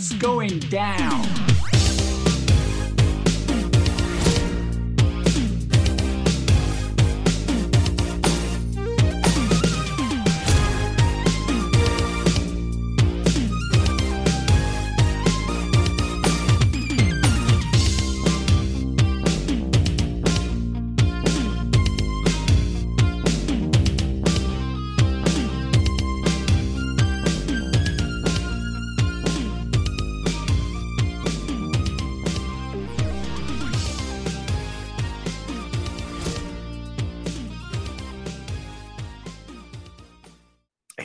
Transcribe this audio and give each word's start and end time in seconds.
What's 0.00 0.12
going 0.14 0.60
down? 0.60 1.49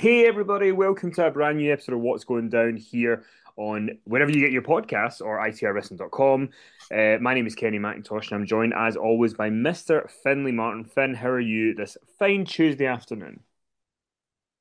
Hey, 0.05 0.27
everybody, 0.27 0.71
welcome 0.71 1.11
to 1.13 1.25
a 1.25 1.31
brand 1.31 1.57
new 1.57 1.73
episode 1.73 1.95
of 1.95 2.01
What's 2.01 2.25
Going 2.25 2.47
Down 2.47 2.77
here 2.77 3.23
on 3.57 3.89
wherever 4.03 4.29
you 4.29 4.39
get 4.39 4.51
your 4.51 4.61
podcasts 4.61 5.19
or 5.19 5.39
itrwrestling.com. 5.39 6.49
Uh, 6.93 7.17
my 7.19 7.33
name 7.33 7.47
is 7.47 7.55
Kenny 7.55 7.79
McIntosh, 7.79 8.31
and 8.31 8.33
I'm 8.33 8.45
joined, 8.45 8.75
as 8.77 8.95
always, 8.97 9.33
by 9.33 9.49
Mr. 9.49 10.07
Finley 10.21 10.51
Martin. 10.51 10.85
Finn, 10.85 11.15
how 11.15 11.29
are 11.29 11.39
you 11.39 11.73
this 11.73 11.97
fine 12.19 12.45
Tuesday 12.45 12.85
afternoon? 12.85 13.39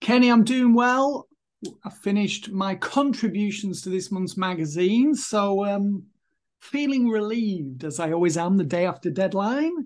Kenny, 0.01 0.31
I'm 0.31 0.45
doing 0.45 0.73
well. 0.73 1.29
I 1.85 1.91
finished 1.91 2.51
my 2.51 2.75
contributions 2.77 3.83
to 3.83 3.91
this 3.91 4.11
month's 4.11 4.39
magazine, 4.39 5.15
so 5.15 5.67
um, 5.67 6.05
feeling 6.63 7.11
relieved 7.11 7.85
as 7.85 8.01
I 8.01 8.13
always 8.13 8.39
am 8.39 8.57
the 8.57 8.65
day 8.65 8.87
after 8.87 9.11
deadline, 9.11 9.77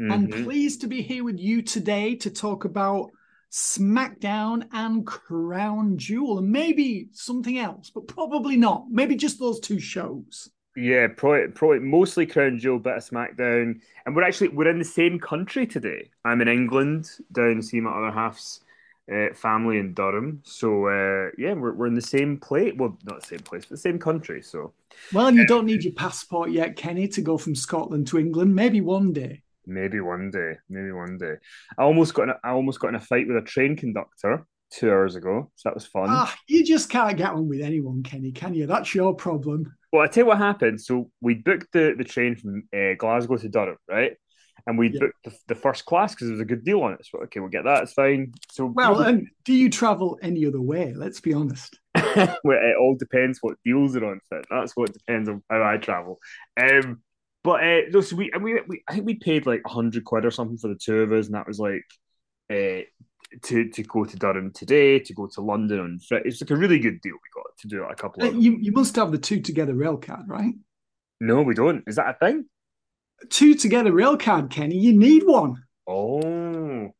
mm-hmm. 0.00 0.12
and 0.12 0.30
pleased 0.30 0.82
to 0.82 0.86
be 0.86 1.02
here 1.02 1.24
with 1.24 1.40
you 1.40 1.62
today 1.62 2.14
to 2.14 2.30
talk 2.30 2.64
about 2.64 3.10
SmackDown 3.50 4.66
and 4.72 5.06
Crown 5.06 5.98
Jewel, 5.98 6.38
and 6.38 6.50
maybe 6.50 7.08
something 7.12 7.58
else, 7.58 7.90
but 7.90 8.06
probably 8.06 8.56
not. 8.56 8.86
Maybe 8.90 9.16
just 9.16 9.38
those 9.38 9.60
two 9.60 9.80
shows. 9.80 10.50
Yeah, 10.76 11.08
probably, 11.16 11.48
probably 11.48 11.80
mostly 11.80 12.26
Crown 12.26 12.58
Jewel, 12.58 12.78
bit 12.78 12.96
of 12.96 13.02
SmackDown, 13.02 13.80
and 14.06 14.16
we're 14.16 14.22
actually 14.22 14.48
we're 14.48 14.70
in 14.70 14.78
the 14.78 14.84
same 14.84 15.18
country 15.18 15.66
today. 15.66 16.10
I'm 16.24 16.40
in 16.40 16.48
England, 16.48 17.10
down 17.32 17.56
to 17.56 17.62
see 17.62 17.80
my 17.80 17.90
other 17.90 18.12
half's 18.12 18.60
uh, 19.12 19.34
family 19.34 19.78
in 19.78 19.94
Durham. 19.94 20.40
So 20.44 20.86
uh, 20.86 21.30
yeah, 21.36 21.54
we're 21.54 21.72
we're 21.72 21.86
in 21.88 21.94
the 21.94 22.00
same 22.00 22.38
place. 22.38 22.74
Well, 22.76 22.96
not 23.04 23.20
the 23.20 23.26
same 23.26 23.40
place, 23.40 23.64
but 23.64 23.70
the 23.70 23.76
same 23.78 23.98
country. 23.98 24.42
So 24.42 24.72
well, 25.12 25.32
you 25.32 25.44
don't 25.44 25.66
need 25.66 25.82
your 25.82 25.92
passport 25.94 26.50
yet, 26.50 26.76
Kenny, 26.76 27.08
to 27.08 27.20
go 27.20 27.36
from 27.36 27.56
Scotland 27.56 28.06
to 28.08 28.18
England. 28.18 28.54
Maybe 28.54 28.80
one 28.80 29.12
day. 29.12 29.42
Maybe 29.70 30.00
one 30.00 30.30
day. 30.30 30.54
Maybe 30.68 30.90
one 30.90 31.16
day. 31.16 31.34
I 31.78 31.84
almost 31.84 32.12
got 32.12 32.24
in 32.24 32.30
a, 32.30 32.40
I 32.42 32.50
almost 32.50 32.80
got 32.80 32.88
in 32.88 32.96
a 32.96 33.00
fight 33.00 33.28
with 33.28 33.36
a 33.36 33.42
train 33.42 33.76
conductor 33.76 34.44
two 34.70 34.90
hours 34.90 35.14
ago. 35.14 35.50
So 35.54 35.68
that 35.68 35.74
was 35.74 35.86
fun. 35.86 36.06
Ah, 36.08 36.34
you 36.48 36.64
just 36.64 36.90
can't 36.90 37.16
get 37.16 37.30
on 37.30 37.48
with 37.48 37.60
anyone, 37.60 38.02
Kenny, 38.02 38.32
can 38.32 38.52
you? 38.54 38.66
That's 38.66 38.94
your 38.94 39.14
problem. 39.14 39.72
Well, 39.92 40.02
I 40.02 40.06
tell 40.06 40.22
you 40.22 40.28
what 40.28 40.38
happened. 40.38 40.80
So 40.80 41.10
we 41.20 41.34
booked 41.34 41.72
the, 41.72 41.94
the 41.96 42.04
train 42.04 42.36
from 42.36 42.64
uh, 42.74 42.94
Glasgow 42.98 43.36
to 43.36 43.48
Durham, 43.48 43.76
right? 43.88 44.12
And 44.66 44.76
we 44.76 44.90
yeah. 44.90 45.00
booked 45.00 45.24
the, 45.24 45.32
the, 45.48 45.54
first 45.54 45.84
class 45.84 46.14
because 46.14 46.26
there 46.26 46.34
was 46.34 46.42
a 46.42 46.44
good 46.44 46.64
deal 46.64 46.82
on 46.82 46.92
it. 46.92 47.06
So 47.06 47.20
okay, 47.22 47.40
we'll 47.40 47.48
get 47.48 47.64
that. 47.64 47.84
It's 47.84 47.94
fine. 47.94 48.32
So 48.50 48.66
well, 48.66 49.00
and 49.00 49.28
do 49.44 49.54
you 49.54 49.70
travel 49.70 50.18
any 50.22 50.44
other 50.46 50.60
way? 50.60 50.92
Let's 50.94 51.20
be 51.20 51.32
honest. 51.32 51.78
well, 51.94 52.38
it 52.44 52.76
all 52.78 52.94
depends 52.98 53.38
what 53.40 53.56
deals 53.64 53.96
are 53.96 54.04
on. 54.04 54.20
That's 54.50 54.76
what 54.76 54.92
depends 54.92 55.28
on 55.28 55.42
how 55.48 55.62
I 55.62 55.78
travel. 55.78 56.18
Um, 56.60 57.00
but 57.42 57.64
uh, 57.64 57.80
no, 57.90 58.00
so 58.00 58.16
we, 58.16 58.30
we, 58.40 58.60
we, 58.68 58.82
I 58.88 58.94
think 58.94 59.06
we 59.06 59.14
paid 59.14 59.46
like 59.46 59.62
hundred 59.66 60.04
quid 60.04 60.24
or 60.24 60.30
something 60.30 60.58
for 60.58 60.68
the 60.68 60.74
two 60.74 61.00
of 61.00 61.12
us, 61.12 61.26
and 61.26 61.34
that 61.34 61.46
was 61.46 61.58
like 61.58 61.84
uh, 62.50 62.84
to 63.44 63.68
to 63.70 63.82
go 63.82 64.04
to 64.04 64.16
Durham 64.16 64.52
today, 64.52 64.98
to 64.98 65.14
go 65.14 65.26
to 65.28 65.40
London 65.40 65.80
on 65.80 65.98
Friday. 66.00 66.28
It's 66.28 66.40
like 66.40 66.50
a 66.50 66.56
really 66.56 66.78
good 66.78 67.00
deal 67.00 67.14
we 67.14 67.42
got 67.42 67.56
to 67.60 67.68
do 67.68 67.84
it 67.84 67.90
a 67.90 67.94
couple 67.94 68.24
of. 68.24 68.34
You 68.34 68.58
you 68.60 68.72
must 68.72 68.96
have 68.96 69.12
the 69.12 69.18
two 69.18 69.40
together 69.40 69.74
rail 69.74 69.96
card, 69.96 70.28
right? 70.28 70.54
No, 71.20 71.42
we 71.42 71.54
don't. 71.54 71.84
Is 71.86 71.96
that 71.96 72.16
a 72.16 72.18
thing? 72.18 72.46
Two 73.28 73.54
together 73.54 73.92
rail 73.92 74.16
card, 74.16 74.50
Kenny. 74.50 74.76
You 74.76 74.96
need 74.96 75.24
one. 75.24 75.62
Oh. 75.86 76.90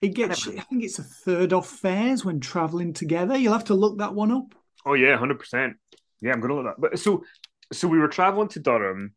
It 0.00 0.14
gets. 0.14 0.48
I 0.48 0.60
think 0.60 0.82
it's 0.82 0.98
a 0.98 1.04
third 1.04 1.52
off 1.52 1.68
fares 1.68 2.24
when 2.24 2.40
traveling 2.40 2.92
together. 2.92 3.36
You'll 3.36 3.52
have 3.52 3.64
to 3.66 3.74
look 3.74 3.98
that 3.98 4.14
one 4.14 4.32
up. 4.32 4.54
Oh 4.84 4.94
yeah, 4.94 5.16
hundred 5.16 5.38
percent. 5.38 5.76
Yeah, 6.20 6.32
I'm 6.32 6.40
gonna 6.40 6.54
look 6.54 6.64
that. 6.64 6.80
But 6.80 6.98
so, 6.98 7.24
so 7.72 7.86
we 7.86 7.98
were 7.98 8.08
traveling 8.08 8.48
to 8.48 8.60
Durham 8.60 9.14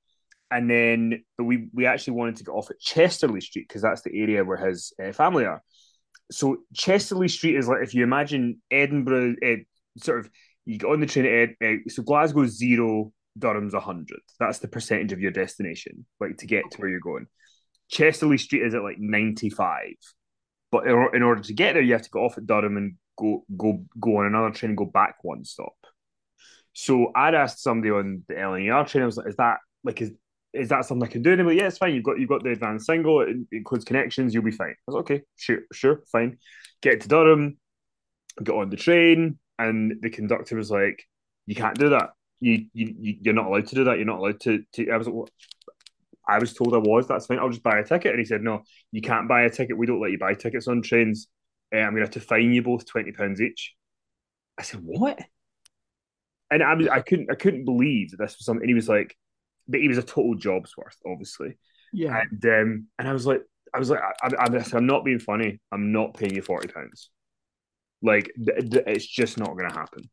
and 0.55 0.69
then 0.69 1.23
we 1.37 1.67
we 1.73 1.85
actually 1.85 2.13
wanted 2.13 2.37
to 2.37 2.45
get 2.45 2.53
off 2.53 2.71
at 2.71 2.79
Chester-le-Street 2.79 3.67
because 3.67 3.81
that's 3.81 4.03
the 4.03 4.21
area 4.21 4.45
where 4.45 4.57
his 4.57 4.93
uh, 5.03 5.11
family 5.11 5.43
are. 5.43 5.61
So 6.31 6.59
Chester-le-Street 6.73 7.57
is 7.57 7.67
like 7.67 7.83
if 7.83 7.93
you 7.93 8.03
imagine 8.03 8.61
Edinburgh, 8.71 9.35
uh, 9.45 9.55
sort 9.97 10.19
of 10.19 10.29
you 10.63 10.77
get 10.77 10.89
on 10.89 11.01
the 11.01 11.07
train 11.07 11.25
at 11.25 11.31
Ed, 11.31 11.55
uh, 11.61 11.89
so 11.89 12.03
Glasgow's 12.03 12.57
zero, 12.57 13.11
Durham's 13.37 13.73
hundred. 13.73 14.21
That's 14.39 14.59
the 14.59 14.69
percentage 14.69 15.11
of 15.11 15.19
your 15.19 15.31
destination, 15.31 16.05
like 16.21 16.37
to 16.37 16.47
get 16.47 16.71
to 16.71 16.77
where 16.77 16.89
you're 16.89 17.01
going. 17.01 17.27
Chester-le-Street 17.89 18.63
is 18.63 18.73
at 18.73 18.81
like 18.81 18.97
ninety 18.97 19.49
five, 19.49 19.95
but 20.71 20.87
in, 20.87 21.09
in 21.15 21.21
order 21.21 21.41
to 21.41 21.53
get 21.53 21.73
there, 21.73 21.83
you 21.83 21.93
have 21.93 22.03
to 22.03 22.09
go 22.09 22.23
off 22.23 22.37
at 22.37 22.47
Durham 22.47 22.77
and 22.77 22.95
go 23.19 23.43
go 23.57 23.83
go 23.99 24.17
on 24.19 24.25
another 24.25 24.51
train 24.51 24.71
and 24.71 24.77
go 24.77 24.85
back 24.85 25.17
one 25.21 25.43
stop. 25.43 25.75
So 26.71 27.11
I'd 27.13 27.35
asked 27.35 27.61
somebody 27.61 27.91
on 27.91 28.23
the 28.29 28.35
LNER 28.35 28.87
train, 28.87 29.03
I 29.03 29.05
was 29.05 29.17
like, 29.17 29.27
"Is 29.27 29.35
that 29.35 29.57
like 29.83 30.01
is 30.01 30.13
is 30.55 30.69
that 30.69 30.85
something 30.85 31.07
I 31.07 31.11
can 31.11 31.21
do? 31.21 31.33
And 31.33 31.45
like, 31.45 31.57
yeah, 31.57 31.67
it's 31.67 31.77
fine. 31.77 31.93
You've 31.93 32.03
got 32.03 32.19
you've 32.19 32.29
got 32.29 32.43
the 32.43 32.51
advanced 32.51 32.85
single. 32.85 33.21
It 33.21 33.35
includes 33.51 33.85
connections. 33.85 34.33
You'll 34.33 34.43
be 34.43 34.51
fine. 34.51 34.71
I 34.71 34.75
was 34.87 34.95
okay, 34.97 35.21
sure, 35.35 35.59
sure, 35.73 36.03
fine. 36.11 36.37
Get 36.81 37.01
to 37.01 37.07
Durham, 37.07 37.57
get 38.43 38.55
on 38.55 38.69
the 38.69 38.77
train, 38.77 39.39
and 39.59 39.95
the 40.01 40.09
conductor 40.09 40.55
was 40.55 40.71
like, 40.71 41.03
you 41.45 41.55
can't 41.55 41.77
do 41.77 41.89
that. 41.89 42.09
You 42.39 42.65
you 42.73 43.17
you're 43.21 43.33
not 43.33 43.47
allowed 43.47 43.67
to 43.67 43.75
do 43.75 43.83
that. 43.85 43.97
You're 43.97 44.05
not 44.05 44.19
allowed 44.19 44.39
to. 44.41 44.63
to 44.73 44.91
I 44.91 44.97
was 44.97 45.07
like, 45.07 45.29
I 46.27 46.39
was 46.39 46.53
told 46.53 46.73
I 46.73 46.77
was. 46.79 47.07
That's 47.07 47.27
fine. 47.27 47.39
I'll 47.39 47.49
just 47.49 47.63
buy 47.63 47.79
a 47.79 47.83
ticket. 47.83 48.11
And 48.11 48.19
he 48.19 48.25
said, 48.25 48.41
no, 48.41 48.63
you 48.91 49.01
can't 49.01 49.29
buy 49.29 49.43
a 49.43 49.49
ticket. 49.49 49.77
We 49.77 49.85
don't 49.85 50.01
let 50.01 50.11
you 50.11 50.17
buy 50.17 50.33
tickets 50.33 50.67
on 50.67 50.81
trains. 50.81 51.27
Uh, 51.73 51.79
I'm 51.79 51.91
going 51.91 51.97
to 51.97 52.01
have 52.01 52.11
to 52.11 52.19
fine 52.19 52.53
you 52.53 52.61
both 52.61 52.85
twenty 52.85 53.11
pounds 53.11 53.41
each. 53.41 53.75
I 54.57 54.63
said, 54.63 54.81
what? 54.83 55.19
And 56.51 56.61
I 56.61 56.73
was, 56.75 56.87
I 56.87 57.01
couldn't, 57.01 57.31
I 57.31 57.35
couldn't 57.35 57.65
believe 57.65 58.11
that 58.11 58.17
this 58.17 58.37
was 58.37 58.45
something. 58.45 58.61
And 58.61 58.69
he 58.69 58.75
was 58.75 58.87
like, 58.87 59.17
but 59.67 59.79
he 59.79 59.87
was 59.87 59.97
a 59.97 60.03
total 60.03 60.35
job's 60.35 60.75
worth, 60.77 60.97
obviously. 61.05 61.57
Yeah. 61.93 62.21
And 62.21 62.45
um, 62.45 62.87
and 62.99 63.07
I 63.07 63.13
was 63.13 63.25
like, 63.25 63.41
I 63.73 63.79
was 63.79 63.89
like, 63.89 63.99
I, 63.99 64.29
I, 64.37 64.63
I'm 64.73 64.85
not 64.85 65.05
being 65.05 65.19
funny. 65.19 65.59
I'm 65.71 65.91
not 65.91 66.15
paying 66.15 66.35
you 66.35 66.41
forty 66.41 66.67
pounds. 66.67 67.09
Like 68.01 68.31
th- 68.35 68.71
th- 68.71 68.83
it's 68.87 69.07
just 69.07 69.37
not 69.37 69.57
going 69.57 69.69
to 69.69 69.75
happen. 69.75 70.09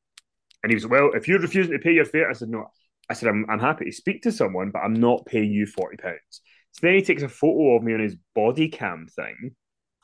And 0.63 0.71
he 0.71 0.75
was 0.75 0.87
well, 0.87 1.11
if 1.15 1.29
you're 1.29 1.41
refusing 1.41 1.73
to 1.73 1.79
pay 1.79 1.93
your 1.93 2.05
fare, 2.05 2.31
I 2.31 2.35
said 2.35 2.49
no. 2.49 2.67
I 3.11 3.15
said 3.15 3.29
I'm 3.29 3.47
I'm 3.51 3.59
happy 3.59 3.87
to 3.87 3.93
speak 3.93 4.23
to 4.23 4.33
someone, 4.33 4.71
but 4.71 4.81
I'm 4.81 4.95
not 4.95 5.27
paying 5.27 5.53
you 5.53 5.67
forty 5.67 5.97
pounds. 5.97 6.41
So 6.73 6.87
then 6.87 6.95
he 6.95 7.03
takes 7.03 7.23
a 7.23 7.29
photo 7.29 7.77
of 7.77 7.83
me 7.83 7.95
on 7.95 8.01
his 8.01 8.17
body 8.35 8.69
cam 8.69 9.07
thing 9.07 9.55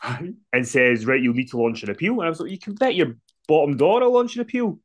and 0.52 0.68
says, 0.68 1.06
"Right, 1.06 1.20
you'll 1.20 1.34
need 1.34 1.50
to 1.50 1.58
launch 1.58 1.82
an 1.82 1.90
appeal." 1.90 2.14
And 2.14 2.24
I 2.24 2.28
was 2.28 2.40
like, 2.40 2.50
"You 2.50 2.58
can 2.58 2.74
bet 2.74 2.94
your 2.94 3.14
bottom 3.46 3.76
dollar 3.76 4.02
I'll 4.02 4.12
launch 4.12 4.36
an 4.36 4.42
appeal." 4.42 4.78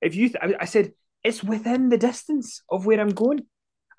If 0.00 0.14
you, 0.14 0.28
th- 0.28 0.40
I, 0.40 0.62
I 0.62 0.64
said, 0.64 0.92
"It's 1.22 1.42
within 1.42 1.88
the 1.88 1.98
distance 1.98 2.62
of 2.70 2.86
where 2.86 3.00
I'm 3.00 3.10
going." 3.10 3.46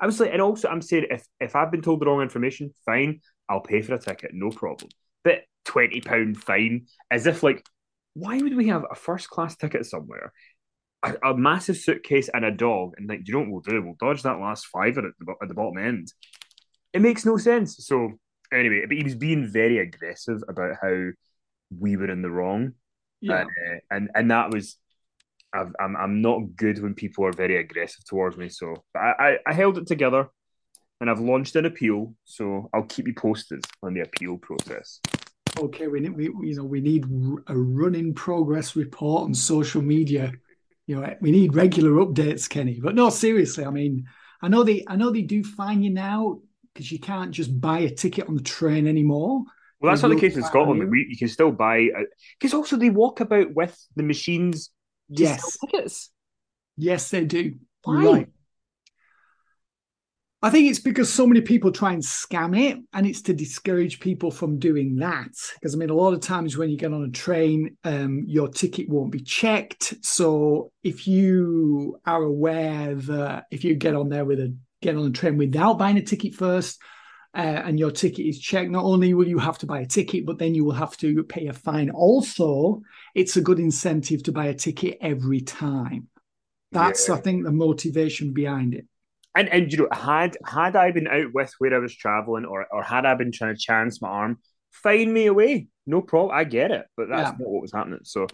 I 0.01 0.05
was 0.05 0.19
like, 0.19 0.31
and 0.31 0.41
also 0.41 0.67
I'm 0.69 0.81
saying, 0.81 1.07
if 1.09 1.25
if 1.39 1.55
I've 1.55 1.71
been 1.71 1.81
told 1.81 1.99
the 2.01 2.05
wrong 2.05 2.21
information, 2.21 2.73
fine, 2.85 3.21
I'll 3.49 3.61
pay 3.61 3.81
for 3.81 3.95
a 3.95 3.99
ticket, 3.99 4.31
no 4.33 4.49
problem. 4.49 4.89
But 5.23 5.41
twenty 5.65 6.01
pound 6.01 6.41
fine, 6.41 6.87
as 7.11 7.27
if 7.27 7.43
like, 7.43 7.65
why 8.13 8.37
would 8.37 8.55
we 8.55 8.67
have 8.67 8.85
a 8.89 8.95
first 8.95 9.29
class 9.29 9.55
ticket 9.55 9.85
somewhere? 9.85 10.31
A, 11.03 11.15
a 11.31 11.37
massive 11.37 11.77
suitcase 11.77 12.29
and 12.33 12.43
a 12.45 12.51
dog, 12.51 12.93
and 12.97 13.07
like, 13.07 13.23
do 13.23 13.31
you 13.31 13.33
know 13.33 13.39
what 13.51 13.65
we'll 13.65 13.73
do? 13.73 13.81
We'll 13.81 13.95
dodge 13.99 14.23
that 14.23 14.39
last 14.39 14.67
fiver 14.67 15.07
at 15.07 15.13
the, 15.19 15.33
at 15.41 15.47
the 15.47 15.53
bottom 15.53 15.77
end. 15.77 16.11
It 16.93 17.01
makes 17.01 17.25
no 17.25 17.37
sense. 17.37 17.77
So 17.85 18.19
anyway, 18.53 18.83
but 18.87 18.97
he 18.97 19.03
was 19.03 19.15
being 19.15 19.47
very 19.47 19.77
aggressive 19.79 20.41
about 20.47 20.75
how 20.81 21.09
we 21.77 21.97
were 21.97 22.09
in 22.09 22.21
the 22.21 22.31
wrong, 22.31 22.73
Yeah. 23.21 23.41
and, 23.41 23.49
uh, 23.49 23.79
and 23.91 24.09
and 24.15 24.31
that 24.31 24.51
was. 24.51 24.77
I've, 25.53 25.73
I'm 25.79 25.95
I'm 25.97 26.21
not 26.21 26.55
good 26.55 26.81
when 26.81 26.93
people 26.93 27.25
are 27.25 27.31
very 27.33 27.57
aggressive 27.57 28.05
towards 28.05 28.37
me, 28.37 28.49
so 28.49 28.83
but 28.93 28.99
I, 28.99 29.11
I 29.19 29.37
I 29.47 29.53
held 29.53 29.77
it 29.77 29.87
together, 29.87 30.29
and 31.01 31.09
I've 31.09 31.19
launched 31.19 31.55
an 31.55 31.65
appeal. 31.65 32.13
So 32.25 32.69
I'll 32.73 32.83
keep 32.83 33.07
you 33.07 33.13
posted 33.13 33.63
on 33.81 33.93
the 33.93 34.01
appeal 34.01 34.37
process. 34.37 34.99
Okay, 35.57 35.87
we 35.87 35.99
need 35.99 36.15
we 36.15 36.25
you 36.25 36.55
know 36.55 36.63
we 36.63 36.81
need 36.81 37.05
a 37.47 37.57
running 37.57 38.13
progress 38.13 38.75
report 38.75 39.23
on 39.23 39.33
social 39.33 39.81
media. 39.81 40.31
You 40.87 41.01
know, 41.01 41.15
we 41.21 41.31
need 41.31 41.55
regular 41.55 41.91
updates, 42.03 42.49
Kenny. 42.49 42.79
But 42.81 42.95
no, 42.95 43.09
seriously, 43.09 43.65
I 43.65 43.69
mean, 43.69 44.05
I 44.41 44.47
know 44.47 44.63
they 44.63 44.85
I 44.87 44.95
know 44.95 45.11
they 45.11 45.21
do 45.21 45.43
fine 45.43 45.81
you 45.83 45.89
now 45.91 46.39
because 46.73 46.91
you 46.91 46.99
can't 46.99 47.31
just 47.31 47.59
buy 47.59 47.79
a 47.79 47.89
ticket 47.89 48.27
on 48.27 48.35
the 48.35 48.41
train 48.43 48.87
anymore. 48.87 49.43
Well, 49.79 49.91
that's 49.91 50.01
They 50.01 50.07
not 50.07 50.15
the 50.15 50.21
case 50.21 50.35
in 50.35 50.43
Scotland. 50.43 50.81
you. 50.81 50.87
We, 50.87 51.07
you 51.09 51.17
can 51.17 51.27
still 51.27 51.51
buy 51.51 51.89
because 52.39 52.53
also 52.53 52.75
they 52.77 52.89
walk 52.89 53.19
about 53.19 53.53
with 53.53 53.77
the 53.95 54.03
machines. 54.03 54.71
Yes. 55.09 55.57
tickets. 55.57 56.11
Yes, 56.77 57.09
they 57.09 57.25
do. 57.25 57.55
Why? 57.83 58.01
You're 58.01 58.13
right. 58.13 58.27
I 60.41 60.49
think 60.49 60.69
it's 60.69 60.79
because 60.79 61.11
so 61.11 61.27
many 61.27 61.41
people 61.41 61.69
try 61.69 61.91
and 61.91 62.01
scam 62.01 62.57
it, 62.57 62.77
and 62.93 63.05
it's 63.05 63.21
to 63.23 63.33
discourage 63.33 63.99
people 63.99 64.31
from 64.31 64.57
doing 64.57 64.95
that. 64.97 65.31
Because 65.55 65.75
I 65.75 65.77
mean, 65.77 65.89
a 65.89 65.95
lot 65.95 66.13
of 66.13 66.21
times 66.21 66.55
when 66.55 66.69
you 66.69 66.77
get 66.77 66.93
on 66.93 67.03
a 67.03 67.09
train, 67.09 67.75
um, 67.83 68.23
your 68.25 68.47
ticket 68.47 68.87
won't 68.87 69.11
be 69.11 69.19
checked. 69.19 69.95
So 70.01 70.71
if 70.81 71.07
you 71.07 71.99
are 72.05 72.23
aware 72.23 72.95
that 72.95 73.45
if 73.51 73.65
you 73.65 73.75
get 73.75 73.95
on 73.95 74.07
there 74.07 74.23
with 74.23 74.39
a 74.39 74.55
get 74.81 74.95
on 74.95 75.07
a 75.07 75.11
train 75.11 75.35
without 75.35 75.77
buying 75.77 75.97
a 75.97 76.01
ticket 76.01 76.33
first, 76.33 76.81
uh, 77.35 77.61
and 77.65 77.79
your 77.79 77.91
ticket 77.91 78.25
is 78.25 78.39
checked, 78.39 78.71
not 78.71 78.83
only 78.83 79.13
will 79.13 79.27
you 79.27 79.39
have 79.39 79.57
to 79.59 79.65
buy 79.65 79.81
a 79.81 79.85
ticket, 79.85 80.25
but 80.25 80.39
then 80.39 80.55
you 80.55 80.65
will 80.65 80.73
have 80.73 80.97
to 80.97 81.23
pay 81.23 81.47
a 81.47 81.53
fine. 81.53 81.89
Also, 81.89 82.81
it's 83.15 83.37
a 83.37 83.41
good 83.41 83.59
incentive 83.59 84.23
to 84.23 84.31
buy 84.31 84.47
a 84.47 84.53
ticket 84.53 84.97
every 85.01 85.41
time. 85.41 86.07
That's, 86.71 87.07
Yeah. 87.07 87.15
I 87.15 87.17
think, 87.21 87.45
the 87.45 87.51
motivation 87.51 88.33
behind 88.33 88.73
it. 88.73 88.85
And 89.35 89.47
and 89.49 89.71
you 89.71 89.77
know, 89.77 89.87
had 89.91 90.37
had 90.45 90.75
I 90.75 90.91
been 90.91 91.07
out 91.07 91.33
with 91.33 91.53
where 91.59 91.73
I 91.75 91.79
was 91.79 91.95
traveling, 91.95 92.45
or 92.45 92.65
or 92.71 92.83
had 92.83 93.05
I 93.05 93.13
been 93.15 93.31
trying 93.31 93.55
to 93.55 93.59
chance 93.61 94.01
my 94.01 94.09
arm, 94.09 94.39
find 94.71 95.13
me 95.13 95.27
away, 95.27 95.67
no 95.85 96.01
problem. 96.01 96.35
I 96.35 96.43
get 96.45 96.71
it, 96.71 96.85
but 96.97 97.09
that's 97.09 97.29
Yeah. 97.29 97.37
not 97.39 97.49
what 97.49 97.61
was 97.61 97.71
happening. 97.73 97.99
So, 98.03 98.25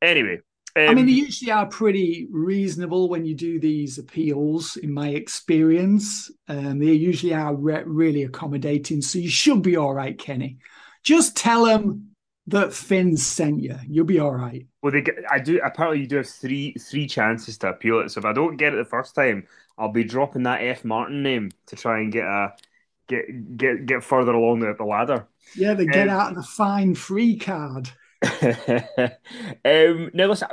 anyway, 0.00 0.38
I 0.84 0.86
um, 0.88 0.96
mean, 0.96 1.06
they 1.06 1.12
usually 1.12 1.50
are 1.50 1.66
pretty 1.66 2.28
reasonable 2.30 3.08
when 3.08 3.24
you 3.24 3.34
do 3.34 3.58
these 3.58 3.98
appeals, 3.98 4.76
in 4.76 4.92
my 4.92 5.08
experience. 5.08 6.30
Um, 6.48 6.78
they 6.78 6.92
usually 6.92 7.34
are 7.34 7.54
re- 7.54 7.82
really 7.86 8.24
accommodating. 8.24 9.00
So 9.02 9.18
you 9.18 9.30
should 9.30 9.62
be 9.62 9.76
all 9.76 9.94
right, 9.94 10.18
Kenny. 10.18 10.58
Just 11.02 11.36
tell 11.36 11.64
them 11.64 12.10
that 12.48 12.72
Finn 12.72 13.16
sent 13.16 13.62
you. 13.62 13.76
You'll 13.88 14.04
be 14.06 14.18
all 14.20 14.34
right. 14.34 14.66
well, 14.82 14.92
they 14.92 15.02
get. 15.02 15.16
I 15.30 15.38
do. 15.38 15.60
Apparently, 15.64 16.00
you 16.00 16.06
do 16.06 16.16
have 16.16 16.28
three 16.28 16.72
three 16.74 17.06
chances 17.06 17.58
to 17.58 17.68
appeal 17.68 18.00
it. 18.00 18.10
So 18.10 18.18
if 18.20 18.24
I 18.24 18.32
don't 18.32 18.56
get 18.56 18.72
it 18.74 18.76
the 18.76 18.84
first 18.84 19.14
time, 19.14 19.46
I'll 19.78 19.92
be 19.92 20.04
dropping 20.04 20.44
that 20.44 20.62
F 20.62 20.84
Martin 20.84 21.22
name 21.22 21.50
to 21.66 21.76
try 21.76 22.00
and 22.00 22.12
get 22.12 22.24
a 22.24 22.54
get 23.08 23.56
get 23.56 23.86
get 23.86 24.04
further 24.04 24.32
along 24.32 24.60
the, 24.60 24.74
the 24.74 24.84
ladder. 24.84 25.26
Yeah, 25.54 25.74
they 25.74 25.86
get 25.86 26.08
Um, 26.08 26.08
out 26.08 26.30
of 26.30 26.36
the 26.36 26.42
fine 26.42 26.94
free 26.94 27.36
card. 27.38 27.90
um, 29.64 30.10
now 30.14 30.26
listen, 30.26 30.48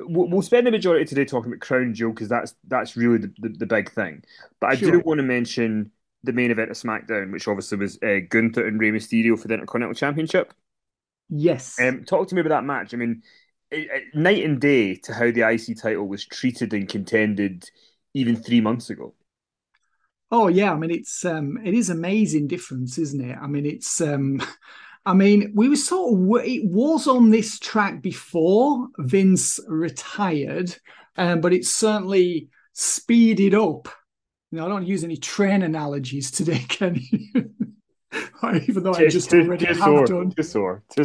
we'll, 0.00 0.42
spend 0.42 0.66
the 0.66 0.70
majority 0.70 1.04
today 1.04 1.24
talking 1.24 1.50
about 1.52 1.60
Crown 1.60 1.92
Jewel 1.94 2.12
because 2.12 2.28
that's 2.28 2.54
that's 2.68 2.96
really 2.96 3.18
the, 3.18 3.34
the, 3.38 3.48
the 3.50 3.66
big 3.66 3.90
thing. 3.90 4.22
But 4.60 4.70
I 4.70 4.76
Sure. 4.76 4.90
do 4.92 5.00
want 5.00 5.18
to 5.18 5.24
mention 5.24 5.90
the 6.22 6.32
main 6.32 6.50
event 6.50 6.70
of 6.70 6.76
SmackDown, 6.76 7.32
which 7.32 7.48
obviously 7.48 7.78
was 7.78 7.98
uh, 8.02 8.20
Gunther 8.28 8.66
and 8.66 8.80
Rey 8.80 8.90
Mysterio 8.92 9.38
for 9.40 9.48
the 9.48 9.54
Intercontinental 9.54 9.94
Championship. 9.94 10.54
Yes. 11.30 11.88
Um, 11.88 12.04
talk 12.04 12.28
to 12.28 12.34
me 12.34 12.40
about 12.42 12.50
that 12.50 12.64
match. 12.64 12.92
I 12.94 12.96
mean, 12.98 13.22
it, 13.70 13.88
it- 13.90 14.14
night 14.14 14.44
and 14.44 14.60
day 14.60 14.96
to 14.96 15.14
how 15.14 15.30
the 15.30 15.42
IC 15.42 15.74
title 15.74 16.06
was 16.08 16.24
treated 16.26 16.72
and 16.74 16.88
contended 16.88 17.70
even 18.14 18.36
three 18.36 18.60
months 18.60 18.90
ago. 18.90 19.14
Oh 20.30 20.48
yeah, 20.48 20.72
I 20.72 20.76
mean 20.76 20.90
it's 20.90 21.24
um 21.24 21.58
it 21.64 21.74
is 21.74 21.90
amazing 21.90 22.46
difference, 22.46 22.98
isn't 22.98 23.20
it? 23.20 23.36
I 23.40 23.46
mean 23.46 23.66
it's 23.66 24.00
um 24.00 24.40
I 25.06 25.14
mean 25.14 25.52
we 25.54 25.68
were 25.68 25.76
sort 25.76 26.14
of 26.14 26.46
it 26.46 26.64
was 26.64 27.06
on 27.06 27.30
this 27.30 27.58
track 27.58 28.02
before 28.02 28.88
Vince 28.98 29.60
retired, 29.66 30.76
um, 31.16 31.40
but 31.40 31.52
it 31.52 31.64
certainly 31.64 32.48
speeded 32.72 33.54
up. 33.54 33.88
You 34.50 34.58
know, 34.58 34.66
I 34.66 34.68
don't 34.68 34.86
use 34.86 35.04
any 35.04 35.16
train 35.16 35.62
analogies 35.62 36.30
today, 36.30 36.58
Kenny. 36.68 37.32
Even 38.66 38.82
though 38.82 38.94
I 38.94 39.08
just 39.08 39.32
already 39.32 39.66
have 39.66 40.06
done. 40.06 40.32
sore, 40.42 40.82
too 40.94 41.04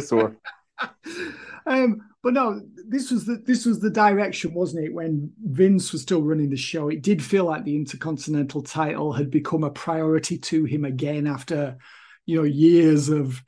um, 1.66 2.02
but 2.22 2.32
no, 2.32 2.60
this 2.88 3.10
was 3.10 3.24
the 3.24 3.36
this 3.36 3.64
was 3.64 3.78
the 3.80 3.90
direction, 3.90 4.52
wasn't 4.52 4.84
it? 4.84 4.92
When 4.92 5.32
Vince 5.44 5.92
was 5.92 6.02
still 6.02 6.22
running 6.22 6.50
the 6.50 6.56
show, 6.56 6.88
it 6.88 7.02
did 7.02 7.22
feel 7.22 7.44
like 7.44 7.64
the 7.64 7.76
Intercontinental 7.76 8.62
title 8.62 9.12
had 9.12 9.30
become 9.30 9.64
a 9.64 9.70
priority 9.70 10.38
to 10.38 10.64
him 10.64 10.84
again 10.84 11.26
after, 11.26 11.76
you 12.24 12.36
know, 12.36 12.44
years 12.44 13.08
of. 13.08 13.42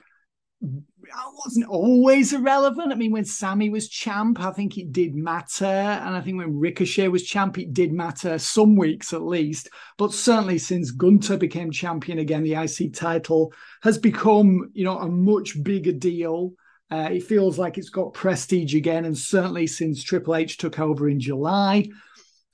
I 0.62 1.30
wasn't 1.44 1.68
always 1.68 2.32
irrelevant. 2.32 2.92
I 2.92 2.96
mean, 2.96 3.12
when 3.12 3.24
Sami 3.24 3.70
was 3.70 3.88
champ, 3.88 4.40
I 4.40 4.50
think 4.50 4.76
it 4.76 4.92
did 4.92 5.14
matter, 5.14 5.64
and 5.64 6.14
I 6.16 6.20
think 6.20 6.36
when 6.38 6.58
Ricochet 6.58 7.08
was 7.08 7.22
champ, 7.22 7.58
it 7.58 7.72
did 7.72 7.92
matter 7.92 8.38
some 8.38 8.76
weeks 8.76 9.12
at 9.12 9.22
least. 9.22 9.70
But 9.96 10.12
certainly 10.12 10.58
since 10.58 10.90
Gunther 10.90 11.38
became 11.38 11.70
champion 11.70 12.18
again, 12.18 12.42
the 12.42 12.54
IC 12.54 12.94
title 12.94 13.52
has 13.82 13.98
become, 13.98 14.70
you 14.74 14.84
know, 14.84 14.98
a 14.98 15.08
much 15.08 15.62
bigger 15.62 15.92
deal. 15.92 16.52
Uh, 16.90 17.08
it 17.12 17.22
feels 17.22 17.58
like 17.58 17.78
it's 17.78 17.90
got 17.90 18.14
prestige 18.14 18.74
again, 18.74 19.04
and 19.04 19.16
certainly 19.16 19.66
since 19.66 20.02
Triple 20.02 20.36
H 20.36 20.56
took 20.56 20.78
over 20.78 21.08
in 21.08 21.20
July, 21.20 21.88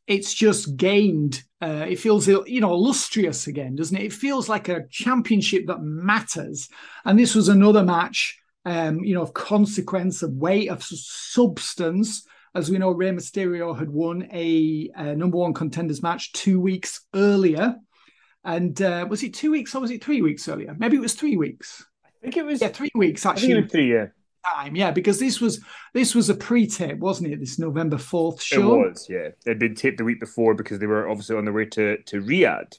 it's 0.06 0.34
just 0.34 0.76
gained. 0.76 1.42
Uh, 1.60 1.86
it 1.88 1.98
feels 1.98 2.26
you 2.28 2.60
know 2.60 2.72
illustrious 2.72 3.46
again, 3.46 3.74
doesn't 3.76 3.96
it? 3.96 4.04
It 4.04 4.12
feels 4.12 4.48
like 4.48 4.68
a 4.68 4.86
championship 4.90 5.66
that 5.66 5.82
matters. 5.82 6.68
And 7.04 7.18
this 7.18 7.34
was 7.34 7.48
another 7.48 7.82
match, 7.82 8.38
um, 8.64 9.00
you 9.00 9.14
know, 9.14 9.22
of 9.22 9.32
consequence, 9.34 10.22
of 10.22 10.32
weight, 10.32 10.68
of 10.70 10.82
substance. 10.82 12.26
As 12.54 12.70
we 12.70 12.78
know, 12.78 12.90
Rey 12.90 13.10
Mysterio 13.10 13.76
had 13.76 13.90
won 13.90 14.28
a, 14.32 14.90
a 14.94 15.16
number 15.16 15.38
one 15.38 15.54
contenders 15.54 16.02
match 16.02 16.32
two 16.32 16.60
weeks 16.60 17.04
earlier. 17.14 17.76
And 18.44 18.80
uh, 18.80 19.06
was 19.08 19.22
it 19.22 19.34
two 19.34 19.50
weeks 19.50 19.74
or 19.74 19.80
was 19.80 19.90
it 19.90 20.04
three 20.04 20.22
weeks 20.22 20.46
earlier? 20.48 20.76
Maybe 20.78 20.96
it 20.96 21.00
was 21.00 21.14
three 21.14 21.36
weeks. 21.36 21.84
I 22.04 22.10
think 22.20 22.36
it 22.36 22.44
was. 22.44 22.60
Yeah, 22.60 22.68
three 22.68 22.90
weeks 22.94 23.26
actually 23.26 23.66
three. 23.66 23.92
Yeah, 23.92 24.06
time. 24.44 24.76
Yeah, 24.76 24.90
because 24.90 25.18
this 25.18 25.40
was 25.40 25.60
this 25.92 26.14
was 26.14 26.30
a 26.30 26.34
pre-tape, 26.34 26.98
wasn't 26.98 27.32
it? 27.32 27.40
This 27.40 27.58
November 27.58 27.98
fourth 27.98 28.42
show. 28.42 28.80
it 28.82 28.88
was. 28.88 29.06
Yeah, 29.08 29.28
it'd 29.46 29.58
been 29.58 29.74
taped 29.74 29.98
the 29.98 30.04
week 30.04 30.20
before 30.20 30.54
because 30.54 30.78
they 30.78 30.86
were 30.86 31.08
obviously 31.08 31.36
on 31.36 31.44
their 31.44 31.54
way 31.54 31.66
to 31.66 31.98
to 31.98 32.20
Riyadh. 32.20 32.78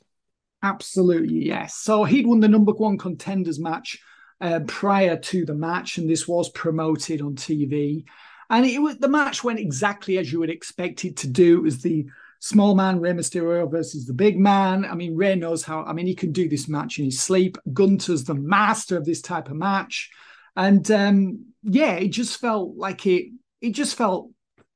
Absolutely, 0.63 1.45
yes. 1.45 1.75
So 1.75 2.03
he'd 2.03 2.25
won 2.25 2.39
the 2.39 2.48
number 2.48 2.72
one 2.72 2.98
contenders 2.98 3.60
match 3.60 4.00
uh, 4.41 4.62
prior 4.67 5.17
to 5.17 5.45
the 5.45 5.53
match, 5.53 5.98
and 5.98 6.10
this 6.10 6.27
was 6.27 6.50
promoted 6.50 7.22
on 7.22 7.36
TV. 7.36 8.03
And 8.50 8.65
it 8.65 8.79
was 8.79 8.98
the 8.98 9.07
match 9.07 9.43
went 9.43 9.60
exactly 9.60 10.17
as 10.17 10.31
you 10.31 10.39
would 10.39 10.50
expect 10.50 11.05
it 11.05 11.17
to 11.17 11.27
do. 11.27 11.57
It 11.57 11.63
was 11.63 11.81
the 11.81 12.05
small 12.39 12.75
man 12.75 13.00
Rey 13.00 13.12
Mysterio 13.12 13.69
versus 13.69 14.05
the 14.05 14.13
big 14.13 14.38
man. 14.38 14.86
I 14.86 14.93
mean, 14.93 15.15
Rey 15.15 15.36
knows 15.36 15.63
how. 15.63 15.84
I 15.84 15.93
mean, 15.93 16.07
he 16.07 16.15
can 16.15 16.31
do 16.31 16.48
this 16.48 16.67
match 16.67 17.00
in 17.00 17.05
his 17.05 17.22
sleep. 17.22 17.57
Gunther's 17.74 18.24
the 18.24 18.36
master 18.36 18.98
of 18.98 19.05
this 19.05 19.22
type 19.22 19.50
of 19.50 19.55
match, 19.55 20.12
and 20.55 20.89
um, 20.91 21.45
yeah, 21.65 21.93
it 21.93 22.10
just 22.10 22.39
felt 22.39 22.75
like 22.77 23.05
it. 23.05 23.31
It 23.62 23.72
just 23.72 23.95
felt. 23.95 24.31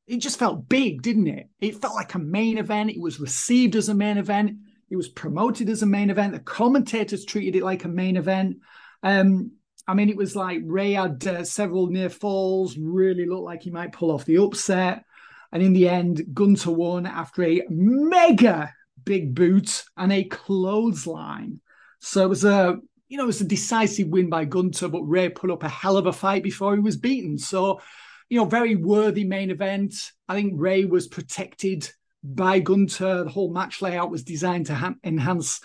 It 0.07 0.17
just 0.17 0.39
felt 0.39 0.67
big, 0.67 1.03
didn't 1.03 1.27
it? 1.27 1.49
It 1.61 1.79
felt 1.79 1.93
like 1.93 2.15
a 2.15 2.19
main 2.19 2.57
event. 2.57 2.89
It 2.89 2.99
was 2.99 3.19
received 3.19 3.75
as 3.75 3.89
a 3.89 3.93
main 3.93 4.17
event. 4.17 4.57
It 4.89 4.95
was 4.95 5.07
promoted 5.07 5.69
as 5.69 5.83
a 5.83 5.85
main 5.85 6.09
event. 6.09 6.33
The 6.33 6.39
commentators 6.39 7.25
treated 7.25 7.55
it 7.55 7.63
like 7.63 7.85
a 7.85 7.89
main 7.89 8.17
event. 8.17 8.57
Um, 9.03 9.51
I 9.87 9.93
mean, 9.93 10.09
it 10.09 10.17
was 10.17 10.35
like 10.35 10.61
Rey 10.65 10.93
had 10.93 11.25
uh, 11.27 11.43
several 11.43 11.87
near 11.87 12.09
falls, 12.09 12.75
really 12.75 13.27
looked 13.27 13.43
like 13.43 13.61
he 13.61 13.69
might 13.69 13.93
pull 13.93 14.11
off 14.11 14.25
the 14.25 14.37
upset. 14.37 15.03
And 15.51 15.61
in 15.61 15.73
the 15.73 15.87
end, 15.87 16.25
Gunther 16.33 16.71
won 16.71 17.05
after 17.05 17.43
a 17.43 17.61
mega 17.69 18.73
big 19.03 19.35
boot 19.35 19.83
and 19.95 20.11
a 20.11 20.23
clothesline. 20.23 21.61
So 21.99 22.23
it 22.23 22.29
was 22.29 22.45
a, 22.45 22.77
you 23.09 23.17
know, 23.17 23.23
it 23.23 23.27
was 23.27 23.41
a 23.41 23.45
decisive 23.45 24.07
win 24.07 24.29
by 24.29 24.45
Gunther, 24.45 24.87
but 24.87 25.01
Rey 25.01 25.29
put 25.29 25.49
up 25.51 25.63
a 25.63 25.69
hell 25.69 25.97
of 25.97 26.05
a 26.05 26.13
fight 26.13 26.43
before 26.43 26.75
he 26.75 26.79
was 26.79 26.95
beaten. 26.95 27.37
So, 27.39 27.81
you 28.29 28.37
know, 28.37 28.45
very 28.45 28.75
worthy 28.75 29.23
main 29.23 29.49
event. 29.49 30.11
I 30.27 30.35
think 30.35 30.53
Rey 30.55 30.85
was 30.85 31.07
protected 31.07 31.91
by 32.23 32.59
Gunther. 32.59 33.23
The 33.23 33.29
whole 33.29 33.51
match 33.51 33.81
layout 33.81 34.11
was 34.11 34.23
designed 34.23 34.67
to 34.67 34.75
ha- 34.75 34.95
enhance 35.03 35.59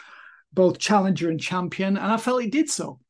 both 0.54 0.78
challenger 0.78 1.28
and 1.28 1.40
champion, 1.40 1.98
and 1.98 2.12
I 2.12 2.16
felt 2.16 2.42
it 2.42 2.50
did 2.50 2.70
so. 2.70 3.00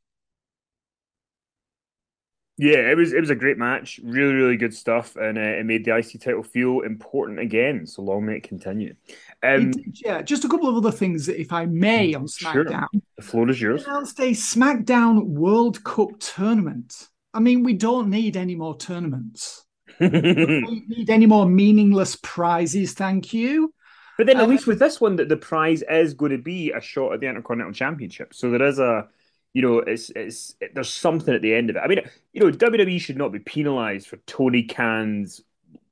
Yeah, 2.57 2.91
it 2.91 2.97
was 2.97 3.12
it 3.12 3.21
was 3.21 3.31
a 3.31 3.35
great 3.35 3.59
match, 3.59 4.00
really 4.03 4.33
really 4.33 4.57
good 4.57 4.75
stuff, 4.75 5.17
and 5.17 5.37
uh, 5.37 5.41
it 5.41 5.67
made 5.67 5.85
the 5.85 5.97
IC 5.97 6.21
title 6.21 6.43
feel 6.43 6.81
important 6.81 7.41
again. 7.41 7.87
So 7.87 8.03
long 8.03 8.26
may 8.26 8.37
it 8.37 8.45
continue. 8.45 8.95
Um, 9.44 9.70
it 9.70 10.00
yeah, 10.04 10.22
just 10.22 10.44
a 10.44 10.48
couple 10.48 10.68
of 10.68 10.76
other 10.76 10.90
things, 10.90 11.28
if 11.28 11.52
I 11.52 11.66
may, 11.66 12.14
on 12.14 12.26
SmackDown. 12.26 12.86
Sure. 12.92 13.02
The 13.16 13.22
floor 13.22 13.50
is 13.50 13.60
yours. 13.60 13.84
Announced 13.84 14.18
a 14.20 14.30
SmackDown 14.32 15.26
World 15.26 15.84
Cup 15.84 16.10
tournament. 16.18 17.08
I 17.32 17.40
mean, 17.40 17.62
we 17.62 17.74
don't 17.74 18.10
need 18.10 18.36
any 18.36 18.54
more 18.54 18.76
tournaments. 18.76 19.64
we 20.00 20.08
don't 20.08 20.88
need 20.88 21.10
any 21.10 21.26
more 21.26 21.46
meaningless 21.46 22.16
prizes. 22.16 22.92
Thank 22.94 23.34
you. 23.34 23.74
But 24.16 24.26
then, 24.26 24.36
at 24.36 24.44
uh, 24.44 24.46
least 24.46 24.66
with 24.66 24.78
this 24.78 25.00
one, 25.00 25.16
that 25.16 25.28
the 25.28 25.36
prize 25.36 25.82
is 25.90 26.14
going 26.14 26.32
to 26.32 26.38
be 26.38 26.72
a 26.72 26.80
shot 26.80 27.12
at 27.12 27.20
the 27.20 27.26
Intercontinental 27.26 27.74
Championship. 27.74 28.32
So 28.32 28.50
there 28.50 28.66
is 28.66 28.78
a 28.78 29.08
you 29.54 29.62
know, 29.62 29.78
it's 29.78 30.10
it's 30.10 30.56
it, 30.60 30.74
there's 30.74 30.92
something 30.92 31.32
at 31.32 31.40
the 31.40 31.54
end 31.54 31.70
of 31.70 31.76
it. 31.76 31.82
I 31.82 31.86
mean, 31.86 32.00
you 32.32 32.40
know, 32.40 32.50
WWE 32.50 33.00
should 33.00 33.16
not 33.16 33.32
be 33.32 33.38
penalized 33.38 34.08
for 34.08 34.16
Tony 34.26 34.64
Khan's, 34.64 35.40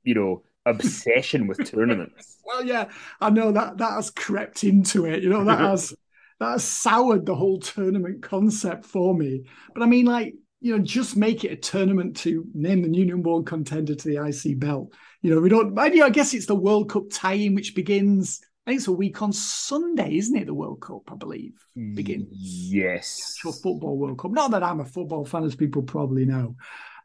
you 0.03 0.13
know, 0.13 0.43
obsession 0.65 1.47
with 1.47 1.69
tournaments. 1.69 2.29
Well, 2.45 2.65
yeah, 2.65 2.89
I 3.21 3.29
know 3.29 3.53
that 3.53 3.77
that 3.77 3.93
has 3.93 4.11
crept 4.11 4.65
into 4.65 5.05
it. 5.05 5.23
You 5.23 5.29
know, 5.29 5.45
that 5.45 5.59
has 5.69 5.93
that 6.41 6.51
has 6.51 6.63
soured 6.65 7.25
the 7.25 7.33
whole 7.33 7.57
tournament 7.57 8.21
concept 8.21 8.85
for 8.85 9.15
me. 9.15 9.45
But 9.73 9.81
I 9.81 9.85
mean, 9.85 10.05
like, 10.05 10.35
you 10.59 10.75
know, 10.77 10.83
just 10.83 11.15
make 11.15 11.45
it 11.45 11.53
a 11.53 11.55
tournament 11.55 12.17
to 12.17 12.45
name 12.53 12.81
the 12.81 12.89
new 12.89 13.05
number 13.05 13.31
one 13.31 13.45
contender 13.45 13.95
to 13.95 14.07
the 14.07 14.27
IC 14.27 14.59
belt. 14.59 14.93
You 15.21 15.33
know, 15.33 15.39
we 15.39 15.47
don't. 15.47 15.79
I, 15.79 15.85
I 15.85 16.09
guess 16.09 16.33
it's 16.33 16.45
the 16.45 16.53
World 16.53 16.89
Cup 16.89 17.05
tie-in, 17.09 17.55
which 17.55 17.75
begins 17.75 18.41
I 18.65 18.71
think 18.71 18.77
it's 18.77 18.87
a 18.87 18.93
week 18.93 19.21
on 19.21 19.33
Sunday, 19.33 20.15
isn't 20.15 20.37
it? 20.37 20.45
The 20.45 20.53
World 20.53 20.81
Cup, 20.81 21.11
I 21.11 21.15
believe, 21.15 21.53
begins. 21.75 22.29
Yes. 22.31 23.35
For 23.41 23.51
football 23.51 23.97
World 23.97 24.19
Cup. 24.19 24.31
Not 24.31 24.51
that 24.51 24.63
I'm 24.63 24.79
a 24.79 24.85
football 24.85 25.25
fan, 25.25 25.43
as 25.43 25.53
people 25.53 25.81
probably 25.81 26.25
know. 26.25 26.55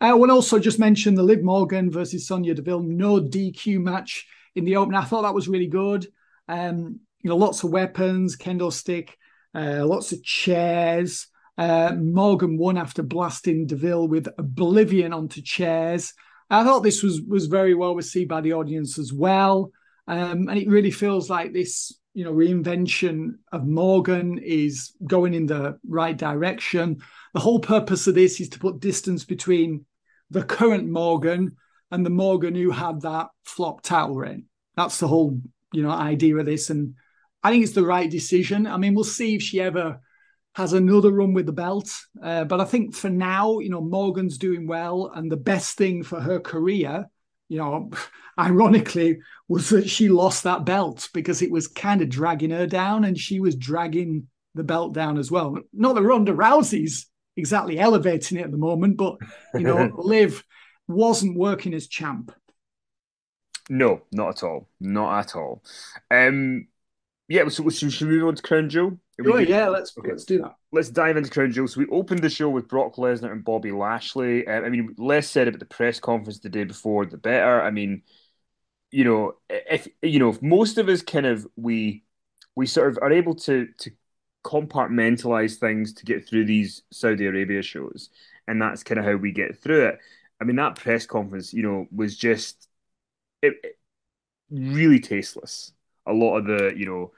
I 0.00 0.14
will 0.14 0.30
also 0.30 0.58
just 0.58 0.78
mention 0.78 1.14
the 1.14 1.22
Liv 1.22 1.42
Morgan 1.42 1.90
versus 1.90 2.26
Sonya 2.26 2.54
Deville 2.54 2.82
no 2.82 3.20
DQ 3.20 3.80
match 3.80 4.26
in 4.54 4.64
the 4.64 4.76
open. 4.76 4.94
I 4.94 5.04
thought 5.04 5.22
that 5.22 5.34
was 5.34 5.48
really 5.48 5.66
good. 5.66 6.06
Um, 6.48 7.00
you 7.20 7.30
know, 7.30 7.36
lots 7.36 7.64
of 7.64 7.70
weapons, 7.70 8.36
kendo 8.36 8.72
stick, 8.72 9.16
uh, 9.54 9.84
lots 9.84 10.12
of 10.12 10.22
chairs. 10.22 11.26
Uh, 11.56 11.92
Morgan 11.98 12.56
won 12.56 12.78
after 12.78 13.02
blasting 13.02 13.66
Deville 13.66 14.06
with 14.06 14.28
Oblivion 14.38 15.12
onto 15.12 15.42
chairs. 15.42 16.14
I 16.48 16.62
thought 16.62 16.80
this 16.84 17.02
was 17.02 17.20
was 17.20 17.46
very 17.46 17.74
well 17.74 17.94
received 17.94 18.28
by 18.28 18.40
the 18.40 18.52
audience 18.52 18.98
as 18.98 19.12
well. 19.12 19.72
Um, 20.06 20.48
and 20.48 20.58
it 20.58 20.68
really 20.68 20.92
feels 20.92 21.28
like 21.28 21.52
this, 21.52 21.92
you 22.18 22.24
know, 22.24 22.32
reinvention 22.32 23.34
of 23.52 23.64
Morgan 23.64 24.38
is 24.38 24.90
going 25.06 25.34
in 25.34 25.46
the 25.46 25.78
right 25.86 26.16
direction. 26.16 27.00
The 27.32 27.38
whole 27.38 27.60
purpose 27.60 28.08
of 28.08 28.16
this 28.16 28.40
is 28.40 28.48
to 28.48 28.58
put 28.58 28.80
distance 28.80 29.24
between 29.24 29.86
the 30.28 30.42
current 30.42 30.88
Morgan 30.88 31.56
and 31.92 32.04
the 32.04 32.10
Morgan 32.10 32.56
who 32.56 32.72
had 32.72 33.02
that 33.02 33.28
flop 33.44 33.82
title 33.82 34.20
in. 34.22 34.46
That's 34.76 34.98
the 34.98 35.06
whole, 35.06 35.40
you 35.72 35.80
know, 35.80 35.92
idea 35.92 36.36
of 36.38 36.46
this. 36.46 36.70
And 36.70 36.94
I 37.44 37.52
think 37.52 37.62
it's 37.62 37.74
the 37.74 37.86
right 37.86 38.10
decision. 38.10 38.66
I 38.66 38.78
mean, 38.78 38.96
we'll 38.96 39.04
see 39.04 39.36
if 39.36 39.42
she 39.42 39.60
ever 39.60 40.00
has 40.56 40.72
another 40.72 41.12
run 41.12 41.34
with 41.34 41.46
the 41.46 41.52
belt. 41.52 41.88
Uh, 42.20 42.42
but 42.42 42.60
I 42.60 42.64
think 42.64 42.96
for 42.96 43.10
now, 43.10 43.60
you 43.60 43.70
know, 43.70 43.80
Morgan's 43.80 44.38
doing 44.38 44.66
well. 44.66 45.12
And 45.14 45.30
the 45.30 45.36
best 45.36 45.78
thing 45.78 46.02
for 46.02 46.18
her 46.18 46.40
career 46.40 47.08
you 47.48 47.58
know, 47.58 47.90
ironically, 48.38 49.18
was 49.48 49.70
that 49.70 49.88
she 49.88 50.08
lost 50.08 50.44
that 50.44 50.64
belt 50.64 51.08
because 51.12 51.42
it 51.42 51.50
was 51.50 51.66
kind 51.66 52.02
of 52.02 52.08
dragging 52.08 52.50
her 52.50 52.66
down 52.66 53.04
and 53.04 53.18
she 53.18 53.40
was 53.40 53.56
dragging 53.56 54.28
the 54.54 54.64
belt 54.64 54.94
down 54.94 55.18
as 55.18 55.30
well. 55.30 55.58
Not 55.72 55.94
that 55.94 56.02
Ronda 56.02 56.32
Rousey's 56.32 57.06
exactly 57.36 57.78
elevating 57.78 58.38
it 58.38 58.44
at 58.44 58.50
the 58.50 58.58
moment, 58.58 58.96
but, 58.96 59.16
you 59.54 59.60
know, 59.60 59.92
Liv 59.98 60.44
wasn't 60.86 61.38
working 61.38 61.74
as 61.74 61.86
champ. 61.86 62.32
No, 63.70 64.02
not 64.12 64.28
at 64.30 64.42
all. 64.42 64.68
Not 64.80 65.18
at 65.18 65.36
all. 65.36 65.62
Um, 66.10 66.68
yeah, 67.28 67.48
so, 67.48 67.68
so 67.68 67.88
should 67.88 68.08
we 68.08 68.16
move 68.16 68.28
on 68.28 68.34
to 68.34 68.42
Crown 68.42 68.70
Jewel? 68.70 68.98
Oh, 69.24 69.38
yeah, 69.38 69.68
let's 69.68 69.96
okay. 69.98 70.10
let's 70.10 70.24
do 70.24 70.38
that. 70.42 70.54
Let's 70.70 70.90
dive 70.90 71.16
into 71.16 71.30
Crown 71.30 71.50
Jewel. 71.50 71.68
So 71.68 71.80
we 71.80 71.86
opened 71.86 72.22
the 72.22 72.28
show 72.28 72.50
with 72.50 72.68
Brock 72.68 72.96
Lesnar 72.96 73.32
and 73.32 73.44
Bobby 73.44 73.72
Lashley. 73.72 74.46
Uh, 74.46 74.60
I 74.62 74.68
mean, 74.68 74.94
less 74.98 75.28
said 75.28 75.48
about 75.48 75.60
the 75.60 75.66
press 75.66 75.98
conference 75.98 76.40
the 76.40 76.50
day 76.50 76.64
before, 76.64 77.06
the 77.06 77.16
better. 77.16 77.62
I 77.62 77.70
mean, 77.70 78.02
you 78.90 79.04
know, 79.04 79.34
if 79.48 79.88
you 80.02 80.18
know, 80.18 80.30
if 80.30 80.42
most 80.42 80.76
of 80.78 80.88
us 80.88 81.02
kind 81.02 81.26
of 81.26 81.46
we 81.56 82.04
we 82.54 82.66
sort 82.66 82.90
of 82.90 82.98
are 83.00 83.12
able 83.12 83.34
to 83.36 83.68
to 83.78 83.90
compartmentalize 84.44 85.56
things 85.56 85.92
to 85.94 86.04
get 86.04 86.28
through 86.28 86.44
these 86.44 86.82
Saudi 86.90 87.26
Arabia 87.26 87.62
shows, 87.62 88.10
and 88.46 88.60
that's 88.60 88.82
kind 88.82 88.98
of 88.98 89.04
how 89.06 89.16
we 89.16 89.32
get 89.32 89.62
through 89.62 89.86
it. 89.86 89.98
I 90.40 90.44
mean, 90.44 90.56
that 90.56 90.76
press 90.76 91.06
conference, 91.06 91.52
you 91.54 91.62
know, 91.62 91.86
was 91.90 92.16
just 92.16 92.68
it, 93.42 93.54
it 93.62 93.78
really 94.50 95.00
tasteless. 95.00 95.72
A 96.06 96.12
lot 96.12 96.38
of 96.38 96.46
the, 96.46 96.72
you 96.76 96.86
know 96.86 97.12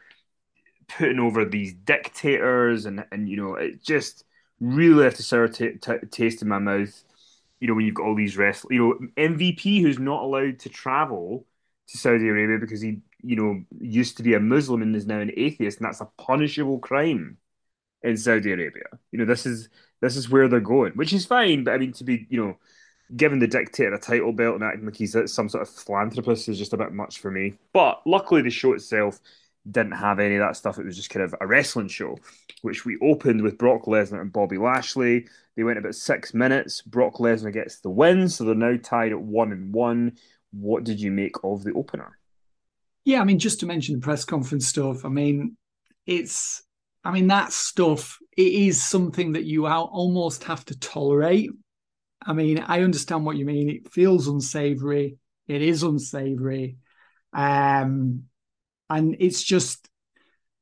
putting 0.99 1.21
over 1.21 1.45
these 1.45 1.75
dictators, 1.75 2.87
and 2.87 3.05
and 3.13 3.29
you 3.29 3.37
know 3.37 3.55
it 3.55 3.83
just 3.83 4.25
really 4.61 4.95
left 4.95 5.21
a 5.21 5.23
sour 5.23 5.49
t- 5.49 5.75
t- 5.81 6.07
taste 6.11 6.43
in 6.43 6.49
my 6.49 6.59
mouth. 6.59 7.05
You 7.61 7.69
know 7.69 7.75
when 7.75 7.85
you've 7.85 7.95
got 7.95 8.07
all 8.07 8.15
these 8.15 8.37
wrestlers, 8.37 8.73
you 8.73 8.79
know 8.79 9.09
MVP 9.17 9.83
who's 9.83 9.99
not 9.99 10.23
allowed 10.23 10.59
to 10.61 10.69
travel 10.69 11.47
to 11.89 11.99
Saudi 11.99 12.29
Arabia 12.29 12.59
because 12.59 12.81
he 12.81 13.01
you 13.23 13.37
know 13.37 13.65
used 13.81 14.17
to 14.17 14.23
be 14.23 14.35
a 14.35 14.41
Muslim 14.41 14.83
and 14.83 14.95
is 14.97 15.07
now 15.07 15.21
an 15.21 15.33
atheist, 15.37 15.79
and 15.79 15.87
that's 15.87 16.01
a 16.01 16.09
punishable 16.19 16.79
crime 16.79 17.39
in 18.03 18.17
Saudi 18.17 18.53
Arabia. 18.53 18.85
You 19.13 19.19
know 19.19 19.27
this 19.27 19.47
is 19.47 19.69
this 20.01 20.17
is 20.17 20.31
where 20.31 20.49
they're 20.49 20.61
going, 20.61 20.93
which 20.93 21.13
is 21.13 21.27
fine. 21.27 21.65
But 21.65 21.75
I 21.75 21.79
mean 21.79 21.93
to 21.95 22.05
be 22.05 22.27
you 22.31 22.45
know 22.45 22.57
giving 23.17 23.41
the 23.41 23.47
dictator 23.47 23.93
a 23.93 23.99
title 23.99 24.33
belt 24.33 24.55
and 24.55 24.65
acting 24.65 24.87
like 24.87 24.97
he's 24.97 25.17
some 25.33 25.49
sort 25.49 25.63
of 25.63 25.69
philanthropist 25.69 26.49
is 26.49 26.59
just 26.59 26.73
a 26.73 26.77
bit 26.77 26.93
much 26.93 27.19
for 27.19 27.31
me. 27.31 27.55
But 27.73 28.01
luckily, 28.07 28.43
the 28.43 28.51
show 28.51 28.73
itself 28.73 29.21
didn't 29.69 29.93
have 29.93 30.19
any 30.19 30.37
of 30.37 30.41
that 30.41 30.57
stuff. 30.57 30.79
It 30.79 30.87
was 30.87 30.97
just 30.97 31.11
kind 31.11 31.25
of 31.25 31.35
a 31.41 31.47
wrestling 31.47 31.89
show, 31.89 32.19
which 32.63 32.85
we 32.85 32.99
opened 33.03 33.43
with 33.43 33.59
Brock 33.59 33.85
Lesnar 33.85 34.21
and 34.21 34.33
Bobby 34.33 34.59
Lashley. 34.59 35.27
They 35.57 35.65
went 35.65 35.79
about 35.79 35.95
six 35.95 36.33
minutes. 36.33 36.83
Brock 36.83 37.15
Lesnar 37.15 37.53
gets 37.53 37.81
the 37.81 37.91
win, 37.91 38.29
so 38.29 38.45
they're 38.45 38.55
now 38.55 38.77
tied 38.83 39.13
at 39.13 39.21
one 39.21 39.53
and 39.53 39.75
one. 39.75 40.17
What 40.53 40.85
did 40.85 41.01
you 41.01 41.11
make 41.11 41.37
of 41.45 41.63
the 41.63 41.73
opener? 41.73 42.19
Yeah, 43.05 43.21
I 43.21 43.25
mean, 43.25 43.39
just 43.39 43.61
to 43.61 43.67
mention 43.67 43.95
the 43.95 44.01
press 44.01 44.25
conference 44.25 44.67
stuff, 44.67 45.05
I 45.05 45.09
mean, 45.09 45.57
it's, 46.07 46.63
I 47.05 47.11
mean, 47.13 47.29
that 47.29 47.53
stuff, 47.53 48.19
it 48.37 48.53
is 48.53 48.83
something 48.83 49.33
that 49.33 49.45
you 49.45 49.67
almost 49.67 50.45
have 50.45 50.65
to 50.67 50.79
tolerate. 50.79 51.51
I 52.23 52.33
mean, 52.33 52.59
I 52.59 52.83
understand 52.83 53.25
what 53.25 53.37
you 53.37 53.47
mean. 53.47 53.71
It 53.71 53.93
feels 53.93 54.29
unsavory. 54.29 55.17
It 55.49 55.63
is 55.63 55.83
unsavory. 55.83 56.77
Um, 57.33 58.25
and 58.91 59.17
it's 59.21 59.43
just 59.43 59.89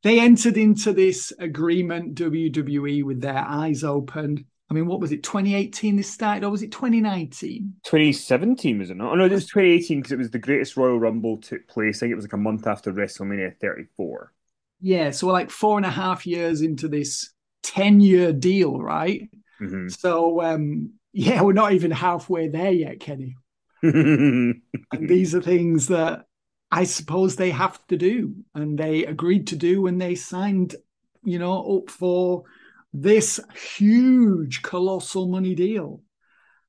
they 0.03 0.21
entered 0.21 0.57
into 0.57 0.93
this 0.93 1.33
agreement 1.39 2.15
WWE 2.15 3.03
with 3.03 3.21
their 3.21 3.39
eyes 3.39 3.83
open. 3.83 4.47
I 4.71 4.75
mean, 4.75 4.87
what 4.87 5.01
was 5.01 5.13
it? 5.13 5.23
2018 5.23 5.97
this 5.97 6.11
started, 6.11 6.45
or 6.45 6.51
was 6.51 6.63
it 6.63 6.71
2019? 6.71 7.75
2017 7.85 8.79
was 8.79 8.91
it 8.91 8.97
not? 8.97 9.13
Oh 9.13 9.15
no, 9.15 9.25
it 9.25 9.33
was 9.33 9.47
2018 9.47 9.99
because 9.99 10.13
it 10.13 10.19
was 10.19 10.31
the 10.31 10.39
greatest 10.39 10.77
Royal 10.77 11.01
Rumble 11.01 11.39
took 11.39 11.67
place. 11.67 11.99
I 11.99 12.01
think 12.01 12.13
it 12.13 12.17
was 12.17 12.27
like 12.27 12.35
a 12.35 12.37
month 12.37 12.67
after 12.67 12.93
WrestleMania 12.93 13.57
34. 13.61 14.33
Yeah, 14.81 15.11
so 15.11 15.27
we're 15.27 15.33
like 15.33 15.51
four 15.51 15.79
and 15.79 15.87
a 15.87 15.91
half 15.91 16.27
years 16.27 16.61
into 16.61 16.87
this 16.87 17.33
10 17.65 18.01
year 18.01 18.33
deal, 18.33 18.79
right? 18.79 19.29
Mm-hmm. 19.61 19.89
So 19.89 20.43
um, 20.43 20.93
yeah, 21.13 21.43
we're 21.43 21.53
not 21.55 21.73
even 21.73 21.91
halfway 21.91 22.49
there 22.49 22.71
yet, 22.71 23.01
Kenny. 23.01 23.37
and 23.83 24.63
these 24.93 25.35
are 25.35 25.41
things 25.41 25.89
that 25.89 26.27
I 26.71 26.85
suppose 26.85 27.37
they 27.37 27.51
have 27.51 27.85
to 27.89 27.97
do, 27.97 28.35
and 28.55 28.79
they 28.79 29.05
agreed 29.05 29.47
to 29.49 29.57
do 29.57 29.83
when 29.83 29.99
they 29.99 30.15
signed, 30.15 30.77
you 31.25 31.39
know, 31.39 31.79
up 31.79 31.91
for 31.91 32.45
this 32.93 33.41
huge, 33.77 34.63
colossal 34.63 35.29
money 35.29 35.55
deal. 35.55 36.03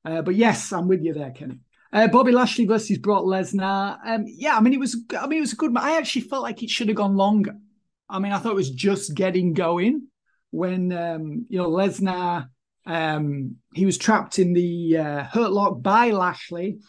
Uh, 0.05 0.21
but 0.21 0.35
yes, 0.35 0.71
I'm 0.71 0.87
with 0.87 1.03
you 1.03 1.13
there, 1.13 1.31
Kenny. 1.31 1.59
Uh, 1.91 2.07
Bobby 2.07 2.31
Lashley 2.31 2.65
versus 2.65 2.97
Brock 2.97 3.23
Lesnar. 3.23 3.97
Um, 4.05 4.25
yeah, 4.27 4.55
I 4.55 4.61
mean 4.61 4.73
it 4.73 4.79
was. 4.79 4.95
I 5.17 5.27
mean 5.27 5.39
it 5.39 5.41
was 5.41 5.53
a 5.53 5.57
good. 5.57 5.75
I 5.75 5.97
actually 5.97 6.21
felt 6.21 6.43
like 6.43 6.61
it 6.61 6.69
should 6.69 6.87
have 6.87 6.97
gone 6.97 7.15
longer. 7.15 7.55
I 8.07 8.19
mean, 8.19 8.31
I 8.31 8.37
thought 8.37 8.51
it 8.51 8.55
was 8.55 8.71
just 8.71 9.15
getting 9.15 9.53
going 9.53 10.07
when 10.51 10.91
um, 10.93 11.45
you 11.49 11.57
know 11.57 11.69
Lesnar. 11.69 12.47
Um, 12.85 13.57
he 13.73 13.85
was 13.85 13.97
trapped 13.97 14.39
in 14.39 14.53
the 14.53 14.97
uh, 14.97 15.23
hurt 15.23 15.51
lock 15.51 15.81
by 15.81 16.11
Lashley, 16.11 16.79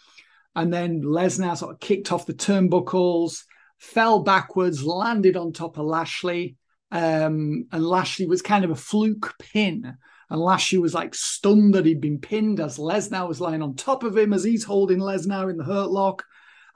and 0.61 0.71
then 0.71 1.01
Lesnar 1.01 1.57
sort 1.57 1.73
of 1.73 1.81
kicked 1.81 2.13
off 2.13 2.27
the 2.27 2.35
turnbuckles, 2.35 3.45
fell 3.79 4.23
backwards, 4.23 4.85
landed 4.85 5.35
on 5.35 5.55
top 5.55 5.79
of 5.79 5.87
Lashley, 5.87 6.57
um, 6.93 7.67
and 7.73 7.83
Lashley 7.83 8.27
was 8.27 8.43
kind 8.43 8.63
of 8.63 8.71
a 8.71 8.77
fluke 8.77 9.35
pin. 9.39 9.97
And 10.29 10.41
Lashley 10.41 10.79
was 10.79 10.93
like 10.93 11.15
stunned 11.15 11.75
that 11.75 11.87
he'd 11.87 12.03
been 12.03 12.19
pinned 12.19 12.61
as 12.61 12.77
Lesnar 12.77 13.27
was 13.27 13.41
lying 13.41 13.63
on 13.63 13.75
top 13.75 14.03
of 14.03 14.19
him 14.19 14.35
as 14.35 14.45
he's 14.45 14.63
holding 14.63 14.99
Lesnar 14.99 15.51
in 15.51 15.57
the 15.57 15.65
hurt 15.65 15.91
lock. 15.91 16.25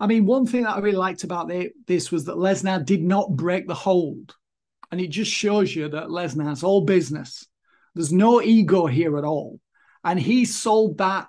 I 0.00 0.06
mean, 0.06 0.24
one 0.24 0.46
thing 0.46 0.62
that 0.62 0.76
I 0.76 0.78
really 0.78 0.96
liked 0.96 1.22
about 1.22 1.52
this 1.86 2.10
was 2.10 2.24
that 2.24 2.36
Lesnar 2.36 2.82
did 2.86 3.02
not 3.02 3.36
break 3.36 3.68
the 3.68 3.74
hold. 3.74 4.34
And 4.90 4.98
it 4.98 5.08
just 5.08 5.30
shows 5.30 5.76
you 5.76 5.90
that 5.90 6.08
Lesnar's 6.08 6.62
all 6.62 6.86
business. 6.86 7.46
There's 7.94 8.14
no 8.14 8.40
ego 8.40 8.86
here 8.86 9.18
at 9.18 9.24
all. 9.24 9.60
And 10.02 10.18
he 10.18 10.46
sold 10.46 10.96
that 10.98 11.28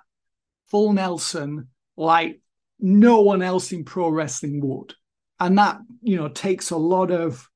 full 0.68 0.94
Nelson 0.94 1.68
like 1.96 2.40
no 2.78 3.20
one 3.20 3.42
else 3.42 3.72
in 3.72 3.84
pro 3.84 4.08
wrestling 4.08 4.60
would. 4.62 4.94
And 5.38 5.58
that, 5.58 5.78
you 6.02 6.16
know, 6.16 6.28
takes 6.28 6.70
a 6.70 6.76
lot 6.76 7.10
of 7.10 7.48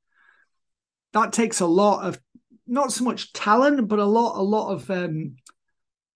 that 1.13 1.33
takes 1.33 1.61
a 1.61 1.67
lot 1.67 2.07
of 2.07 2.21
not 2.67 2.93
so 2.93 3.05
much 3.05 3.33
talent, 3.33 3.89
but 3.89 3.99
a 3.99 4.05
lot, 4.05 4.39
a 4.39 4.43
lot 4.43 4.73
of 4.73 4.91
um 4.91 5.37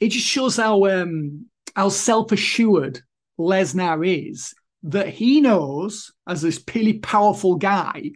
it 0.01 0.09
just 0.09 0.27
shows 0.27 0.57
how 0.57 0.87
um 0.87 1.47
how 1.75 1.89
self-assured 1.89 3.01
Lesnar 3.39 4.07
is 4.07 4.55
that 4.85 5.09
he 5.09 5.41
knows 5.41 6.13
as 6.29 6.43
this 6.43 6.63
really 6.75 6.99
powerful 6.99 7.57
guy 7.57 8.11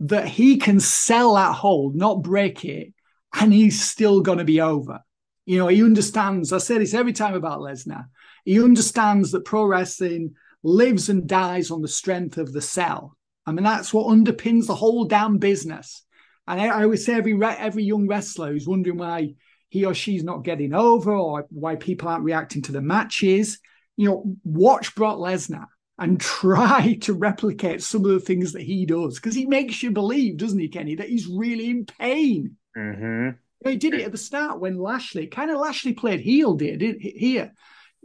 that 0.00 0.26
he 0.26 0.56
can 0.58 0.80
sell 0.80 1.34
that 1.34 1.54
hold, 1.54 1.94
not 1.94 2.22
break 2.22 2.64
it, 2.64 2.92
and 3.34 3.52
he's 3.52 3.80
still 3.80 4.20
going 4.20 4.38
to 4.38 4.44
be 4.44 4.60
over. 4.60 5.00
You 5.44 5.58
know, 5.58 5.68
he 5.68 5.82
understands. 5.82 6.52
I 6.52 6.58
say 6.58 6.78
this 6.78 6.94
every 6.94 7.12
time 7.12 7.34
about 7.34 7.60
Lesnar. 7.60 8.06
He 8.46 8.62
understands 8.62 9.32
that 9.32 9.44
pro 9.44 9.66
wrestling 9.66 10.36
lives 10.62 11.08
and 11.08 11.28
dies 11.28 11.70
on 11.70 11.82
the 11.82 11.88
strength 11.88 12.38
of 12.38 12.52
the 12.52 12.62
cell. 12.62 13.18
I 13.44 13.52
mean, 13.52 13.64
that's 13.64 13.92
what 13.92 14.06
underpins 14.06 14.66
the 14.66 14.74
whole 14.74 15.04
damn 15.04 15.38
business. 15.38 16.02
And 16.46 16.60
I, 16.60 16.68
I 16.68 16.82
always 16.84 17.04
say 17.04 17.14
every 17.14 17.36
every 17.42 17.82
young 17.82 18.06
wrestler 18.06 18.52
who's 18.52 18.68
wondering 18.68 18.98
why 18.98 19.34
he 19.68 19.84
or 19.84 19.94
she's 19.94 20.22
not 20.22 20.44
getting 20.44 20.72
over 20.72 21.12
or 21.12 21.44
why 21.50 21.74
people 21.74 22.08
aren't 22.08 22.22
reacting 22.22 22.62
to 22.62 22.72
the 22.72 22.80
matches, 22.80 23.58
you 23.96 24.08
know, 24.08 24.36
watch 24.44 24.94
Brock 24.94 25.18
Lesnar 25.18 25.66
and 25.98 26.20
try 26.20 26.98
to 27.02 27.14
replicate 27.14 27.82
some 27.82 28.04
of 28.04 28.12
the 28.12 28.20
things 28.20 28.52
that 28.52 28.62
he 28.62 28.86
does 28.86 29.16
because 29.16 29.34
he 29.34 29.46
makes 29.46 29.82
you 29.82 29.90
believe, 29.90 30.36
doesn't 30.36 30.58
he, 30.58 30.68
Kenny, 30.68 30.94
that 30.94 31.08
he's 31.08 31.26
really 31.26 31.68
in 31.68 31.84
pain. 31.84 32.56
Mm-hmm. 32.76 33.30
He 33.68 33.76
did 33.76 33.94
it 33.94 34.02
at 34.02 34.12
the 34.12 34.18
start 34.18 34.60
when 34.60 34.78
Lashley, 34.78 35.26
kind 35.26 35.50
of 35.50 35.58
Lashley 35.58 35.94
played 35.94 36.20
heel, 36.20 36.54
did 36.54 36.82
it 36.82 37.00
here. 37.00 37.52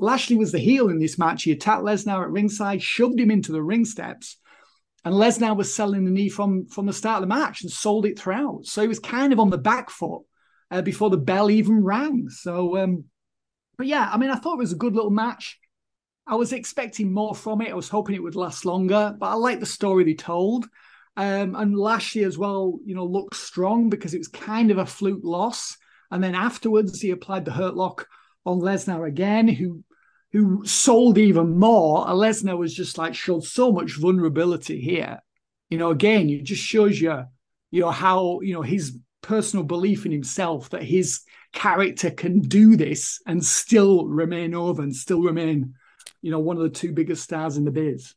Lashley 0.01 0.35
was 0.35 0.51
the 0.51 0.59
heel 0.59 0.89
in 0.89 0.99
this 0.99 1.19
match. 1.19 1.43
He 1.43 1.51
attacked 1.51 1.83
Lesnar 1.83 2.23
at 2.23 2.31
ringside, 2.31 2.81
shoved 2.81 3.19
him 3.19 3.29
into 3.29 3.51
the 3.51 3.61
ring 3.61 3.85
steps, 3.85 4.37
and 5.05 5.13
Lesnar 5.13 5.55
was 5.55 5.73
selling 5.73 6.05
the 6.05 6.11
knee 6.11 6.27
from 6.27 6.65
from 6.65 6.87
the 6.87 6.93
start 6.93 7.17
of 7.17 7.29
the 7.29 7.35
match 7.35 7.61
and 7.61 7.71
sold 7.71 8.05
it 8.05 8.17
throughout. 8.17 8.65
So 8.65 8.81
he 8.81 8.87
was 8.87 8.99
kind 8.99 9.31
of 9.31 9.39
on 9.39 9.51
the 9.51 9.57
back 9.57 9.91
foot 9.91 10.23
uh, 10.71 10.81
before 10.81 11.11
the 11.11 11.17
bell 11.17 11.51
even 11.51 11.83
rang. 11.83 12.29
So, 12.29 12.77
um, 12.77 13.05
but 13.77 13.85
yeah, 13.87 14.09
I 14.11 14.17
mean, 14.17 14.31
I 14.31 14.35
thought 14.35 14.55
it 14.55 14.59
was 14.59 14.73
a 14.73 14.77
good 14.77 14.95
little 14.95 15.11
match. 15.11 15.59
I 16.25 16.35
was 16.35 16.51
expecting 16.51 17.13
more 17.13 17.35
from 17.35 17.61
it. 17.61 17.71
I 17.71 17.75
was 17.75 17.89
hoping 17.89 18.15
it 18.15 18.23
would 18.23 18.35
last 18.35 18.65
longer, 18.65 19.15
but 19.19 19.27
I 19.27 19.33
like 19.33 19.59
the 19.59 19.65
story 19.65 20.03
they 20.03 20.13
told. 20.13 20.65
Um, 21.17 21.55
and 21.55 21.77
Lashley 21.77 22.23
as 22.23 22.37
well, 22.37 22.79
you 22.85 22.95
know, 22.95 23.05
looked 23.05 23.35
strong 23.35 23.89
because 23.89 24.13
it 24.13 24.19
was 24.19 24.27
kind 24.27 24.71
of 24.71 24.77
a 24.77 24.85
fluke 24.85 25.23
loss. 25.23 25.77
And 26.09 26.23
then 26.23 26.35
afterwards, 26.35 27.01
he 27.01 27.11
applied 27.11 27.45
the 27.45 27.51
hurt 27.51 27.75
lock 27.75 28.07
on 28.45 28.59
Lesnar 28.59 29.07
again, 29.07 29.47
who 29.47 29.83
who 30.31 30.65
sold 30.65 31.17
even 31.17 31.57
more. 31.57 32.05
Lesnar 32.07 32.57
was 32.57 32.73
just 32.73 32.97
like 32.97 33.13
showed 33.13 33.43
so 33.43 33.71
much 33.71 33.97
vulnerability 33.97 34.79
here. 34.79 35.19
You 35.69 35.77
know, 35.77 35.91
again, 35.91 36.29
it 36.29 36.43
just 36.43 36.63
shows 36.63 36.99
you, 36.99 37.23
you 37.69 37.81
know, 37.81 37.91
how, 37.91 38.39
you 38.41 38.53
know, 38.53 38.61
his 38.61 38.97
personal 39.21 39.65
belief 39.65 40.05
in 40.05 40.11
himself 40.11 40.69
that 40.69 40.83
his 40.83 41.21
character 41.53 42.09
can 42.11 42.39
do 42.39 42.75
this 42.75 43.21
and 43.25 43.43
still 43.43 44.05
remain 44.07 44.53
over 44.53 44.81
and 44.81 44.95
still 44.95 45.21
remain, 45.21 45.75
you 46.21 46.31
know, 46.31 46.39
one 46.39 46.57
of 46.57 46.63
the 46.63 46.69
two 46.69 46.91
biggest 46.91 47.23
stars 47.23 47.57
in 47.57 47.65
the 47.65 47.71
biz. 47.71 48.13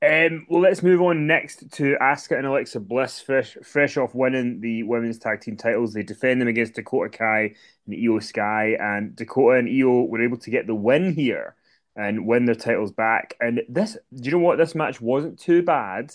Um, 0.00 0.46
well, 0.48 0.62
let's 0.62 0.84
move 0.84 1.02
on 1.02 1.26
next 1.26 1.72
to 1.72 1.96
Asuka 2.00 2.38
and 2.38 2.46
Alexa 2.46 2.78
Bliss, 2.78 3.20
fresh, 3.20 3.56
fresh 3.64 3.96
off 3.96 4.14
winning 4.14 4.60
the 4.60 4.84
women's 4.84 5.18
tag 5.18 5.40
team 5.40 5.56
titles. 5.56 5.92
They 5.92 6.04
defend 6.04 6.40
them 6.40 6.46
against 6.46 6.74
Dakota 6.74 7.16
Kai 7.16 7.54
and 7.86 7.96
Iyo 7.96 8.22
Sky, 8.22 8.76
and 8.78 9.16
Dakota 9.16 9.58
and 9.58 9.68
Iyo 9.68 10.08
were 10.08 10.22
able 10.22 10.38
to 10.38 10.50
get 10.50 10.68
the 10.68 10.74
win 10.74 11.12
here 11.14 11.56
and 11.96 12.28
win 12.28 12.44
their 12.44 12.54
titles 12.54 12.92
back. 12.92 13.34
And 13.40 13.62
this, 13.68 13.94
do 14.14 14.22
you 14.22 14.30
know 14.30 14.38
what? 14.38 14.56
This 14.56 14.76
match 14.76 15.00
wasn't 15.00 15.40
too 15.40 15.62
bad, 15.62 16.14